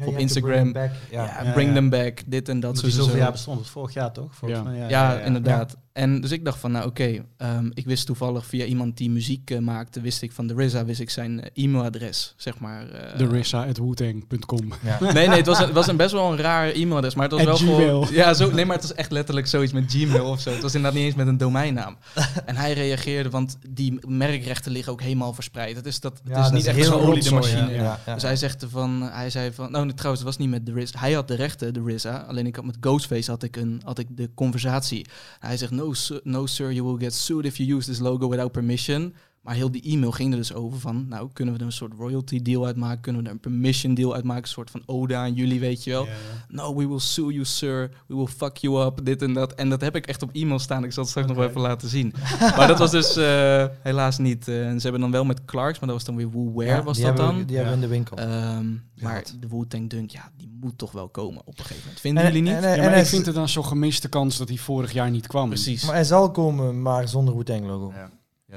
[0.08, 0.74] op Instagram.
[0.74, 1.74] Ja, ja, Ja, bring ja.
[1.76, 2.78] them back, dit en dat.
[2.78, 3.18] Zo, zo, zoveel zo.
[3.18, 3.60] jaar bestond.
[3.60, 4.36] het vorig jaar toch?
[4.36, 4.66] Volgens Ja.
[4.66, 5.78] mij, Ja, inderdaad.
[5.98, 9.52] En dus ik dacht van, nou oké, ehm, ik wist toevallig via iemand die muziek
[9.52, 12.90] eh, maakte, wist ik van de RZA, wist ik zijn eh, e-mailadres, zeg maar.
[12.90, 13.18] eh.
[13.18, 14.74] De rissa.wootang.com.
[14.84, 14.98] Ja.
[15.14, 17.32] Nee, nee, het was, een, het was een best wel een raar e-mailadres, maar het
[17.32, 18.02] was At wel Gmail.
[18.02, 18.16] gewoon...
[18.16, 20.50] Ja, zo, nee, maar het was echt letterlijk zoiets met Gmail of zo.
[20.52, 21.98] Het was inderdaad niet eens met een domeinnaam.
[22.46, 25.76] En hij reageerde, want die merkrechten liggen ook helemaal verspreid.
[25.76, 27.72] Het is, dat, het Ja, is dat niet is echt zo'n machine.
[27.72, 28.14] ja, ja, ja.
[28.14, 30.82] Dus hij zegt van, hij zei van, nou nee, trouwens, het was niet met de
[30.82, 31.00] RZA.
[31.00, 34.00] Hij had de rechten, de RZA, alleen ik had met Ghostface had ik, een, had
[34.00, 35.06] ik de conversatie.
[35.40, 38.28] Hij zegt, no, sir, no sir, you will get sued if you use this logo
[38.28, 39.14] without permission.
[39.48, 41.94] Maar heel die e-mail ging er dus over van, nou, kunnen we er een soort
[41.98, 43.02] royalty deal uitmaken?
[43.02, 44.42] Kunnen we er een permission deal uitmaken?
[44.44, 46.08] Een soort van ode aan jullie, weet je wel?
[46.48, 47.90] No, we will sue you, sir.
[48.08, 49.54] We will fuck you up, dit en dat.
[49.54, 50.84] En dat heb ik echt op e-mail staan.
[50.84, 52.14] Ik zal het straks nog wel even laten zien.
[52.58, 54.48] maar dat was dus eh, helaas niet.
[54.48, 56.78] eh, en ze hebben dan wel met Clarks, maar dat was dan weer Woo Wear,
[56.78, 57.44] Ja, was dat we- dan?
[57.44, 58.18] Die hebben we in de winkel.
[58.18, 58.72] Ehm,
[59.02, 62.00] maar de Wu-Tang Dunk, ja, die moet toch wel komen op een gegeven moment.
[62.00, 62.64] Vinden En- jullie niet?
[62.64, 65.10] en- Ja, maar hij ik vind het dan zo'n gemiste kans dat hij vorig jaar
[65.10, 65.48] niet kwam.
[65.50, 65.84] Precies.
[65.86, 67.92] Maar hij zal komen, maar zonder Wu-Tang logo.
[67.96, 68.10] Ja.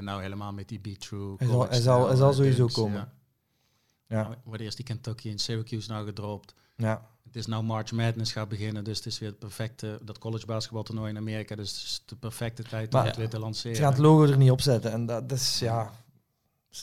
[0.04, 1.34] Nou helemaal met die Be True.
[1.38, 2.98] Hij zal- hij zal- hij zal eh, sowieso dunks, komen.
[2.98, 3.12] Ja.
[4.16, 6.54] Ja, Nou, Wordt eerst die Kentucky en Syracuse nou gedropt.
[6.76, 7.08] ja.
[7.24, 10.46] Het is nou March Madness gaat beginnen, dus het is weer het perfecte, dat college
[10.46, 13.76] basketbaltoernooi in Amerika, dus het is de perfecte tijd om het weer te lanceren.
[13.76, 14.92] Ze gaan het logo er niet op zetten.
[14.92, 15.90] En dat, dat is, ja...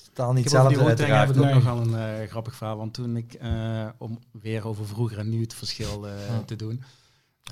[0.03, 1.29] Totaal niet Ik heb die hetzelfde Wu-Tang uiteraard.
[1.35, 1.53] we ook Nee.
[1.53, 5.29] nog wel een eh, grappig verhaal, want toen ik, eh, om weer over vroeger en
[5.29, 6.41] nu het verschil Ja.
[6.45, 6.83] te doen.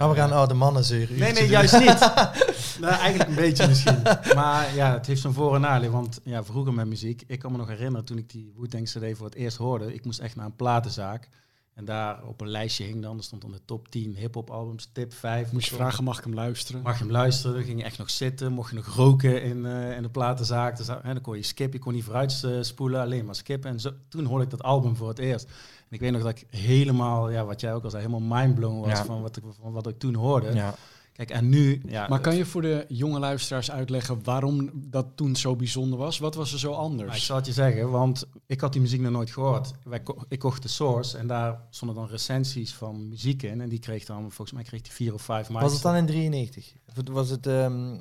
[0.01, 1.17] Oh, we gaan oude mannen zeuren.
[1.19, 1.99] Nee, nee, juist niet.
[2.81, 4.01] nou, eigenlijk een beetje misschien.
[4.35, 5.91] Maar ja, het heeft zijn voor- en nadeel.
[5.91, 9.17] Want ja, vroeger met muziek, ik kan me nog herinneren toen ik die Wu-Tang CD
[9.17, 9.93] voor het eerst hoorde.
[9.93, 11.29] Ik moest echt naar een platenzaak.
[11.75, 14.89] En daar op een lijstje hing dan, er stond dan de top 10 hip-hop albums,
[14.91, 15.51] tip 5.
[15.51, 16.81] Moest je vragen, mag ik hem luisteren?
[16.81, 17.55] Mag je hem luisteren?
[17.55, 18.51] Dan ging je echt nog zitten.
[18.51, 20.77] Mocht je nog roken in, eh, in de platenzaak.
[20.77, 21.77] Dus, hè, dan kon je skippen.
[21.77, 23.69] Je kon niet vooruit eh, spoelen, alleen maar skippen.
[23.69, 25.45] En zo, toen hoorde ik dat album voor het eerst.
[25.89, 28.79] En ik weet nog dat ik helemaal, ja, wat jij ook al zei, helemaal mindblown
[28.79, 29.05] was Ja.
[29.05, 30.53] van, wat ik, van wat ik toen hoorde.
[30.53, 30.75] Ja.
[31.15, 31.81] Kijk, en nu...
[31.87, 36.17] Ja, Maar kan je voor de jonge luisteraars uitleggen waarom dat toen zo bijzonder was?
[36.19, 37.25] Wat was er zo Nou, ik anders?
[37.25, 39.71] zal het je zeggen, want ik had die muziek nog nooit gehoord.
[39.83, 43.61] Wij ko- ik kocht de Source en daar stonden dan recensies van muziek in.
[43.61, 46.05] En die kreeg dan, volgens mij kreeg die vier of vijf Was het dan in
[46.05, 46.73] 93?
[46.89, 47.95] Of het- Was het ehm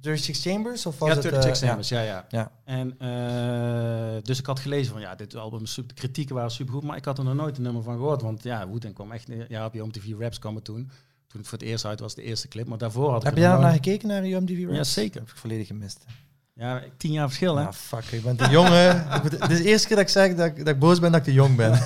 [0.00, 0.86] 36 Chambers?
[0.86, 2.00] Of was ja, het, 36 eh, Chambers, ja.
[2.02, 2.26] ja.
[2.28, 2.50] Ja.
[2.64, 6.82] En eh, dus ik had gelezen van, ja, dit album super, de kritieken waren supergoed,
[6.82, 8.22] maar ik had er nog nooit een nummer van gehoord.
[8.22, 10.90] Want ja, Wu-Tang kwam echt, ja, op je MTV Raps kwam het toen.
[11.34, 12.66] Toen het voor het eerst uit was, de eerste clip.
[12.66, 14.50] Maar daarvoor had ik Heb je daar naar gekeken, naar Raps?
[14.52, 15.20] Ja, zeker.
[15.20, 16.04] Heb ik volledig gemist.
[16.52, 17.62] Ja, tien jaar verschil, hè?
[17.62, 20.46] Ja, fuck, ik ben te jong, Het is de eerste keer dat ik zeg dat
[20.46, 21.72] ik, dat ik boos ben dat ik te jong ben.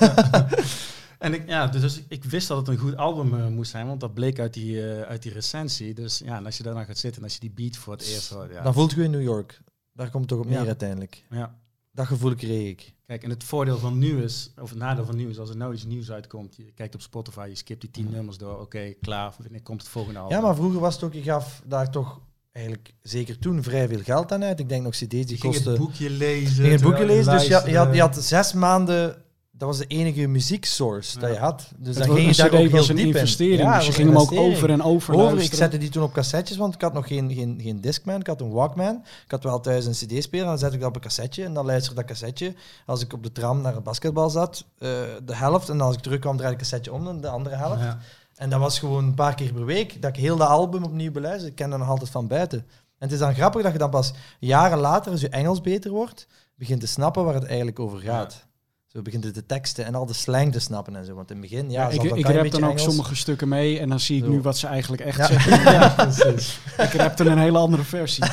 [1.19, 3.99] En ik, ja, dus ik wist dat het een goed album uh, moest zijn, want
[3.99, 5.93] dat bleek uit die, uh, uit die recensie.
[5.93, 8.07] Dus ja, en als je daarna gaat zitten en als je die beat voor het
[8.07, 8.51] eerst hoort...
[8.51, 8.61] Ja.
[8.61, 9.61] Dan voelt je in New York.
[9.93, 10.65] Daar komt het toch op neer ja.
[10.65, 11.23] uiteindelijk.
[11.29, 11.55] Ja.
[11.99, 12.93] Dat gevoel kreeg ik.
[13.05, 15.57] Kijk, en het voordeel van nu is, of het nadeel van nu is, als er
[15.57, 18.93] nou iets nieuws uitkomt, je kijkt op Spotify, je skipt die tien nummers door, oké,
[19.01, 20.37] klaar, wanneer komt het volgende album?
[20.37, 22.21] Ja, maar vroeger was het ook, je gaf daar toch
[22.51, 24.59] eigenlijk zeker toen vrij veel geld aan uit.
[24.59, 25.71] Ik denk nog cd's die je kosten...
[25.71, 26.65] het boekje lezen.
[26.65, 29.23] Je het boekje lezen, dus je je, had, je had zes maanden
[29.59, 31.27] dat was de enige muzieksource ja.
[31.27, 31.71] dat je had.
[31.77, 33.61] Dus het dan ging je daar ook heel diep investering.
[33.61, 36.13] Ja, dus je ging hem ook over en over, over Ik zette die toen op
[36.13, 38.95] cassettes, want ik had nog geen, geen, geen Discman, ik had een Walkman.
[39.25, 41.65] Ik had wel thuis een cd-speler, dan zette ik dat op een cassetje en dan
[41.65, 42.53] luisterde dat cassetje.
[42.85, 44.89] Als ik op de tram naar het basketbal zat, uh,
[45.25, 45.69] de helft.
[45.69, 47.81] En als ik terugkwam, draaide ik cassetje om, de andere helft.
[47.81, 47.99] Ja.
[48.35, 51.11] En dat was gewoon een paar keer per week dat ik heel dat album opnieuw
[51.11, 51.49] beluisterde.
[51.49, 52.59] Ik ken dat nog altijd van buiten.
[52.59, 55.91] En het is dan grappig dat je dan pas jaren later, als je Engels beter
[55.91, 58.47] wordt, begint te snappen waar het eigenlijk over gaat.
[58.93, 61.13] Zo begint het de teksten en al de slang te snappen en zo.
[61.13, 62.83] Want in het begin, ja, ja ik, ik rap dan ook Engels.
[62.83, 64.29] sommige stukken mee en dan zie ik zo.
[64.29, 65.25] nu wat ze eigenlijk echt ja.
[65.25, 65.63] zeggen.
[65.73, 66.59] ja, precies.
[66.85, 68.23] ik rap dan een hele andere versie.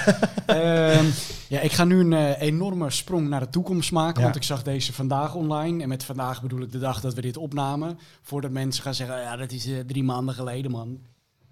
[0.46, 1.12] um,
[1.54, 4.62] ja, ik ga nu een uh, enorme sprong naar de toekomst maken, want ik zag
[4.62, 5.82] deze vandaag online.
[5.82, 7.98] En met vandaag bedoel ik de dag dat we dit opnamen.
[8.22, 11.00] Voordat mensen gaan zeggen, ja, dat is uh, drie maanden geleden, man.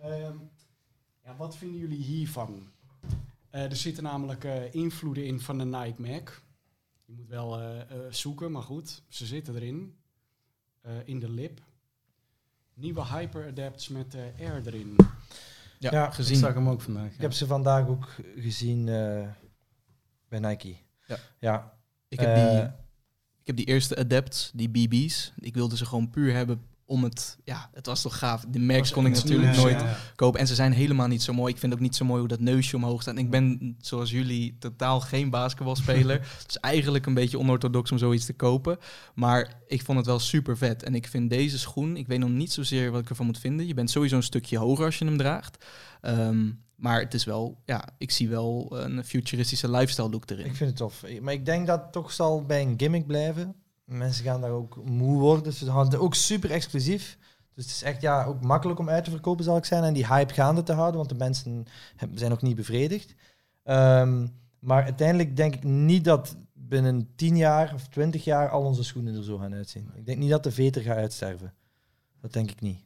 [0.04, 0.50] Um,
[1.24, 2.66] ja, wat vinden jullie hiervan?
[3.54, 6.42] Uh, er zitten namelijk invloeden in van de Nike Mac.
[7.04, 9.96] Je moet wel uh, uh, zoeken, maar goed, ze zitten erin.
[10.86, 11.60] Uh, in de lip.
[12.74, 14.96] Nieuwe Hyper Adapts met Air erin.
[15.78, 16.34] Ja, ja, gezien.
[16.34, 17.12] Ik zag hem ook vandaag.
[17.12, 18.84] Ik heb ze vandaag ook gezien
[20.28, 20.76] bij Nike.
[21.06, 21.18] Ja.
[21.38, 21.78] ja.
[22.08, 22.62] Ik, heb die,
[23.40, 25.32] ik heb die eerste Adapts, die BB's.
[25.38, 28.44] Ik wilde ze gewoon puur hebben om het, ja, het was toch gaaf.
[28.48, 29.96] De merks kon ik natuurlijk nooit ja.
[30.16, 30.40] kopen.
[30.40, 31.52] En ze zijn helemaal niet zo mooi.
[31.52, 33.14] Ik vind ook niet zo mooi hoe dat neusje omhoog staat.
[33.14, 36.20] En ik ben, zoals jullie, totaal geen basketbalspeler.
[36.42, 38.78] het is eigenlijk een beetje onorthodox om zoiets te kopen.
[39.14, 40.82] Maar ik vond het wel super vet.
[40.82, 43.66] En ik vind deze schoen, ik weet nog niet zozeer wat ik ervan moet vinden.
[43.66, 45.64] Je bent sowieso een stukje hoger als je hem draagt.
[46.02, 50.46] Um, maar het is wel, ja, ik zie wel een futuristische lifestyle look erin.
[50.46, 51.04] Ik vind het tof.
[51.20, 53.54] Maar ik denk dat het toch zal bij een gimmick blijven.
[53.84, 55.52] Mensen gaan daar ook moe worden.
[55.52, 57.18] Ze hadden ook super exclusief.
[57.54, 59.84] Dus het is echt ja, ook makkelijk om uit te verkopen, zal ik zijn.
[59.84, 61.66] En die hype gaande te houden, want de mensen
[62.14, 63.14] zijn nog niet bevredigd.
[63.64, 68.84] Um, maar uiteindelijk denk ik niet dat binnen 10 jaar of 20 jaar al onze
[68.84, 69.90] schoenen er zo gaan uitzien.
[69.94, 71.54] Ik denk niet dat de veter gaat uitsterven.
[72.20, 72.78] Dat denk ik niet.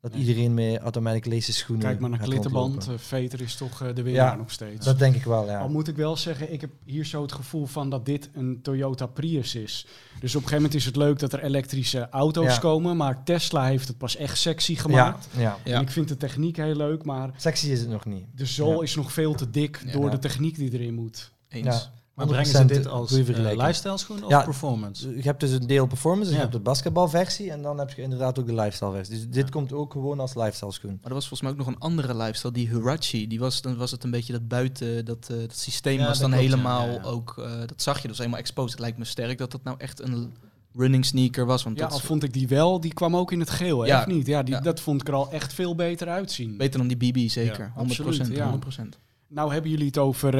[0.00, 0.20] Dat nee.
[0.20, 2.88] iedereen met automatic laces schoenen Kijk maar naar klittenband.
[2.88, 4.84] Uh, Veter is toch uh, de winnaar ja, nog steeds.
[4.84, 5.58] Dat denk ik wel, ja.
[5.58, 8.62] Al moet ik wel zeggen, ik heb hier zo het gevoel van dat dit een
[8.62, 9.86] Toyota Prius is.
[10.20, 12.58] Dus op een gegeven moment is het leuk dat er elektrische auto's ja.
[12.58, 12.96] komen.
[12.96, 15.28] Maar Tesla heeft het pas echt sexy gemaakt.
[15.36, 15.74] Ja, ja.
[15.74, 17.30] En ik vind de techniek heel leuk, maar...
[17.36, 18.26] Sexy is het nog niet.
[18.34, 21.32] De zool is nog veel te dik door de techniek die erin moet.
[21.48, 21.90] Eens.
[22.18, 25.16] Maar brengen ze dit als uh, lifestyle schoen of ja, performance?
[25.16, 26.36] Je hebt dus een deel performance, dus ja.
[26.36, 29.14] je hebt de basketbalversie en dan heb je inderdaad ook de lifestyle versie.
[29.14, 29.50] Dus dit ja.
[29.50, 30.98] komt ook gewoon als lifestyle schoen.
[31.00, 33.26] Maar er was volgens mij ook nog een andere lifestyle, die Hurachi.
[33.26, 36.32] Die was, dan was het een beetje dat buiten, dat, uh, dat systeem was dan
[36.32, 38.70] helemaal ook, uh, dat zag je, dat was helemaal exposed.
[38.70, 40.32] Het lijkt me sterk dat dat nou echt een
[40.74, 41.62] running sneaker was.
[41.62, 44.00] Want ja, dat al vond ik die wel, die kwam ook in het geel, ja.
[44.00, 44.26] of niet?
[44.26, 46.56] Ja, die, dat vond ik er al echt veel beter uitzien.
[46.56, 47.72] Beter dan die BB, zeker.
[47.72, 47.78] 100%.
[47.78, 49.07] Absoluut, 100%.
[49.30, 50.34] Nou hebben jullie het over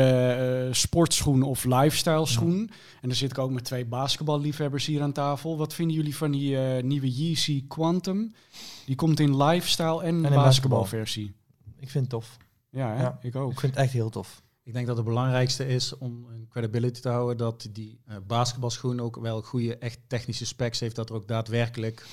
[0.66, 2.58] uh, sportschoen of lifestyle schoen.
[2.58, 2.74] Ja.
[3.00, 5.56] En dan zit ik ook met twee basketballiefhebbers hier aan tafel.
[5.56, 8.34] Wat vinden jullie van die uh, nieuwe Yeezy Quantum?
[8.86, 11.24] Die komt in lifestyle en, en basketbalversie.
[11.24, 11.82] Basketbal.
[11.82, 12.36] Ik vind het tof.
[12.70, 13.02] Ja, hè?
[13.02, 13.52] ja, ik ook.
[13.52, 14.42] Ik vind het echt heel tof.
[14.62, 19.00] Ik denk dat het belangrijkste is om een credibility te houden dat die uh, basketbalschoen
[19.00, 22.06] ook wel goede, echt technische specs heeft, dat er ook daadwerkelijk.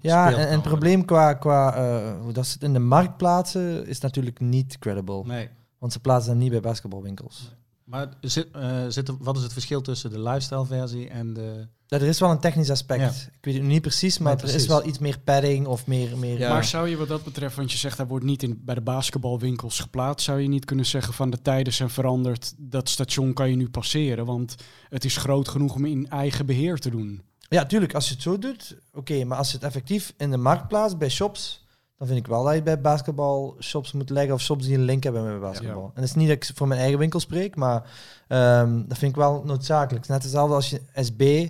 [0.00, 3.16] Ja, en, en het probleem qua, qua uh, hoe dat ze het in de markt
[3.16, 5.22] plaatsen is natuurlijk niet credible.
[5.24, 5.48] Nee.
[5.86, 7.50] Want ze plaatsen hem niet bij basketbalwinkels.
[7.84, 11.68] Maar zit, uh, zit er, wat is het verschil tussen de lifestyle versie en de...
[11.86, 13.00] Ja, er is wel een technisch aspect.
[13.00, 13.08] Ja.
[13.08, 16.18] Ik weet het niet precies, maar nee, er is wel iets meer padding of meer...
[16.18, 16.48] meer ja.
[16.48, 18.80] Maar zou je wat dat betreft, want je zegt dat wordt niet in, bij de
[18.80, 23.50] basketbalwinkels geplaatst, zou je niet kunnen zeggen van de tijden zijn veranderd, dat station kan
[23.50, 24.54] je nu passeren, want
[24.88, 27.22] het is groot genoeg om in eigen beheer te doen.
[27.48, 30.30] Ja, tuurlijk, als je het zo doet, oké, okay, maar als je het effectief in
[30.30, 31.65] de markt plaatst bij shops
[31.98, 35.02] dan vind ik wel dat je bij basketbalshops moet leggen of shops die een link
[35.02, 35.82] hebben met basketbal.
[35.82, 35.86] Ja.
[35.86, 37.90] En dat is niet dat ik voor mijn eigen winkel spreek, maar
[38.28, 40.08] um, dat vind ik wel noodzakelijk.
[40.08, 41.48] Net hetzelfde als je SB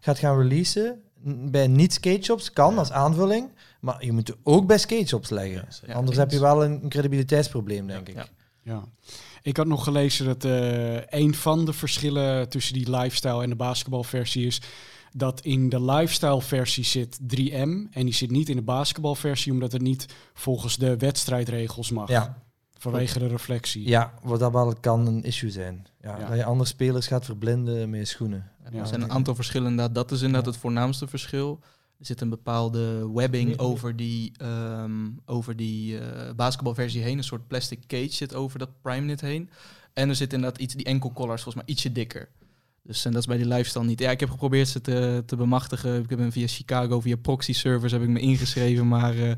[0.00, 1.00] gaat gaan releasen
[1.50, 2.78] bij niet-skate shops, kan ja.
[2.78, 3.50] als aanvulling,
[3.80, 5.68] maar je moet het ook bij skate shops leggen.
[5.86, 8.30] Ja, Anders heb je wel een, een credibiliteitsprobleem, denk ik.
[8.62, 8.84] Ja.
[9.42, 13.56] Ik had nog gelezen dat uh, een van de verschillen tussen die lifestyle en de
[13.56, 14.60] basketbalversie is
[15.16, 19.72] dat in de lifestyle versie zit 3M en die zit niet in de basketbalversie omdat
[19.72, 22.08] het niet volgens de wedstrijdregels mag.
[22.08, 22.42] Ja.
[22.78, 23.88] Vanwege de reflectie.
[23.88, 25.86] Ja, wat dat wel kan een issue zijn.
[26.00, 26.28] Ja, ja.
[26.28, 28.50] Dat je andere spelers gaat verblinden met je schoenen.
[28.72, 29.94] Ja, er zijn een aantal verschillen inderdaad.
[29.94, 31.58] Dat is inderdaad het voornaamste verschil.
[31.98, 37.18] Er zit een bepaalde webbing over die, ehm, over die eh, basketbalversie heen.
[37.18, 39.50] Een soort plastic cage zit over dat PrimeNet heen.
[39.92, 42.28] En er zit inderdaad iets, die enkel collars volgens mij ietsje dikker.
[42.86, 44.00] Dus en dat is bij die lifestyle niet.
[44.00, 46.02] Ja, ik heb geprobeerd ze te, te bemachtigen.
[46.02, 49.32] Ik heb hem via Chicago, via proxy servers heb ik me ingeschreven, maar uh,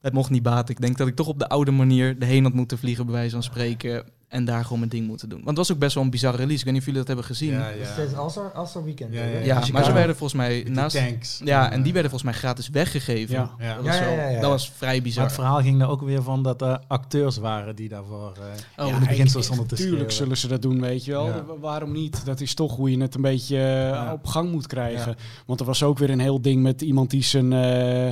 [0.00, 0.74] het mocht niet baten.
[0.74, 3.30] Ik denk dat ik toch op de oude manier erheen had moeten vliegen, bij wijze
[3.30, 4.04] van spreken.
[4.28, 5.38] En daar gewoon mijn ding moeten doen.
[5.38, 6.58] Want het was ook best wel een bizarre release.
[6.58, 7.50] Ik weet niet of jullie dat hebben gezien.
[7.50, 7.94] Ja, ja.
[7.96, 9.14] Dus Alstar, Alstar Weekend.
[9.14, 9.62] Ja, ja, ja.
[9.72, 10.96] maar ze werden volgens mij naast...
[10.96, 11.40] Tanks.
[11.44, 13.34] Ja, en die werden volgens mij gratis weggegeven.
[13.34, 13.74] Ja, ja.
[13.74, 15.18] Dat, was wel, dat was vrij bizar.
[15.18, 18.84] Maar het verhaal ging er ook weer van dat er acteurs waren die daarvoor uh,
[18.84, 21.58] oh, in het begin zo stonden te Tuurlijk zullen ze dat doen, weet je wel.
[21.60, 22.24] Waarom niet?
[22.24, 25.16] Dat is toch hoe je het een beetje uh, op gang moet krijgen.
[25.46, 27.52] Want er was ook weer een heel ding met iemand die zijn...
[27.52, 28.10] Uh,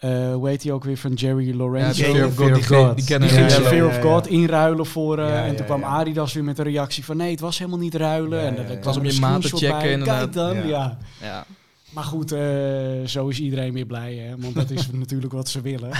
[0.00, 2.06] uh, hoe heet hij ook weer van Jerry Lorenzo?
[2.06, 2.54] Ja, Fear of God.
[2.54, 2.96] Die, God.
[2.96, 5.18] die, kennen ging ze Fear of God inruilen voor...
[5.18, 7.16] Uh, en toen kwam Adidas weer met een reactie van...
[7.16, 8.56] nee, het was helemaal niet ruilen.
[8.56, 10.02] en dat was om je maat te checken.
[10.02, 10.98] Kijk dan, ja.
[11.20, 11.46] ja.
[11.90, 14.36] Maar goed, uh, zo is iedereen weer blij, hè?
[14.36, 15.90] want dat is natuurlijk wat ze willen.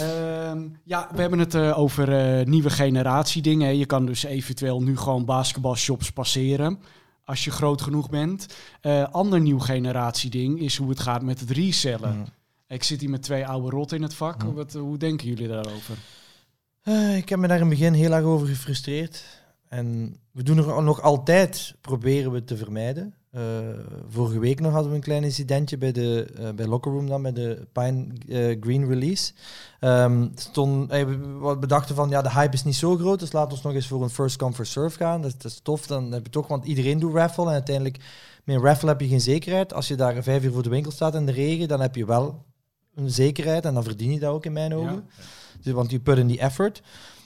[0.00, 0.52] uh,
[0.84, 3.78] ja, we hebben het uh, over uh, nieuwe generatie dingen.
[3.78, 6.78] Je kan dus eventueel nu gewoon basketbalshops passeren
[7.24, 8.46] als je groot genoeg bent.
[9.10, 12.16] ander nieuw generatie ding is hoe het gaat met het resellen.
[12.16, 12.24] Mm.
[12.68, 14.42] Ik zit hier met twee oude rotten in het vak.
[14.42, 15.96] Wat, hoe denken jullie daarover?
[16.84, 19.24] Uh, ik heb me daar in het begin heel erg over gefrustreerd.
[19.68, 23.14] En we doen er nog altijd, proberen we te vermijden.
[23.32, 23.42] Uh,
[24.08, 27.22] vorige week nog hadden we een klein incidentje bij de uh, bij Locker Room dan,
[27.22, 28.06] bij de Pine
[28.60, 29.32] Green release.
[29.80, 33.62] Um, stond, we bedachten van, ja, de hype is niet zo groot, dus laten we
[33.64, 35.22] nog eens voor een first come first serve gaan.
[35.22, 37.96] Dat, dat, is tof, dan heb je toch, want iedereen doet raffle en uiteindelijk
[38.44, 39.74] met een raffle heb je geen zekerheid.
[39.74, 42.06] Als je daar vijf uur voor de winkel staat in de regen, dan heb je
[42.06, 42.44] wel
[42.94, 45.08] een zekerheid en dan verdien je dat ook in mijn ogen.
[45.62, 46.82] Dus, want je put in die effort.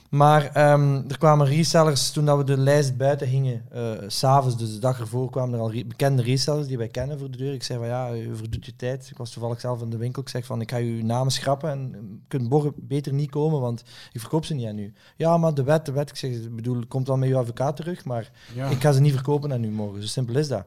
[0.09, 4.73] Maar um, er kwamen resellers toen dat we de lijst buiten hingen, uh, s'avonds, dus
[4.73, 7.53] de dag ervoor, kwamen er al re bekende resellers die wij kennen voor de deur.
[7.53, 9.09] Ik zei van ja, u verdoet je tijd.
[9.11, 10.21] Ik was toevallig zelf in de winkel.
[10.21, 13.61] Ik zeg van ik ga uw namen schrappen en je kunt morgen beter niet komen,
[13.61, 14.93] want ik verkoop ze niet aan u.
[15.15, 16.09] Ja, maar de wet, de wet.
[16.09, 18.31] Ik zeg, ik bedoel, komt dan met uw advocaat terug, maar
[18.69, 20.01] ik ga ze niet verkopen aan u morgen.
[20.01, 20.65] Zo simpel is dat.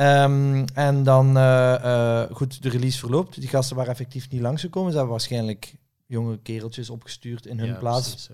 [0.00, 3.40] Um, en dan, uh, uh, goed, de release verloopt.
[3.40, 4.90] Die gasten waren effectief niet langsgekomen.
[4.90, 5.74] Ze hebben waarschijnlijk
[6.06, 8.30] jonge kereltjes opgestuurd in hun plaats.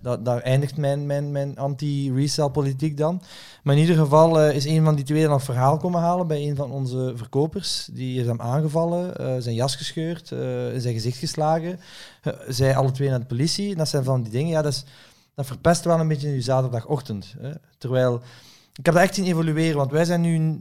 [0.00, 3.22] dat, daar eindigt mijn, mijn, mijn anti-resell politiek dan.
[3.62, 6.26] Maar in ieder geval uh, is een van die twee dan een verhaal komen halen
[6.26, 7.88] bij een van onze verkopers.
[7.92, 10.30] Die is hem aangevallen, zijn jas gescheurd,
[10.72, 11.80] in zijn gezicht geslagen.
[12.48, 13.76] zij alle twee naar de politie.
[13.76, 14.84] Dat zijn van die dingen, ja, dat, is,
[15.34, 17.34] dat verpest wel een beetje je zaterdagochtend.
[17.38, 17.52] Hè.
[17.78, 18.14] Terwijl,
[18.74, 20.60] ik heb dat echt zien evolueren, want wij zijn nu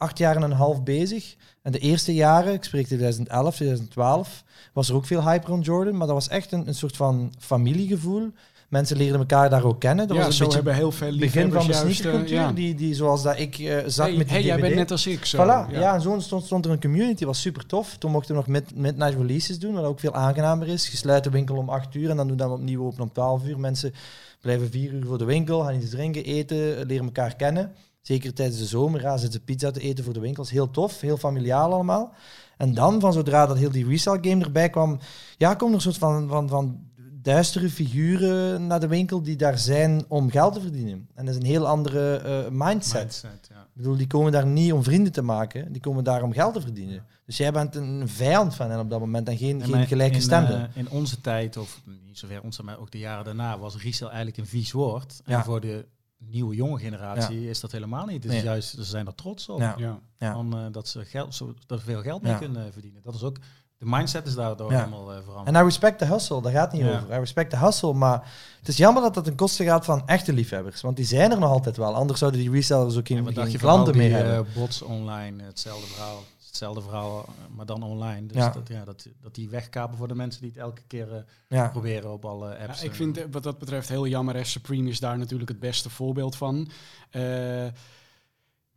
[0.00, 1.36] acht jaar en een half bezig.
[1.62, 5.96] En de eerste jaren, ik spreek 2011, 2012, was er ook veel hype rond Jordan.
[5.96, 8.32] Maar dat was echt een, een soort van familiegevoel.
[8.68, 10.08] Mensen leerden elkaar daar ook kennen.
[10.08, 12.36] Dat ja, was een beetje hebben heel veel begin van de sneakercultuur.
[12.36, 12.52] Ja.
[12.52, 15.06] Die, die, zoals dat ik uh, zat hey, met die hey, jij bent net als
[15.06, 15.24] ik.
[15.24, 15.44] Zo.
[15.44, 15.80] Voilà, ja.
[15.80, 15.94] ja.
[15.94, 17.24] en zo stond, stond er een community.
[17.24, 17.96] was super tof.
[17.96, 20.88] Toen mochten we nog midnight releases doen, wat ook veel aangenamer is.
[20.88, 23.46] Je sluit de winkel om 8 uur en dan doen we opnieuw open om 12
[23.46, 23.58] uur.
[23.58, 23.94] Mensen
[24.40, 27.72] blijven vier uur voor de winkel, gaan iets drinken, eten, leren elkaar kennen.
[28.00, 30.50] Zeker tijdens de zomer gaan ze pizza te eten voor de winkels.
[30.50, 32.12] Heel tof, heel familiaal allemaal.
[32.56, 34.98] En dan, van zodra dat heel die resale game erbij kwam,
[35.36, 36.88] ja, komt er een soort van, van, van
[37.22, 41.08] duistere figuren naar de winkel die daar zijn om geld te verdienen.
[41.14, 43.00] En dat is een heel andere uh, mindset.
[43.00, 43.60] mindset ja.
[43.60, 46.54] Ik bedoel, die komen daar niet om vrienden te maken, die komen daar om geld
[46.54, 47.04] te verdienen.
[47.26, 50.52] Dus jij bent een vijand van hen op dat moment en geen, geen gelijkgestemde.
[50.52, 53.82] In, uh, in onze tijd, of niet zover onze, maar ook de jaren daarna, was
[53.82, 55.20] resale eigenlijk een vies woord.
[55.24, 55.86] En voor de
[56.26, 58.22] nieuwe jonge generatie is dat helemaal niet.
[58.22, 59.60] Dus juist, ze zijn er trots op.
[59.60, 60.00] Ja.
[60.18, 63.02] Van, uh, dat ze geld, zo, dat veel geld mee kunnen verdienen.
[63.02, 63.36] Dat is ook,
[63.78, 65.56] de mindset is daardoor helemaal uh, veranderd.
[65.56, 67.14] En I respect the hustle, daar gaat niet over.
[67.14, 70.32] I respect the hustle, maar het is jammer dat dat ten koste gaat van echte
[70.32, 70.80] liefhebbers.
[70.80, 71.94] Want die zijn er nog altijd wel.
[71.94, 74.46] Anders zouden die resellers ook geen, geen klanten meer hebben.
[74.48, 78.26] Uh, bots online, hetzelfde verhaal hetzelfde verhaal, maar dan online.
[78.26, 78.50] Dus ja.
[78.50, 81.18] Dat, ja, dat, dat die wegkapen voor de mensen die het elke keer uh,
[81.48, 81.68] ja.
[81.68, 82.80] proberen op alle apps.
[82.80, 84.46] Ja, ik vind wat dat betreft heel jammer.
[84.46, 86.68] Supreme is daar natuurlijk het beste voorbeeld van.
[87.12, 87.66] Uh,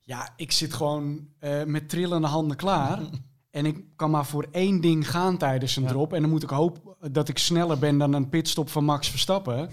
[0.02, 3.00] ja, ik zit gewoon uh, met trillende handen klaar.
[3.52, 6.14] en ik kan maar voor één ding gaan tijdens een drop.
[6.14, 9.70] En dan moet ik hopen dat ik sneller ben dan een pitstop van Max Verstappen.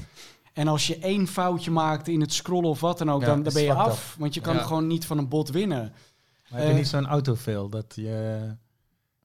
[0.52, 3.52] En als je één foutje maakt in het scrollen of wat dan ook, dan, dan
[3.52, 4.16] ben je af.
[4.18, 5.92] Want je kan gewoon niet van een bot winnen.
[6.50, 8.40] Maar heb je niet zo'n autofill dat je,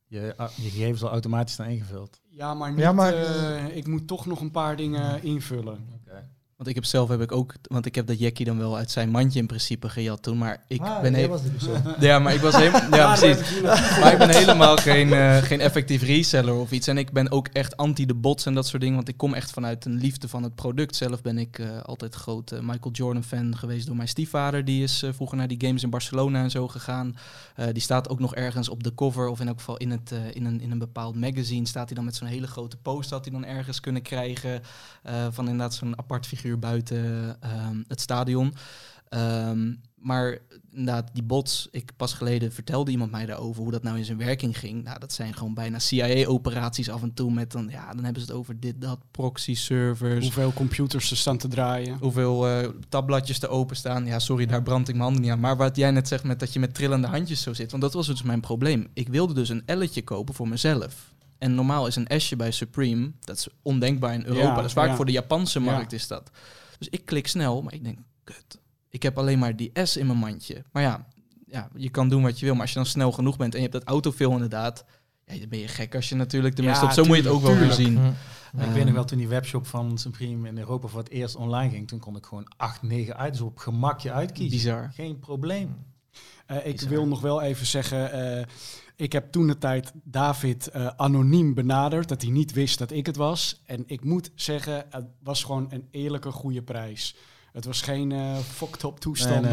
[0.07, 2.21] je je gegevens al automatisch zijn ingevuld?
[2.29, 6.03] Ja, maar, niet, ja, maar uh, ik moet toch nog een paar dingen invullen.
[6.55, 8.91] Want ik heb zelf heb ik ook, want ik heb dat Jackie dan wel uit
[8.91, 11.95] zijn mandje in principe gejat toen, maar ik Ah, ben die persoon.
[11.99, 13.61] ja, maar ik was helemaal, ja precies.
[13.99, 16.87] Maar ik ben helemaal geen, eh, geen effectief reseller of iets.
[16.87, 18.95] En ik ben ook echt anti de bots en dat soort dingen.
[18.95, 20.95] Want ik kom echt vanuit een liefde van het product.
[20.95, 24.65] Zelf ben ik eh, altijd groot eh, Michael Jordan fan geweest door mijn stiefvader.
[24.65, 27.15] Die is vroeger naar die games in Barcelona en zo gegaan.
[27.71, 29.27] Die staat ook nog ergens op de cover.
[29.27, 32.05] Of in elk geval in, het, in, een, in een bepaald magazine staat hij dan
[32.05, 33.15] met zo'n hele grote poster.
[33.15, 34.61] Had hij dan ergens kunnen krijgen.
[35.31, 38.53] van inderdaad zo'n apart figuur buiten ehm, het stadion.
[39.09, 40.39] Ehm, maar
[40.71, 44.17] inderdaad, die bots, ik pas geleden vertelde iemand mij daarover hoe dat nou in zijn
[44.17, 44.83] werking ging.
[44.83, 48.27] Nou, dat zijn gewoon bijna CIA-operaties af en toe met dan, ja, dan hebben ze
[48.27, 50.23] het over dit, dat, proxy-servers.
[50.23, 51.97] Hoeveel computers er staan te draaien.
[51.99, 54.05] Hoeveel eh, tabbladjes te openstaan.
[54.05, 55.39] Ja, sorry, daar brand ik mijn handen niet aan.
[55.39, 57.71] Maar wat jij net zegt met dat je met trillende handjes zo zit.
[57.71, 58.87] Want dat was dus mijn probleem.
[58.93, 61.13] Ik wilde dus een elletje kopen voor mezelf.
[61.45, 64.47] En normaal is een S'je bij Supreme, dat is ondenkbaar in Europa.
[64.47, 64.95] Ja, dat is vaak ja.
[64.95, 65.65] voor de Japanse Ja.
[65.65, 66.31] markt is dat.
[66.77, 68.59] Dus ik klik snel, maar ik denk, kut.
[68.89, 70.63] Ik heb alleen maar die S in mijn mandje.
[70.71, 71.07] Maar ja,
[71.47, 72.53] ja, je kan doen wat je wil.
[72.53, 74.85] Maar als je dan snel genoeg bent en je hebt dat autofill inderdaad...
[75.25, 76.55] Ja, dan ben je gek als je natuurlijk...
[76.55, 77.97] Tenminste, Ja, op zo moet je het ook wel weer zien.
[77.97, 78.05] Hm.
[78.05, 78.13] ik
[78.65, 81.69] Ehm, weet nog wel toen die webshop van Supreme in Europa voor het eerst online
[81.71, 81.87] ging.
[81.87, 84.57] Toen kon ik gewoon 8, 9 items op gemakje uitkiezen.
[84.57, 84.91] Bizar.
[84.93, 85.75] Geen probleem.
[86.45, 86.89] Eh, ik Bizar.
[86.89, 88.45] wil nog wel even zeggen, eh,
[88.95, 93.05] ik heb toen de tijd David eh, anoniem benaderd, dat hij niet wist dat ik
[93.05, 93.61] het was.
[93.65, 97.15] En ik moet zeggen, het was gewoon een eerlijke, goede prijs.
[97.55, 99.51] Het was geen eh fucked up toestanden.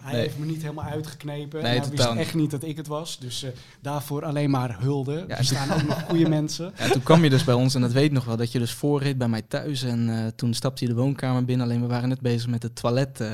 [0.00, 0.20] Hij Nee.
[0.20, 1.62] heeft me niet helemaal uitgeknepen.
[1.62, 3.18] Nee, en hij wist totaal echt niet dat ik het was.
[3.18, 3.50] Dus eh,
[3.80, 5.24] daarvoor alleen maar hulde.
[5.28, 6.72] Ja, er staan ook nog goede mensen.
[6.78, 8.58] Ja, toen kwam je dus bij ons, en dat weet ik nog wel, dat je
[8.58, 9.82] dus voorreed bij mij thuis.
[9.82, 11.66] En eh, toen stapte je de woonkamer binnen.
[11.66, 13.28] Alleen we waren net bezig met het toilet, eh,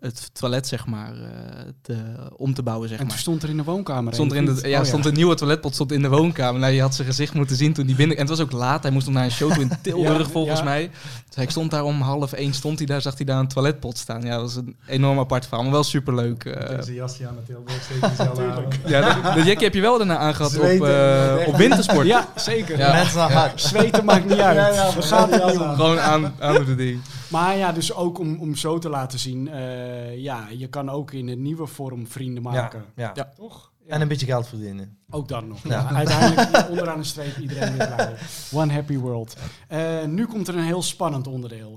[0.00, 1.96] het toilet zeg maar, eh, te,
[2.36, 3.22] om te bouwen, zeg En toen maar.
[3.22, 4.14] stond er in de woonkamer.
[4.14, 6.60] Stond er in de, of ja, stond een nieuwe toiletpot stond in de woonkamer.
[6.60, 8.16] Nou, je had zijn gezicht moeten zien toen hij binnen...
[8.16, 8.82] En het was ook laat.
[8.82, 10.64] Hij moest nog naar een show toe in Tilburg, Ja, volgens ja.
[10.64, 10.90] mij.
[11.26, 13.98] Dus hij stond daar om half één, stond hij daar, zag hij daar een toiletpot
[13.98, 14.22] staan.
[14.22, 16.44] Ja, dat was een enorm apart verhaal, maar wel superleuk.
[16.44, 16.76] eh.
[16.76, 18.78] Deze jasje aan het steeds Tuurlijk.
[18.86, 22.06] ja, de, de Jackie heb je wel daarna aangehad op, eh, op wintersport.
[22.06, 22.78] Ja, zeker.
[22.78, 22.92] Ja.
[22.92, 23.60] Mensen naar hard.
[23.60, 24.56] Zweten maakt niet uit.
[24.56, 25.74] Ja, ja, We gaan niet om.
[25.74, 27.00] Gewoon aan, aan de ding.
[27.28, 31.12] Maar ja, dus ook om, om zo te laten zien, eh, ja, je kan ook
[31.12, 32.84] in een nieuwe vorm vrienden maken.
[32.96, 33.12] ja.
[33.14, 33.32] Ja.
[33.36, 33.72] Toch?
[33.86, 33.94] Ja.
[33.94, 34.96] En een beetje geld verdienen.
[35.10, 35.58] Ook dan nog.
[35.62, 35.70] Ja.
[35.70, 35.94] Ja.
[35.94, 38.14] Uiteindelijk onderaan de streep iedereen weer blij.
[38.52, 39.36] One happy world.
[39.68, 41.76] Eh, nu komt er een heel spannend onderdeel.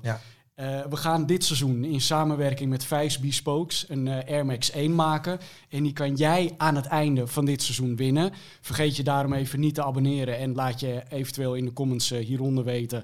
[0.57, 4.95] Eh, we gaan dit seizoen in samenwerking met Vijs Bespokes een eh, Air Max 1
[4.95, 5.39] maken.
[5.69, 8.31] En die kan jij aan het einde van dit seizoen winnen.
[8.61, 10.37] Vergeet je daarom even niet te abonneren.
[10.37, 13.03] En laat je eventueel in de comments eh, hieronder weten...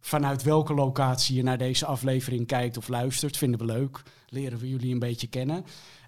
[0.00, 3.36] vanuit welke locatie je naar deze aflevering kijkt of luistert.
[3.36, 4.02] Vinden we leuk.
[4.28, 5.64] Leren we jullie een beetje kennen.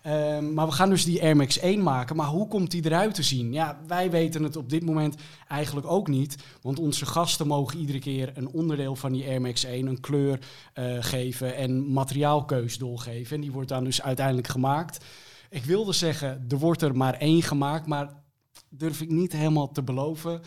[0.07, 2.16] Ehm, maar we gaan dus die Air Max 1 maken.
[2.16, 3.53] Maar hoe komt die eruit te zien?
[3.53, 5.15] Ja, wij weten het op dit moment
[5.49, 6.37] eigenlijk ook niet.
[6.62, 10.39] Want onze gasten mogen iedere keer een onderdeel van die Air Max 1, een kleur
[10.73, 13.37] eh, geven en materiaalkeus doorgeven.
[13.37, 15.05] En die wordt dan dus uiteindelijk gemaakt.
[15.51, 18.23] Ik wilde zeggen, er wordt er maar één gemaakt, maar
[18.69, 20.41] durf ik niet helemaal te beloven.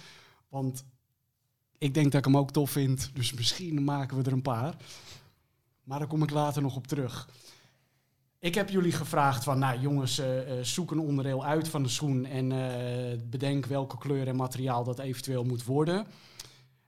[0.50, 0.84] Want
[1.78, 3.12] ik denk dat ik hem ook tof vind.
[3.14, 4.76] Dus misschien maken we er een paar.
[5.84, 7.30] Maar daar kom ik later nog op terug.
[8.40, 11.90] Ik heb jullie gevraagd van, nou jongens, eh, eh, zoek een onderdeel uit van de
[11.90, 16.06] schoen en eh, bedenk welke kleur en materiaal dat eventueel moet worden.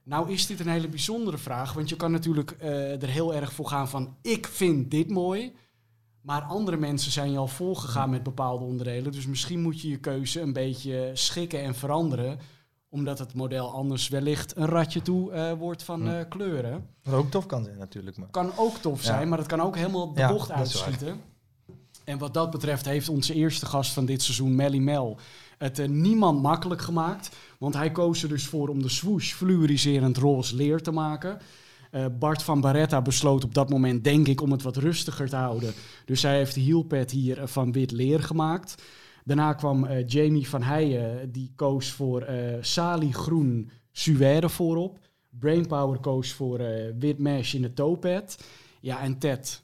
[0.04, 3.52] Nou is dit een hele bijzondere vraag, want je kan natuurlijk eh, er heel erg
[3.52, 5.52] voor gaan van, ik vind dit mooi.
[6.20, 9.12] Maar andere mensen zijn je al volgegaan met bepaalde onderdelen.
[9.12, 12.38] Dus misschien moet je je keuze een beetje schikken en veranderen.
[12.88, 16.86] Omdat het model anders wellicht een ratje toe eh, wordt van eh, kleuren.
[17.02, 18.16] Wat ook tof kan zijn natuurlijk.
[18.16, 18.28] Maar.
[18.30, 19.04] Kan ook tof Ja.
[19.06, 21.20] zijn, maar dat kan ook helemaal de Ja, bocht uitschieten.
[22.04, 25.18] En wat dat betreft heeft onze eerste gast van dit seizoen, Melly Mel,
[25.58, 27.36] het eh, niemand makkelijk gemaakt.
[27.58, 31.38] Want hij koos er dus voor om de swoosh fluoriserend roze leer te maken.
[31.90, 35.36] Eh, Bart van Barretta besloot op dat moment, denk ik, om het wat rustiger te
[35.36, 35.72] houden.
[36.04, 38.82] Dus hij heeft de heelpad hier eh, van wit leer gemaakt.
[39.24, 44.98] Daarna kwam Jamie van Heijen, die koos voor eh saliegroen suède voorop.
[45.38, 46.58] Brainpower koos voor
[46.98, 48.44] wit mesh in de toepad.
[48.80, 49.62] Ja, en Ted,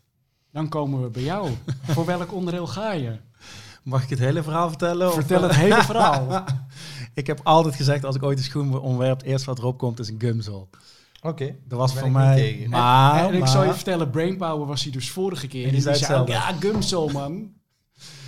[0.52, 1.50] dan komen we bij jou.
[1.94, 3.16] voor welk onderdeel ga je?
[3.82, 5.06] Mag ik het hele verhaal vertellen?
[5.08, 6.44] of- Vertel het hele verhaal.
[7.14, 9.98] ik heb altijd gezegd, als ik ooit een schoen ontwerp, het eerste wat erop komt
[9.98, 10.68] is een gumsol.
[11.22, 11.54] Oké.
[11.64, 12.36] Dat was voor mij...
[12.36, 12.70] tegen.
[12.70, 15.62] Maar, en ik maar- zal je vertellen, Brainpower was hij dus vorige keer.
[15.62, 17.50] En En die zei ook, ja, Gumsol, man.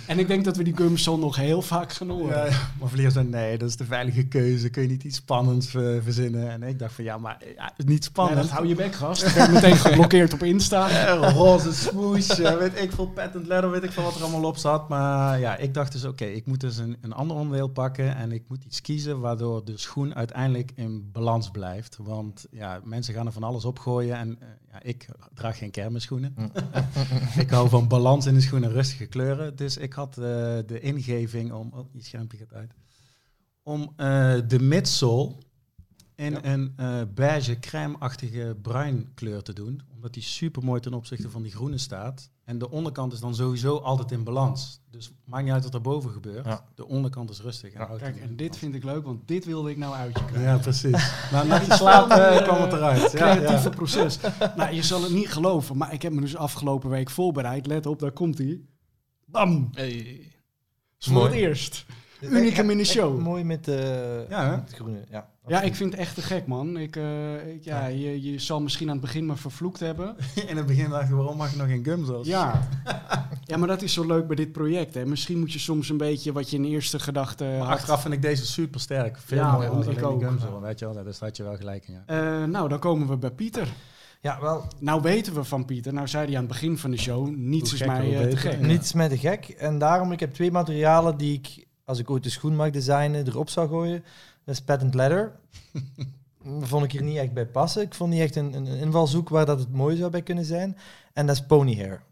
[0.07, 2.45] En ik denk dat we die gumsel nog heel vaak gaan horen.
[2.45, 4.69] Ja, maar Vlier zei, nee, dat is de veilige keuze.
[4.69, 6.49] Kun je niet iets spannends eh, verzinnen?
[6.49, 8.41] En ik dacht van, ja, maar ja, is niet Nee, spannend.
[8.41, 9.25] dat hou je bek, gast.
[9.25, 10.89] Ik ben meteen geblokkeerd op Insta.
[11.01, 11.69] Eh, roze
[12.43, 14.89] eh, weet ik veel, patent leather, weet ik veel wat er allemaal op zat.
[14.89, 18.31] Maar ja, ik dacht dus, oké, ik moet dus een, een ander onderdeel pakken en
[18.31, 21.97] ik moet iets kiezen waardoor de schoen uiteindelijk in balans blijft.
[22.01, 26.35] Want ja, mensen gaan er van alles opgooien en eh, ja, ik draag geen kermisschoenen.
[27.43, 29.55] ik hou van balans in de schoenen en rustige kleuren.
[29.55, 30.23] Dus ik had eh,
[30.65, 32.73] de ingeving om, oh, je schermpje gaat uit,
[33.63, 35.35] om eh, de midsole
[36.21, 36.43] in Ja.
[36.43, 39.81] een eh, beige crème-achtige bruin kleur te doen.
[39.93, 42.29] Omdat die super mooi ten opzichte van die groene staat.
[42.43, 44.81] En de onderkant is dan sowieso altijd in balans.
[44.89, 46.45] Dus maakt niet uit wat er boven gebeurt.
[46.45, 46.65] Ja.
[46.75, 47.73] De onderkant is rustig.
[47.73, 50.25] En Ja, Kijk, en dit vind ik leuk, want dit wilde ik nou uit je
[50.25, 50.51] krijgen.
[50.51, 51.11] Ja, precies.
[51.31, 53.11] nou, na die die slaap spannende, eh, kwam het eruit.
[53.11, 53.75] Ja, creatieve ja.
[53.75, 54.19] proces.
[54.57, 57.67] Nou, je zal het niet geloven, maar ik heb me dus afgelopen week voorbereid.
[57.67, 58.61] Let op, daar komt hij.
[59.25, 59.69] Bam!
[59.71, 60.31] Hey.
[60.99, 61.25] Voor Mooi.
[61.25, 61.85] het eerst.
[62.21, 63.19] Unicum in de show.
[63.19, 65.05] Mooi met, de Ja, met groene.
[65.09, 66.77] Ja, Ja, ik vind het echt te gek, man.
[66.77, 70.15] Ik, eh, ik- ja, je, je zal misschien aan het begin me vervloekt hebben.
[70.47, 72.27] In het begin dacht ik, waarom mag ik nog geen gums als?
[72.27, 72.67] Ja.
[73.45, 74.93] ja, maar dat is zo leuk bij dit project.
[74.93, 75.05] Hè.
[75.05, 77.67] Misschien moet je soms een beetje wat je in eerste gedachte Maar had.
[77.67, 79.17] achteraf vind ik deze super sterk.
[79.17, 80.23] Veel Ja, mooier dan ik ook.
[80.23, 80.41] gums.
[80.61, 81.93] Weet je wel, dus daar had je wel gelijk in.
[82.07, 82.39] Ja.
[82.41, 83.67] Eh, nou, dan komen we bij Pieter.
[84.21, 85.93] ja wel, Nou weten we van Pieter.
[85.93, 88.37] Nou zei hij aan het begin van de show, niets Hoe is mij eh, te
[88.37, 88.59] gek.
[88.59, 88.65] Ja.
[88.65, 89.45] niets met de gek.
[89.49, 93.27] En daarom, ik heb twee materialen die ik, als ik ooit de schoen mag designen,
[93.27, 94.03] erop zou gooien.
[94.43, 95.39] Dat is patent leather.
[96.61, 97.81] vond ik hier niet echt bij passen.
[97.81, 100.45] Ik vond niet echt een, een een invalshoek waar dat het mooi zou bij kunnen
[100.45, 100.77] zijn.
[101.13, 102.03] En dat is pony hair.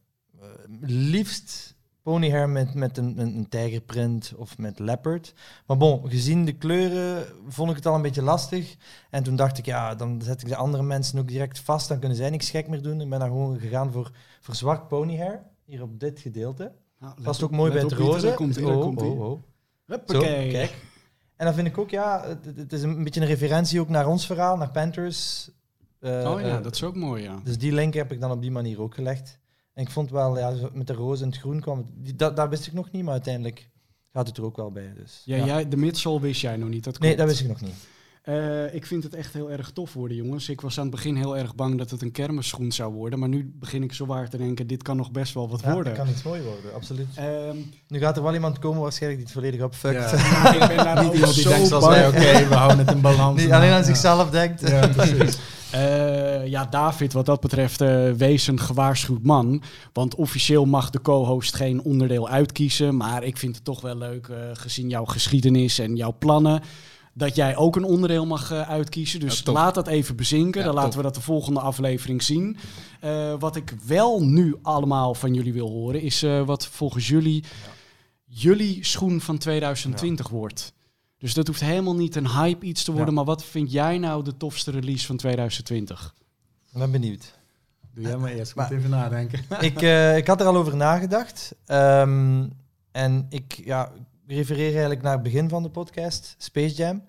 [0.42, 0.48] Eh,
[0.82, 5.34] liefst pony hair met, met een, een, een tijgerprint of met leopard.
[5.66, 8.76] Maar bon, gezien de kleuren vond ik het al een beetje lastig.
[9.10, 11.88] En toen dacht ik, ja, dan zet ik de andere mensen ook direct vast.
[11.88, 13.02] Dan kunnen zij niks gek meer doen.
[13.02, 15.44] Ik ben daar gewoon gegaan voor, voor zwart pony hair.
[15.66, 16.72] Hier op dit gedeelte.
[17.00, 18.34] Nou, Past ook mooi bij het roze.
[18.34, 19.42] Komt Oh, komt oh, oh.
[20.06, 20.76] Zo, kijk.
[21.40, 24.08] En dan vind ik ook, ja, het, het is een beetje een referentie ook naar
[24.08, 25.50] ons verhaal, naar Panthers.
[26.00, 27.40] Eh, Oh ja, eh, dat is ook mooi, ja.
[27.44, 29.40] Dus die link heb ik dan op die manier ook gelegd.
[29.74, 32.36] En ik vond wel, ja, met de roze en het groen kwam het, die, dat,
[32.36, 33.70] dat wist ik nog niet, maar uiteindelijk
[34.14, 34.94] gaat het er ook wel bij.
[34.96, 37.62] Dus, Ja, Jij, de midsole wist jij nog niet, dat Nee, dat wist ik nog
[37.62, 37.88] niet.
[38.30, 40.50] Eh, ik vind het echt heel erg tof worden, jongens.
[40.50, 43.20] Ik was aan het begin heel erg bang dat het een kermisschoen zou worden.
[43.20, 45.74] Maar nu begin ik zo waar te denken, dit kan nog best wel wat Ja,
[45.74, 45.96] worden.
[45.96, 47.08] dat kan iets mooi worden, absoluut.
[47.16, 47.56] Ehm,
[47.88, 50.12] Nu gaat er wel iemand komen waarschijnlijk die het volledig opfuckt.
[50.12, 50.54] Ja.
[50.62, 53.42] ik ben daar Niet iemand die denkt zoals wij, oké, we houden het in balans.
[53.42, 53.84] Die alleen aan ja.
[53.84, 54.70] zichzelf denkt.
[54.70, 55.38] Ja, precies.
[55.72, 59.62] Eh, ja, David, wat dat betreft, eh, wees een gewaarschuwd man.
[59.94, 62.98] Want officieel mag de co-host geen onderdeel uitkiezen.
[62.98, 66.62] Maar ik vind het toch wel leuk, gezien jouw geschiedenis en jouw plannen,
[67.20, 69.20] dat jij ook een onderdeel mag eh, uitkiezen.
[69.20, 70.60] Dus Ja, laat dat even bezinken.
[70.60, 71.00] Ja, Dan laten top.
[71.00, 72.58] we dat de volgende aflevering zien.
[73.00, 77.44] Eh, wat ik wel nu allemaal van jullie wil horen, is eh, wat volgens jullie
[78.26, 80.74] jullie schoen van 2020 wordt.
[81.18, 83.10] Dus dat hoeft helemaal niet een hype iets te worden.
[83.10, 83.16] Ja.
[83.16, 86.14] Maar wat vind jij nou de tofste release van 2020?
[86.72, 87.38] Ik ben benieuwd.
[87.94, 88.52] Doe jij maar eerst.
[88.52, 89.40] Ik moet Maar- even nadenken.
[89.60, 91.56] ik, eh, ik had er al over nagedacht.
[91.66, 92.48] Ehm,
[92.92, 94.02] en ik ja, ik
[94.36, 97.04] refereer eigenlijk naar het begin van de podcast, Space Jam.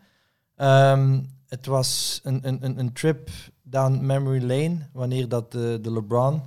[0.56, 3.30] Ehm, het was een, een, een, trip
[3.62, 6.42] down memory lane wanneer dat de, de LeBron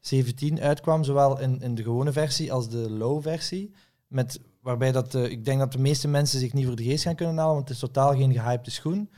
[0.00, 3.74] 17 uitkwam, zowel in, in de gewone versie als de low versie.
[4.06, 7.14] Met, waarbij dat, ik denk dat de meeste mensen zich niet voor de geest gaan
[7.14, 9.10] kunnen halen, want het is totaal geen gehypte schoen.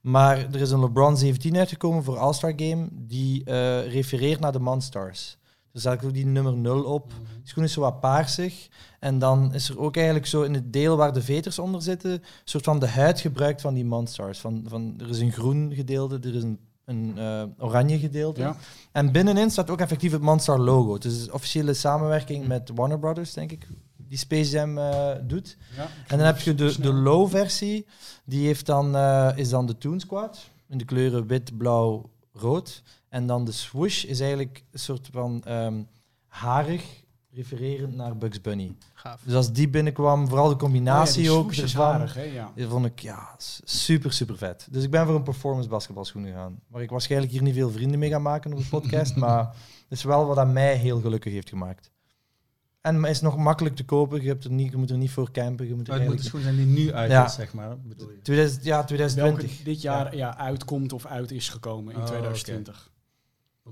[0.00, 4.60] Maar er is een LeBron 17 uitgekomen voor All-Star Game die eh, refereert naar de
[4.60, 5.38] Monstars.
[5.72, 7.06] Dus daar ook die nummer 0 op.
[7.06, 7.22] Mhm.
[7.42, 8.68] De schoen is zo wat paarsig.
[9.00, 12.10] En dan is er ook eigenlijk zo in het deel waar de veters onder zitten,
[12.10, 14.38] een soort van de huid gebruikt van die Monstars.
[14.38, 18.40] Van, van, er is een groen gedeelte, er is een, een eh, oranje gedeelte.
[18.40, 18.56] Ja.
[18.92, 20.94] En binnenin staat ook effectief het Monster logo.
[20.94, 23.66] Het is officiële samenwerking met Warner Brothers, denk ik,
[23.96, 25.56] die Space Jam eh, doet.
[25.76, 27.86] Ja, En dan heb je de, de low-versie.
[28.24, 30.48] Die heeft dan, eh, is dan de Toon Squad.
[30.68, 32.82] In de kleuren wit, blauw, rood.
[33.10, 35.82] En dan de swoosh is eigenlijk een soort van ehm,
[36.26, 38.76] harig, refererend naar Bugs Bunny.
[38.94, 39.20] Gaaf.
[39.24, 42.22] Dus als die binnenkwam, vooral de combinatie Oh ja, ook is ervan, aardig, hè?
[42.22, 42.52] Ja.
[42.54, 43.34] die vond ik ja,
[43.64, 44.68] super, super vet.
[44.70, 46.60] Dus ik ben voor een performance basketbalschoen gegaan.
[46.68, 49.16] Waar ik waarschijnlijk hier niet veel vrienden mee ga maken op de podcast.
[49.24, 49.44] maar
[49.88, 51.90] het is wel wat aan mij heel gelukkig heeft gemaakt.
[52.80, 54.22] En is nog makkelijk te kopen.
[54.22, 55.68] Je, hebt er niet, je moet er niet voor campen.
[55.68, 56.22] Je moet er Maar het moet de eigenlijk...
[56.22, 57.24] schoen zijn die nu uit Ja.
[57.24, 57.78] is, zeg maar.
[57.80, 58.22] Bedoel je?
[58.22, 59.62] 2000, ja, Welke 2020.
[59.62, 60.36] dit jaar ja.
[60.36, 62.90] uitkomt of uit is gekomen in Oh, 2020.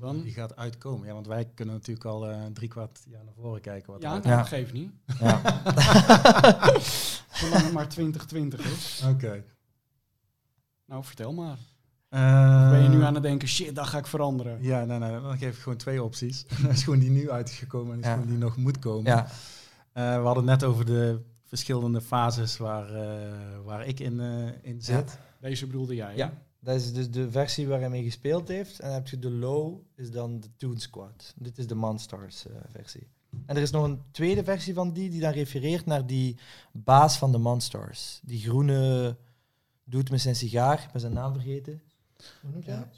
[0.01, 0.23] Dan?
[0.23, 1.07] Die gaat uitkomen.
[1.07, 3.93] Ja, want wij kunnen natuurlijk al eh drie kwart jaar naar voren kijken.
[3.93, 4.43] Wat Ja, nou, Ja.
[4.45, 4.91] geeft niet.
[5.21, 5.41] Ja.
[7.33, 9.03] Zolang het maar 2020 is.
[9.09, 9.45] Oké.
[10.87, 11.57] Nou, vertel maar.
[12.09, 14.63] Eh, Ben je nu aan het denken, shit, dat ga ik veranderen.
[14.63, 16.45] Ja, nee, nee, dan geef ik gewoon twee opties.
[16.69, 18.15] Een schoen die nu uit is gekomen en een Ja.
[18.17, 19.05] schoen die nog moet komen.
[19.05, 19.27] ja.
[19.93, 22.87] we hadden het net over de verschillende fases waar,
[23.65, 24.21] waar ik in,
[24.63, 25.19] in zit.
[25.41, 26.33] Deze bedoelde jij, Ja.
[26.61, 28.79] Dat is dus de versie waar hij mee gespeeld heeft.
[28.79, 31.35] En dan heb je de low, is dan de Toon Squad.
[31.37, 33.09] Dit is de Monstars versie.
[33.47, 36.39] En er is nog een tweede versie van die, die dan refereert naar die
[36.73, 38.21] baas van de Monstars.
[38.23, 39.17] Die groene
[39.85, 41.83] doet met zijn sigaar, ik ben zijn naam vergeten.
[42.41, 42.89] Hoe noemt hij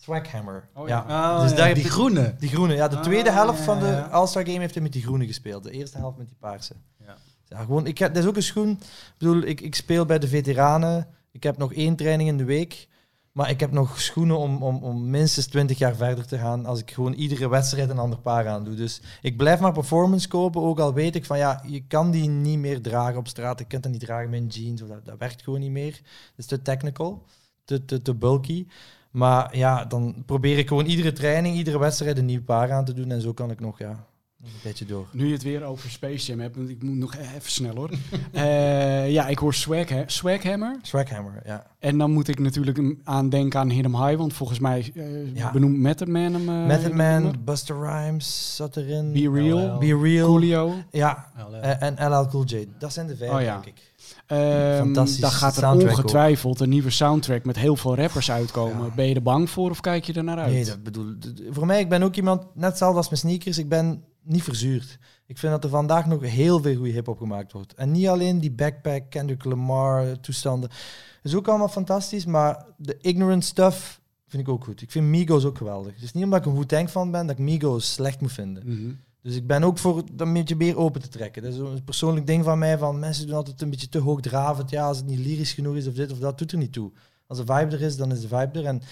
[0.00, 0.68] Swaghammer.
[0.74, 1.04] Oh, ja.
[1.08, 2.34] Oh, dus daar die groene.
[2.38, 2.88] Die groene, ja.
[2.88, 5.62] De tweede ah, helft van de All-Star Game heeft hij met die groene gespeeld.
[5.62, 6.74] De eerste helft met die paarse.
[7.06, 7.16] Ja.
[7.48, 8.70] ja gewoon, ik heb, dat is ook een schoen.
[8.70, 11.08] Ik bedoel, ik, ik speel bij de veteranen.
[11.38, 12.88] Ik heb nog één training in de week.
[13.32, 16.80] Maar ik heb nog schoenen om, om, om minstens 20 jaar verder te gaan als
[16.80, 18.74] ik gewoon iedere wedstrijd een ander paar aan doe.
[18.74, 22.28] Dus ik blijf maar performance kopen, ook al weet ik van ja, je kan die
[22.28, 23.58] niet meer dragen op straat.
[23.58, 25.92] Je kunt dat niet dragen met jeans, of dat, dat werkt gewoon niet meer.
[25.92, 27.24] Dat is te technical,
[27.64, 28.66] te, te, te bulky.
[29.10, 32.92] Maar ja, dan probeer ik gewoon iedere training, iedere wedstrijd een nieuw paar aan te
[32.92, 33.10] doen.
[33.10, 34.06] En zo kan ik nog ja,
[34.42, 35.06] een beetje door.
[35.12, 37.90] Nu je het weer over Space Jam hebt, ik moet nog even snel hoor.
[38.32, 40.78] uh, ja, ik hoor Swag, Swaghammer.
[40.82, 41.66] Swaghammer, ja.
[41.78, 45.34] En dan moet ik natuurlijk aan denken aan Hit 'em High, want volgens mij uh,
[45.34, 45.52] ja.
[45.52, 46.48] benoemt Method Man hem.
[46.48, 49.12] Uh, Method Man, Buster Rhymes zat erin.
[49.12, 49.78] Be Real.
[49.78, 50.26] Be Real.
[50.26, 50.74] Coolio.
[50.90, 51.32] Ja,
[51.78, 52.66] en LL Cool J.
[52.78, 53.52] Dat zijn de vijf, oh, ja.
[53.52, 53.96] denk ik.
[54.30, 58.92] Um, daar gaat er ongetwijfeld een nieuwe soundtrack met heel veel rappers uitkomen.
[58.94, 60.52] Ben je er bang voor of kijk je er naar uit?
[60.52, 61.14] Nee, dat bedoel,
[61.50, 64.98] voor mij, ik ben ook iemand, net hetzelfde als mijn sneakers, ik ben niet verzuurd.
[65.26, 67.74] Ik vind dat er vandaag nog heel veel goede hip-hop gemaakt wordt.
[67.74, 70.70] En niet alleen die backpack, Kendrick Lamar toestanden.
[71.22, 74.82] is ook allemaal fantastisch, maar de ignorant stuff vind ik ook goed.
[74.82, 75.94] Ik vind Migos ook geweldig.
[75.94, 78.32] Het is niet omdat ik een goed tank van ben dat ik Migos slecht moet
[78.32, 78.62] vinden.
[78.66, 78.90] Mhm.
[79.22, 81.42] Dus ik ben ook voor dat een beetje meer open te trekken.
[81.42, 82.78] Dat is een persoonlijk ding van mij.
[82.78, 84.70] Van mensen doen altijd een beetje te hoogdravend.
[84.70, 86.90] Ja, als het niet lyrisch genoeg is of dit of dat, doet er niet toe.
[87.26, 88.64] Als de vibe er is, dan is de vibe er.
[88.64, 88.82] En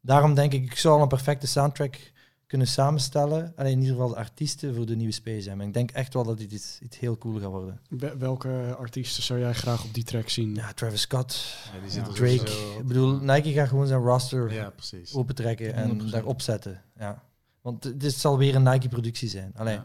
[0.00, 2.12] daarom denk ik, ik zou al een perfecte soundtrack
[2.52, 3.52] kunnen samenstellen.
[3.56, 5.60] Alleen in ieder geval de artiesten voor de nieuwe Space Jam.
[5.60, 7.80] ik denk echt wel dat dit iets, iets heel cool gaat worden.
[8.18, 10.54] welke artiesten zou jij graag op die track zien?
[10.54, 11.56] Ja, Travis Scott,
[11.88, 12.52] ja, Drake.
[12.78, 14.72] Ik bedoel, Nike gaat gewoon zijn roster ja,
[15.12, 16.82] opentrekken en daar opzetten.
[16.98, 17.22] Ja.
[17.60, 19.52] Want dit zal weer een Nike-productie zijn.
[19.56, 19.80] Alleen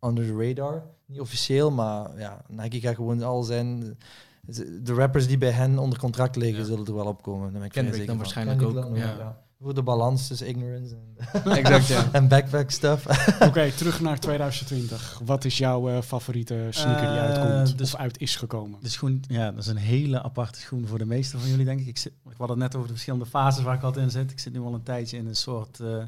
[0.00, 3.98] under the radar, niet officieel, maar ja, Nike gaat gewoon al zijn.
[4.82, 7.52] De rappers die bij hen onder contract liggen, zullen er wel opkomen.
[7.52, 8.96] Dan ben ik dan waarschijnlijk ook.
[8.96, 9.44] ja.
[9.60, 12.08] Voor de balans tussen ignorance en, exact, ja.
[12.12, 13.06] en backpack stuff.
[13.48, 15.20] Oké, terug naar 2020.
[15.24, 18.78] Wat is jouw uh, favoriete sneaker die eh, uitkomt dus, of uit is gekomen?
[18.82, 21.80] De schoen, ja, dat is een hele aparte schoen voor de meeste van jullie, denk
[21.80, 21.86] ik.
[21.86, 24.30] Ik, zit, ik had het net over de verschillende fases waar ik altijd in zit.
[24.30, 25.78] Ik zit nu al een tijdje in een soort...
[25.78, 26.02] Uh,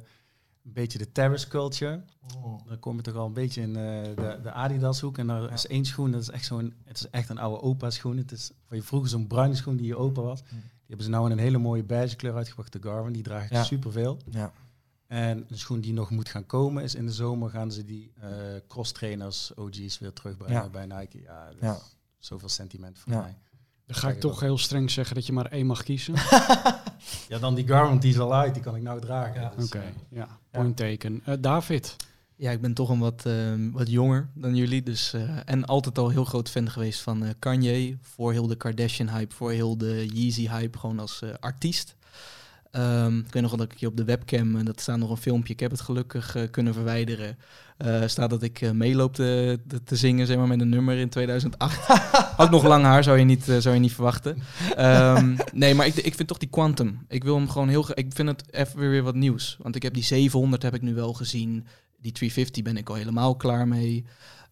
[0.65, 2.01] een beetje de terrace culture.
[2.37, 2.67] Oh.
[2.67, 5.19] Dan kom je toch al een beetje in de, de Adidas hoek.
[5.19, 7.91] En er is één schoen, dat is echt zo'n, het is echt een oude opa
[7.91, 8.17] schoen.
[8.17, 10.43] Het is van je vroeger zo'n bruine schoen die je opa was.
[10.51, 13.13] Mm hebben ze nou in een hele mooie beige kleur uitgebracht, de Garmin.
[13.13, 13.65] Die draagt ja.
[13.65, 14.19] superveel.
[14.31, 14.53] Ja.
[15.07, 18.13] En de schoen die nog moet gaan komen is in de zomer gaan ze die
[18.23, 18.27] uh,
[18.69, 21.21] cross trainers, OG's weer terugbrengen bij Nike.
[21.23, 21.79] Ja, ja.
[22.19, 23.37] zoveel sentiment voor mij.
[23.87, 26.15] Dan ga ik toch heel streng zeggen dat je maar één mag kiezen.
[27.29, 29.53] ja, dan die Garmin die is al uit, die kan ik nou dragen.
[29.57, 30.39] Dus, Oké, ja.
[30.51, 31.23] Point taken.
[31.29, 31.97] Uh, David?
[32.41, 33.35] Ja, ik ben toch een wat, uh,
[33.73, 34.83] wat jonger dan jullie.
[34.83, 37.99] Dus, uh, en altijd al heel groot fan geweest van uh, Kanye.
[38.03, 41.97] Voor heel de Kardashian-hype, voor heel de Yeezy-hype, gewoon als artiest.
[42.73, 45.17] Um, ik weet nog dat ik hier op de webcam, en dat staat nog een
[45.17, 47.39] filmpje, ik heb het gelukkig kunnen verwijderen.
[48.07, 51.89] staat dat ik meeloop te, te, zingen zeg maar, met een nummer in 2008.
[52.41, 54.39] Ook nog lang haar, zou je niet, zou je niet verwachten.
[54.79, 57.05] Um, nee, maar ik, ik vind toch die Quantum.
[57.09, 57.87] Ik wil hem gewoon heel...
[57.95, 59.57] Ik vind het even weer wat nieuws.
[59.61, 61.67] Want ik heb die 700 heb ik nu wel gezien.
[62.01, 64.05] Die 350 ben ik al helemaal klaar mee.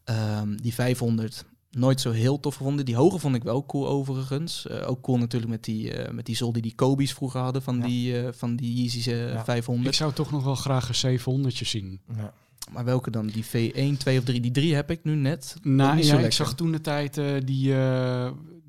[0.05, 1.44] Um, die 500
[1.77, 2.85] nooit zo heel tof gevonden.
[2.85, 4.66] Die hoge vond ik wel cool overigens.
[4.70, 7.62] Uh, ook cool natuurlijk met die, uh, met die zol die die Kobe's vroeger hadden
[7.62, 9.44] van die, uh, van die Yeezys ja.
[9.44, 9.89] 500.
[9.89, 12.01] Ik zou toch nog wel graag een 700 zien.
[12.16, 12.32] Ja.
[12.73, 13.27] Maar welke dan?
[13.27, 14.40] Die V1, 2 of 3?
[14.40, 15.56] Die 3 heb ik nu net.
[15.62, 17.14] Nou, ja, ik zag toen de tijd
[17.44, 17.74] die,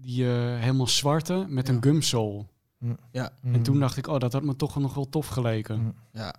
[0.01, 2.45] die helemaal zwarte met een gumsole.
[3.11, 3.31] Ja.
[3.43, 5.95] En toen dacht ik, oh, dat had me toch nog wel tof geleken.
[6.11, 6.35] Ja,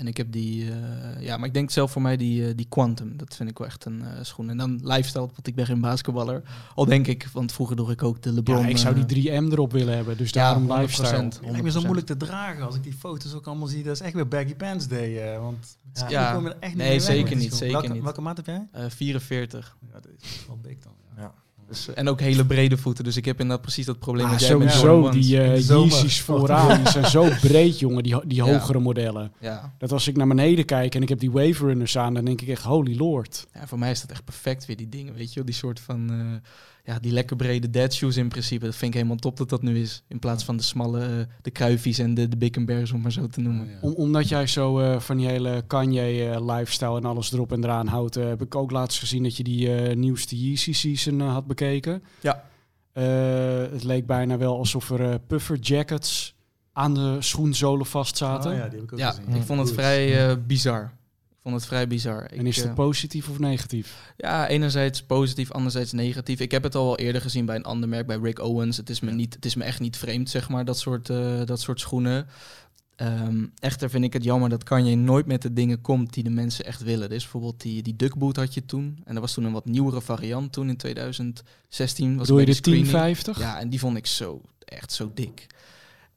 [0.00, 0.72] en ik heb die, uh,
[1.20, 3.16] ja, maar ik denk zelf voor mij die, uh, die Quantum.
[3.16, 4.50] Dat vind ik wel echt een uh, schoen.
[4.50, 6.42] En dan lifestyle, want ik ben geen basketballer.
[6.74, 8.60] Al denk ik, want vroeger droeg ik ook de LeBron.
[8.60, 11.22] Ja, ik zou die 3M erop willen hebben, dus daarom ja, lifestyle.
[11.22, 13.82] Het lijkt me zo moeilijk te dragen als ik die foto's ook allemaal zie.
[13.82, 16.34] Dat is echt weer baggy pants day, want ja, ja.
[16.34, 18.02] er echt niet nee, zeker niet, zeker welke, niet.
[18.02, 18.66] Welke maat heb jij?
[18.88, 19.76] 44.
[19.92, 20.92] Ja, dat is wel big dan.
[21.16, 21.34] ja.
[21.70, 23.04] Dus, en ook hele brede voeten.
[23.04, 26.82] Dus ik heb inderdaad precies dat probleem ah, dat jij sowieso, die uh, Yeezys vooraan,
[26.82, 29.32] die zijn zo breed, jongen, die, die hogere modellen.
[29.40, 29.74] Ja.
[29.78, 32.40] Dat als ik naar beneden kijk en ik heb die Wave Runners aan, dan denk
[32.40, 33.46] ik echt, holy lord.
[33.54, 35.44] Ja, voor mij is dat echt perfect weer, die dingen, weet je wel.
[35.44, 36.18] Die soort van, uh,
[36.90, 38.64] ja, die lekker brede dead shoes in principe.
[38.64, 40.02] Dat vind ik helemaal top dat dat nu is.
[40.08, 43.26] In plaats van de smalle, eh, de kruifies en de, de Bickenbergs, om maar zo
[43.26, 43.68] te noemen.
[43.80, 48.14] Om, omdat jij zo uh, van die hele Kanye-lifestyle en alles erop en eraan houdt,
[48.14, 52.02] heb ik ook laatst gezien dat je die nieuwste Yeezy season had bekeken.
[52.20, 52.44] Ja.
[53.72, 56.34] het leek bijna wel alsof er puffer jackets
[56.72, 58.50] aan de schoenzolen vast zaten.
[58.50, 59.34] Oh, ja, die heb ik ook ja, gezien.
[59.34, 60.98] ik vond het vrij bizar
[61.42, 62.22] vond het vrij bizar.
[62.22, 64.12] En is het uh, positief of negatief?
[64.16, 66.40] Ja, enerzijds positief, anderzijds negatief.
[66.40, 68.76] Ik heb het al wel eerder gezien bij een ander merk, bij Rick Owens.
[68.76, 71.44] Het is me, niet, het is me echt niet vreemd, zeg maar, dat soort, uh,
[71.44, 72.26] dat soort schoenen.
[73.02, 76.30] Um, echter vind ik het jammer dat Kanye nooit met de dingen komt die de
[76.30, 77.08] mensen echt willen.
[77.08, 78.98] Dus bijvoorbeeld die, die duckboot had je toen.
[79.04, 82.16] En dat was toen een wat nieuwere variant toen in 2016.
[82.16, 83.38] Was Doe je de 1050?
[83.38, 85.46] Ja, en die vond ik zo, echt zo dik.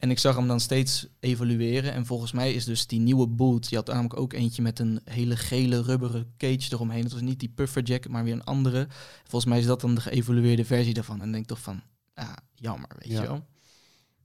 [0.04, 1.94] En ik zag hem dan steeds evolueren.
[1.94, 5.02] En volgens mij is dus die nieuwe boot, die had namelijk ook eentje met een
[5.06, 7.02] hele gele rubberen cage eromheen.
[7.02, 8.88] Dat was niet die puffer jacket, maar weer een andere.
[9.22, 11.22] Volgens mij is dat dan de geëvolueerde versie daarvan.
[11.22, 11.82] En denk toch van,
[12.16, 13.46] ja, jammer, weet je wel.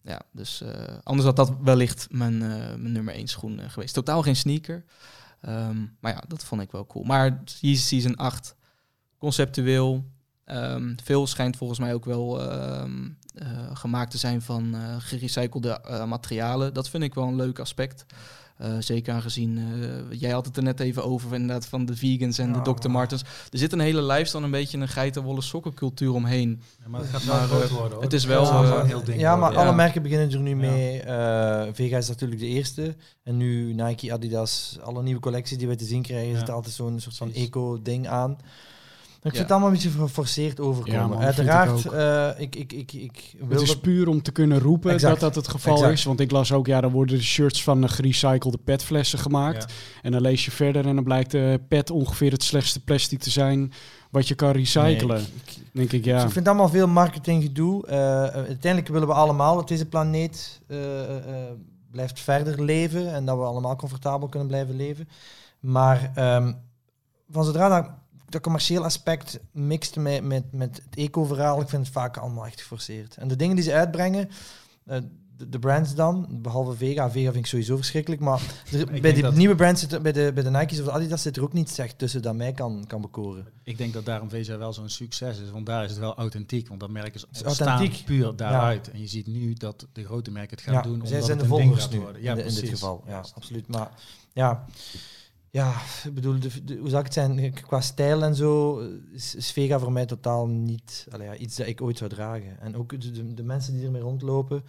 [0.02, 0.70] Ja, dus uh,
[1.02, 3.94] anders had dat wellicht mijn, uh, mijn nummer 1 schoen uh, geweest.
[3.94, 4.84] Totaal geen sneaker.
[5.42, 7.04] Um, maar ja, dat vond ik wel cool.
[7.04, 8.56] Maar Season 8,
[9.18, 10.04] conceptueel.
[10.46, 13.10] Um, veel schijnt volgens mij ook wel um, uh,
[13.72, 16.74] gemaakt te zijn van uh, gerecyclede uh, materialen.
[16.74, 18.04] Dat vind ik wel een leuk aspect.
[18.78, 19.60] zeker aangezien,
[20.10, 22.90] jij had het er net even over, inderdaad, van de vegans en de Dr.
[22.90, 23.22] Martens.
[23.22, 26.62] Er zit een hele lifestyle, een beetje een geitenwolle sokkencultuur omheen.
[26.82, 28.00] Ja, maar het gaat maar, groot worden.
[28.00, 29.20] Het is wel ja, een heel ding.
[29.20, 31.00] Ja, maar alle merken beginnen er nu mee.
[31.72, 32.96] Vega is natuurlijk de eerste.
[33.22, 36.38] En nu Nike, Adidas, alle nieuwe collecties die we te zien krijgen, ja.
[36.38, 38.38] zit altijd zo'n soort van eco-ding aan.
[39.22, 41.18] Ik vind het allemaal een beetje geforceerd overkomen.
[41.18, 45.00] Uiteraard, ik, uh, ik, ik, ik, ik wil Het is puur om te kunnen roepen
[45.00, 46.04] dat dat het geval is.
[46.04, 49.72] Want ik las ook, ja, dan worden de shirts van gerecyclede petflessen gemaakt.
[50.02, 53.30] En dan lees je verder en dan blijkt de pet ongeveer het slechtste plastic te
[53.30, 53.72] zijn
[54.10, 55.24] wat je kan recyclen.
[55.72, 56.14] denk ik, ja.
[56.14, 57.86] Dus ik vind allemaal veel marketinggedoe.
[57.86, 57.92] Uh,
[58.24, 60.78] uiteindelijk willen we allemaal dat deze planeet uh,
[61.90, 65.08] blijft verder leven en dat we allemaal comfortabel kunnen blijven leven.
[65.60, 66.56] Maar um,
[67.30, 67.90] van zodra dat
[68.28, 71.60] dat commercieel aspect mixt met, met, met het eco-verhaal.
[71.60, 73.16] Ik vind het vaak allemaal echt geforceerd.
[73.16, 74.28] En de dingen die ze uitbrengen,
[74.86, 74.96] uh,
[75.36, 77.10] de, de, brands dan, behalve Vega.
[77.10, 78.20] Vega vind ik sowieso verschrikkelijk.
[78.20, 78.42] Maar
[79.00, 81.42] bij de nieuwe brands, zit, bij, de, bij de Nike's of de Adidas, zit er
[81.42, 83.46] ook niets echt tussen dat mij kan, kan bekoren.
[83.62, 85.50] Ik denk dat daarom Vega wel zo'n succes is.
[85.50, 86.68] Want daar is het wel authentiek.
[86.68, 88.90] Want dat merk is ontstaan puur daaruit.
[88.90, 91.06] En je ziet nu dat de grote merken het gaan ja, doen.
[91.06, 93.04] Zij zijn de volgers nu, ja, in, in, dit geval.
[93.06, 93.68] Ja, absoluut.
[93.68, 93.90] Maar
[94.32, 94.66] ja...
[95.50, 97.52] Ja, ik bedoel, de, hoe zou ik het zijn?
[97.52, 98.78] Qua stijl en zo
[99.12, 102.60] is, Vega voor mij totaal niet allee, ja, iets dat ik ooit zou dragen.
[102.60, 104.64] En ook de, de mensen die ermee rondlopen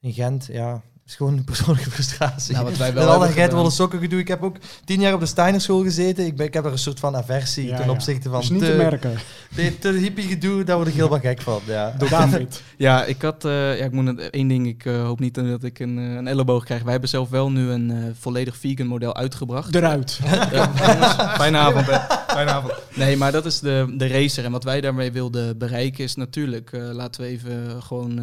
[0.00, 2.52] in Gent, ja, is gewoon een persoonlijke frustratie.
[2.54, 4.20] Nou, wat wij wel alle willen sokken gedoe.
[4.20, 6.26] Ik heb ook tien jaar op de Steiner school gezeten.
[6.26, 8.40] Ik, ben, ik heb er een soort van aversie ten opzichte van...
[8.40, 9.18] Is niet te, merken.
[9.54, 11.60] De, te hippie gedoe, daar word ik heel wat gek van.
[11.64, 11.94] Ja.
[12.10, 12.62] David.
[12.76, 13.44] Ja, ik had...
[13.44, 16.26] Uh, ja, ik moet één ding, ik uh, hoop niet dat ik een, uh, een
[16.26, 16.82] elleboog krijg.
[16.82, 19.74] Wij hebben zelf wel nu een volledig vegan model uitgebracht.
[19.74, 20.20] Eruit.
[21.40, 21.86] Fijne avond,
[22.26, 22.72] Fijne avond.
[22.94, 24.44] Nee, maar dat is de, de racer.
[24.44, 26.70] En wat wij daarmee wilden bereiken is natuurlijk...
[26.92, 28.18] laten we even gewoon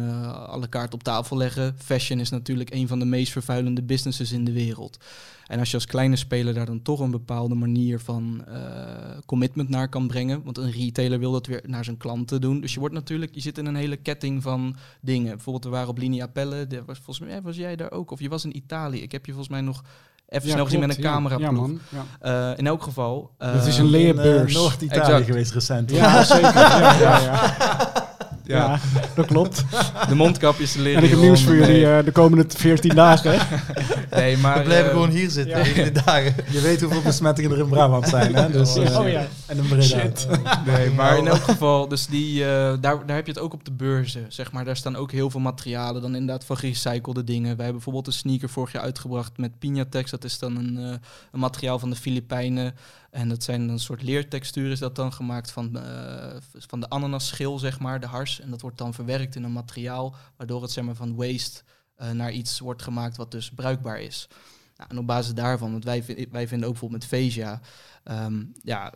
[0.46, 1.76] alle kaarten op tafel leggen.
[1.84, 4.98] Fashion is natuurlijk een van de meest vervuilende businesses in de wereld.
[5.46, 8.54] En als je als kleine speler daar dan toch een bepaalde manier van uh,
[9.26, 10.42] commitment naar kan brengen.
[10.44, 12.60] Want een retailer wil dat weer naar zijn klanten doen.
[12.60, 15.30] Dus je wordt natuurlijk, je zit in een hele ketting van dingen.
[15.30, 16.66] Bijvoorbeeld, we waren op Linea Pelle.
[16.86, 18.10] Was, volgens mij was jij daar ook.
[18.10, 19.02] Of je was in Italië.
[19.02, 19.82] Ik heb je volgens mij nog
[20.28, 21.38] even snel gezien met een camera.
[21.38, 21.80] Ja, man.
[22.20, 22.50] Ja.
[22.50, 23.30] Uh, in elk geval.
[23.38, 24.54] Uh, het is een leerbeurs.
[24.54, 25.90] Uh, Noord-Italië geweest recent.
[25.90, 26.54] Ja, zeker.
[26.54, 28.06] ja,
[28.48, 28.78] ja,
[29.14, 29.64] dat klopt.
[30.08, 30.98] De mondkapjes te leren.
[30.98, 33.38] En ik heb nieuws voor jullie uh, de komende 14 dagen.
[34.10, 34.58] nee, maar...
[34.58, 35.84] We blijven uh, gewoon hier zitten, ja.
[35.84, 36.34] de dagen.
[36.50, 38.50] Je weet hoeveel besmettingen er in Brabant zijn, hè?
[38.58, 39.26] Dus, uh, oh ja.
[39.46, 40.28] En een Shit.
[40.66, 43.72] Nee, maar in elk geval, dus die, daar, daar heb je het ook op de
[43.72, 44.64] beurzen, zeg maar.
[44.64, 47.42] Daar staan ook heel veel materialen, dan inderdaad van gerecyclede dingen.
[47.42, 50.10] Wij hebben bijvoorbeeld een sneaker vorig jaar uitgebracht met Pinatex.
[50.10, 50.76] Dat is dan een,
[51.32, 52.74] een materiaal van de Filipijnen.
[53.10, 57.58] En dat zijn een soort leertextuur is dat dan gemaakt van, uh, van de ananasschil,
[57.58, 58.40] zeg maar, de hars.
[58.40, 61.62] En dat wordt dan verwerkt in een materiaal, waardoor het zeg maar, van waste
[62.02, 64.28] uh, naar iets wordt gemaakt wat dus bruikbaar is.
[64.76, 67.60] Nou, en op basis daarvan, want wij, wij vinden ook bijvoorbeeld met Veja,
[68.04, 68.94] um, ja,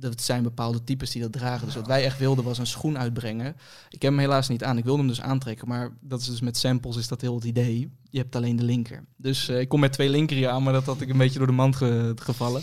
[0.00, 1.66] dat zijn bepaalde types die dat dragen.
[1.66, 3.56] Dus wat wij echt wilden was een schoen uitbrengen.
[3.88, 4.78] Ik heb hem helaas niet aan.
[4.78, 5.68] Ik wilde hem dus aantrekken.
[5.68, 7.92] Maar dat is dus met samples is dat heel het idee.
[8.10, 9.04] Je hebt alleen de linker.
[9.16, 11.38] Dus uh, ik kom met twee linker hier aan, maar dat had ik een beetje
[11.38, 12.62] door de mand ge gevallen.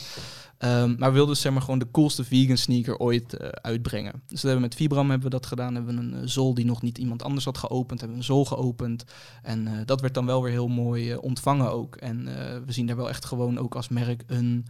[0.65, 4.11] Um, maar we wilden zeg maar gewoon de coolste vegan sneaker ooit uh, uitbrengen.
[4.11, 5.75] Dus dat hebben we met Vibram hebben we dat gedaan.
[5.75, 7.99] Hebben we een uh, zool die nog niet iemand anders had geopend.
[7.99, 9.03] Hebben we een zool geopend.
[9.41, 11.95] En uh, dat werd dan wel weer heel mooi ontvangen ook.
[11.95, 12.25] En
[12.65, 14.65] we zien daar wel echt gewoon ook als merk een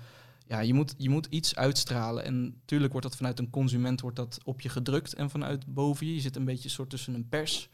[0.48, 2.26] ja, je moet, je moet iets uitstralen.
[2.26, 6.06] En natuurlijk wordt dat vanuit een consument wordt dat op je gedrukt en vanuit boven
[6.06, 6.16] je.
[6.16, 7.70] Je zit een beetje soort tussen een pers.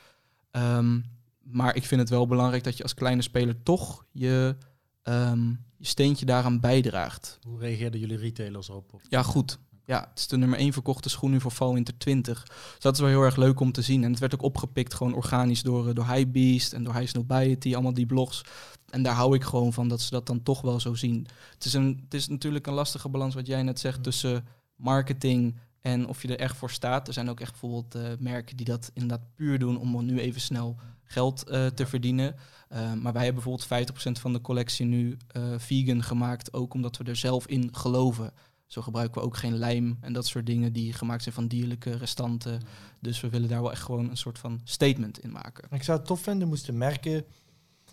[0.52, 1.00] Ehm,
[1.44, 4.56] maar ik vind het wel belangrijk dat je als kleine speler toch je,
[5.04, 7.40] um, je steentje daaraan bijdraagt.
[7.48, 9.02] Hoe reageerden jullie retailers op?
[9.10, 9.60] Ja, goed.
[9.86, 12.44] Ja, het is de nummer 1 verkochte schoen nu voor Fall Winter 20.
[12.44, 14.04] Dus dat is wel heel erg leuk om te zien.
[14.04, 17.74] En het werd ook opgepikt gewoon organisch door, eh, door Hypebeast en door High Snobiety,
[17.74, 18.42] allemaal die blogs.
[18.90, 21.28] En daar hou ik gewoon van dat ze dat dan toch wel zo zien.
[21.54, 24.46] Het is, een, het is natuurlijk een lastige balans wat jij net zegt tussen
[24.76, 27.08] marketing en of je er echt voor staat.
[27.08, 30.42] Er zijn ook echt bijvoorbeeld uh, merken die dat inderdaad puur doen om nu even
[30.42, 30.76] snel
[31.12, 32.36] geld uh, te verdienen.
[32.72, 35.18] Uh, maar wij hebben bijvoorbeeld 50% van de collectie nu
[35.58, 38.34] vegan gemaakt, ook omdat we er zelf in geloven.
[38.68, 41.98] Zo gebruiken we ook geen lijm en dat soort dingen die gemaakt zijn van dierlijke
[41.98, 42.62] restanten.
[43.00, 45.68] Dus we willen daar wel echt gewoon een soort van statement in maken.
[45.72, 47.26] Ik zou het tof vinden, moesten merken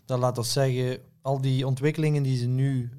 [0.05, 2.91] dat, laat ons zeggen, al die ontwikkelingen die ze nu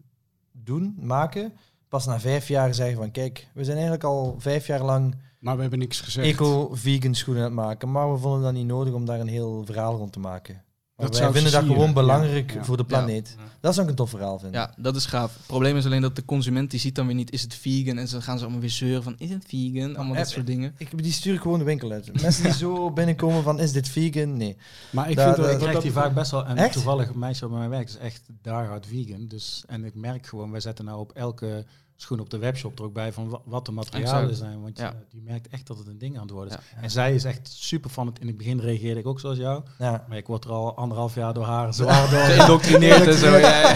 [0.51, 1.53] doen, maken,
[1.87, 5.55] pas na vijf jaar zeggen van kijk, we zijn eigenlijk al vijf jaar lang maar
[5.55, 6.27] we hebben niks gezegd.
[6.27, 9.65] eco-vegan schoenen aan het maken, maar we vonden dat niet nodig om daar een heel
[9.65, 10.63] verhaal rond te maken.
[10.99, 13.35] Dat wij vinden dat gewoon belangrijk voor de planeet.
[13.59, 14.61] Dat zou ik een tof verhaal vinden.
[14.61, 15.33] Ja, dat is gaaf.
[15.33, 17.97] Het probleem is alleen dat de consument die ziet dan weer niet, is het vegan?
[17.97, 19.95] En ze gaan ze allemaal weer zeuren van, is het vegan?
[19.95, 20.75] Allemaal dat soort dingen.
[20.77, 22.21] Ik, die stuur ik gewoon de winkel uit.
[22.21, 24.37] Mensen die zo binnenkomen van, is dit vegan?
[24.37, 24.57] Nee.
[24.91, 27.69] Maar ik vind dat, dat, krijgt die vaak best wel, en toevallig meisje op mijn
[27.69, 29.27] werk is echt hard vegan.
[29.27, 31.65] Dus, en ik merk gewoon, wij zetten nou op elke
[32.01, 34.61] schoen op de webshop er ook bij van wat de materialen zijn.
[34.61, 36.81] Want je, je, merkt echt dat het een ding aan het worden is.
[36.81, 38.19] En zij is echt super van het.
[38.19, 39.63] In het begin reageerde ik ook zoals jou.
[39.77, 40.05] Ja.
[40.07, 43.31] Maar ik word er al anderhalf jaar door haar zwaar door geïndoctrineerd en zo.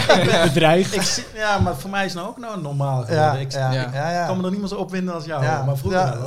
[0.48, 1.24] Bedreigd.
[1.34, 3.40] ja, maar voor mij is nou ook nou normaal geworden.
[3.40, 5.42] Ik, ik kan me er niet meer zo opwinden als jou.
[5.66, 6.24] Maar vroeger wel.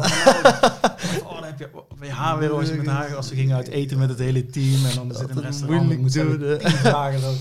[1.24, 1.69] oh, dan heb je,
[2.02, 4.45] je haar weer als je met haar, als we gingen uit eten met het hele
[4.45, 4.86] team.
[4.86, 5.91] En dan zit in een restaurant.
[5.91, 7.38] Ik moet tien vragen.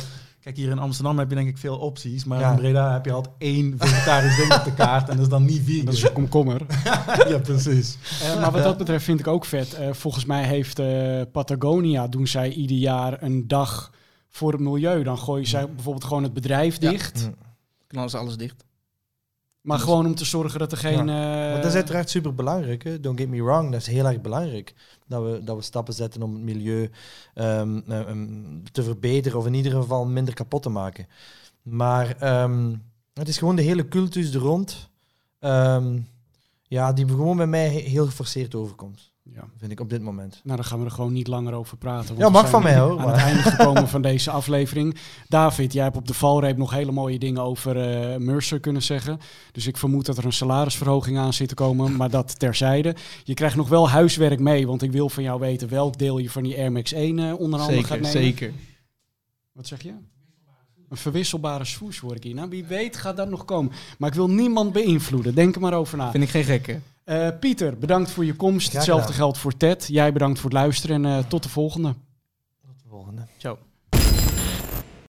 [0.47, 3.13] Kijk, hier in Amsterdam heb je denk ik veel opties, maar in Breda heb je
[3.13, 5.85] altijd één vegetarisch ding op de kaart en dat is dan niet vegan.
[5.85, 6.67] Dat is een komkommer.
[7.29, 7.99] ja, precies.
[8.23, 9.79] Uh, maar wat dat betreft vind ik ook vet.
[9.81, 13.93] Uh, volgens mij heeft uh, Patagonia, doen zij ieder jaar een dag
[14.29, 15.03] voor het milieu.
[15.03, 17.21] Dan gooien zij bijvoorbeeld gewoon het bedrijf dicht.
[17.21, 17.47] Ja.
[17.87, 18.65] Knallen ze alles dicht.
[19.67, 21.07] Maar dus- gewoon om te zorgen dat er geen...
[21.07, 21.55] Ja.
[21.57, 22.85] dat is uiteraard super belangrijk.
[22.85, 23.01] Hè?
[23.01, 24.75] Don't get me wrong, dat is heel erg belangrijk.
[25.07, 26.91] Dat we, dat we stappen zetten om het milieu
[27.35, 31.07] um, um, te verbeteren of in ieder geval minder kapot te maken.
[31.63, 32.83] Maar um,
[33.13, 34.89] het is gewoon de hele cultus er rond.
[36.69, 39.11] ja, die gewoon bij mij heel geforceerd overkomt.
[39.35, 39.49] Ja.
[39.57, 40.41] Vind ik op dit moment.
[40.45, 42.17] Nou, dan gaan we er gewoon niet langer over praten.
[42.17, 43.01] Ja, mag van mij hoor.
[43.01, 44.97] Aan het einde gekomen van deze aflevering.
[45.29, 49.21] David, jij hebt op de valreep nog hele mooie dingen over uh, Mercer kunnen zeggen.
[49.53, 51.97] Dus ik vermoed dat er een salarisverhoging aan zit te komen.
[51.97, 52.97] Maar dat terzijde.
[53.25, 54.67] Je krijgt nog wel huiswerk mee.
[54.67, 57.41] Want ik wil van jou weten welk deel je van die Air Max 1 uh,
[57.41, 58.11] onder andere gaat nemen.
[58.11, 58.53] Zeker,
[59.53, 59.95] Wat zeg je?
[60.89, 62.35] Een verwisselbare swoosh hoor ik hier.
[62.35, 63.73] Nou, wie weet gaat dat nog komen.
[63.99, 65.35] Maar ik wil niemand beïnvloeden.
[65.35, 66.11] Denk er maar over na.
[66.11, 66.81] Vind ik geen gekke.
[67.07, 68.73] Uh, Pieter, bedankt voor je komst.
[68.73, 69.87] Hetzelfde geldt voor Ted.
[69.89, 71.95] Jij bedankt voor het luisteren en uh, tot de volgende.
[72.67, 73.27] Tot de volgende.
[73.37, 73.59] Ciao.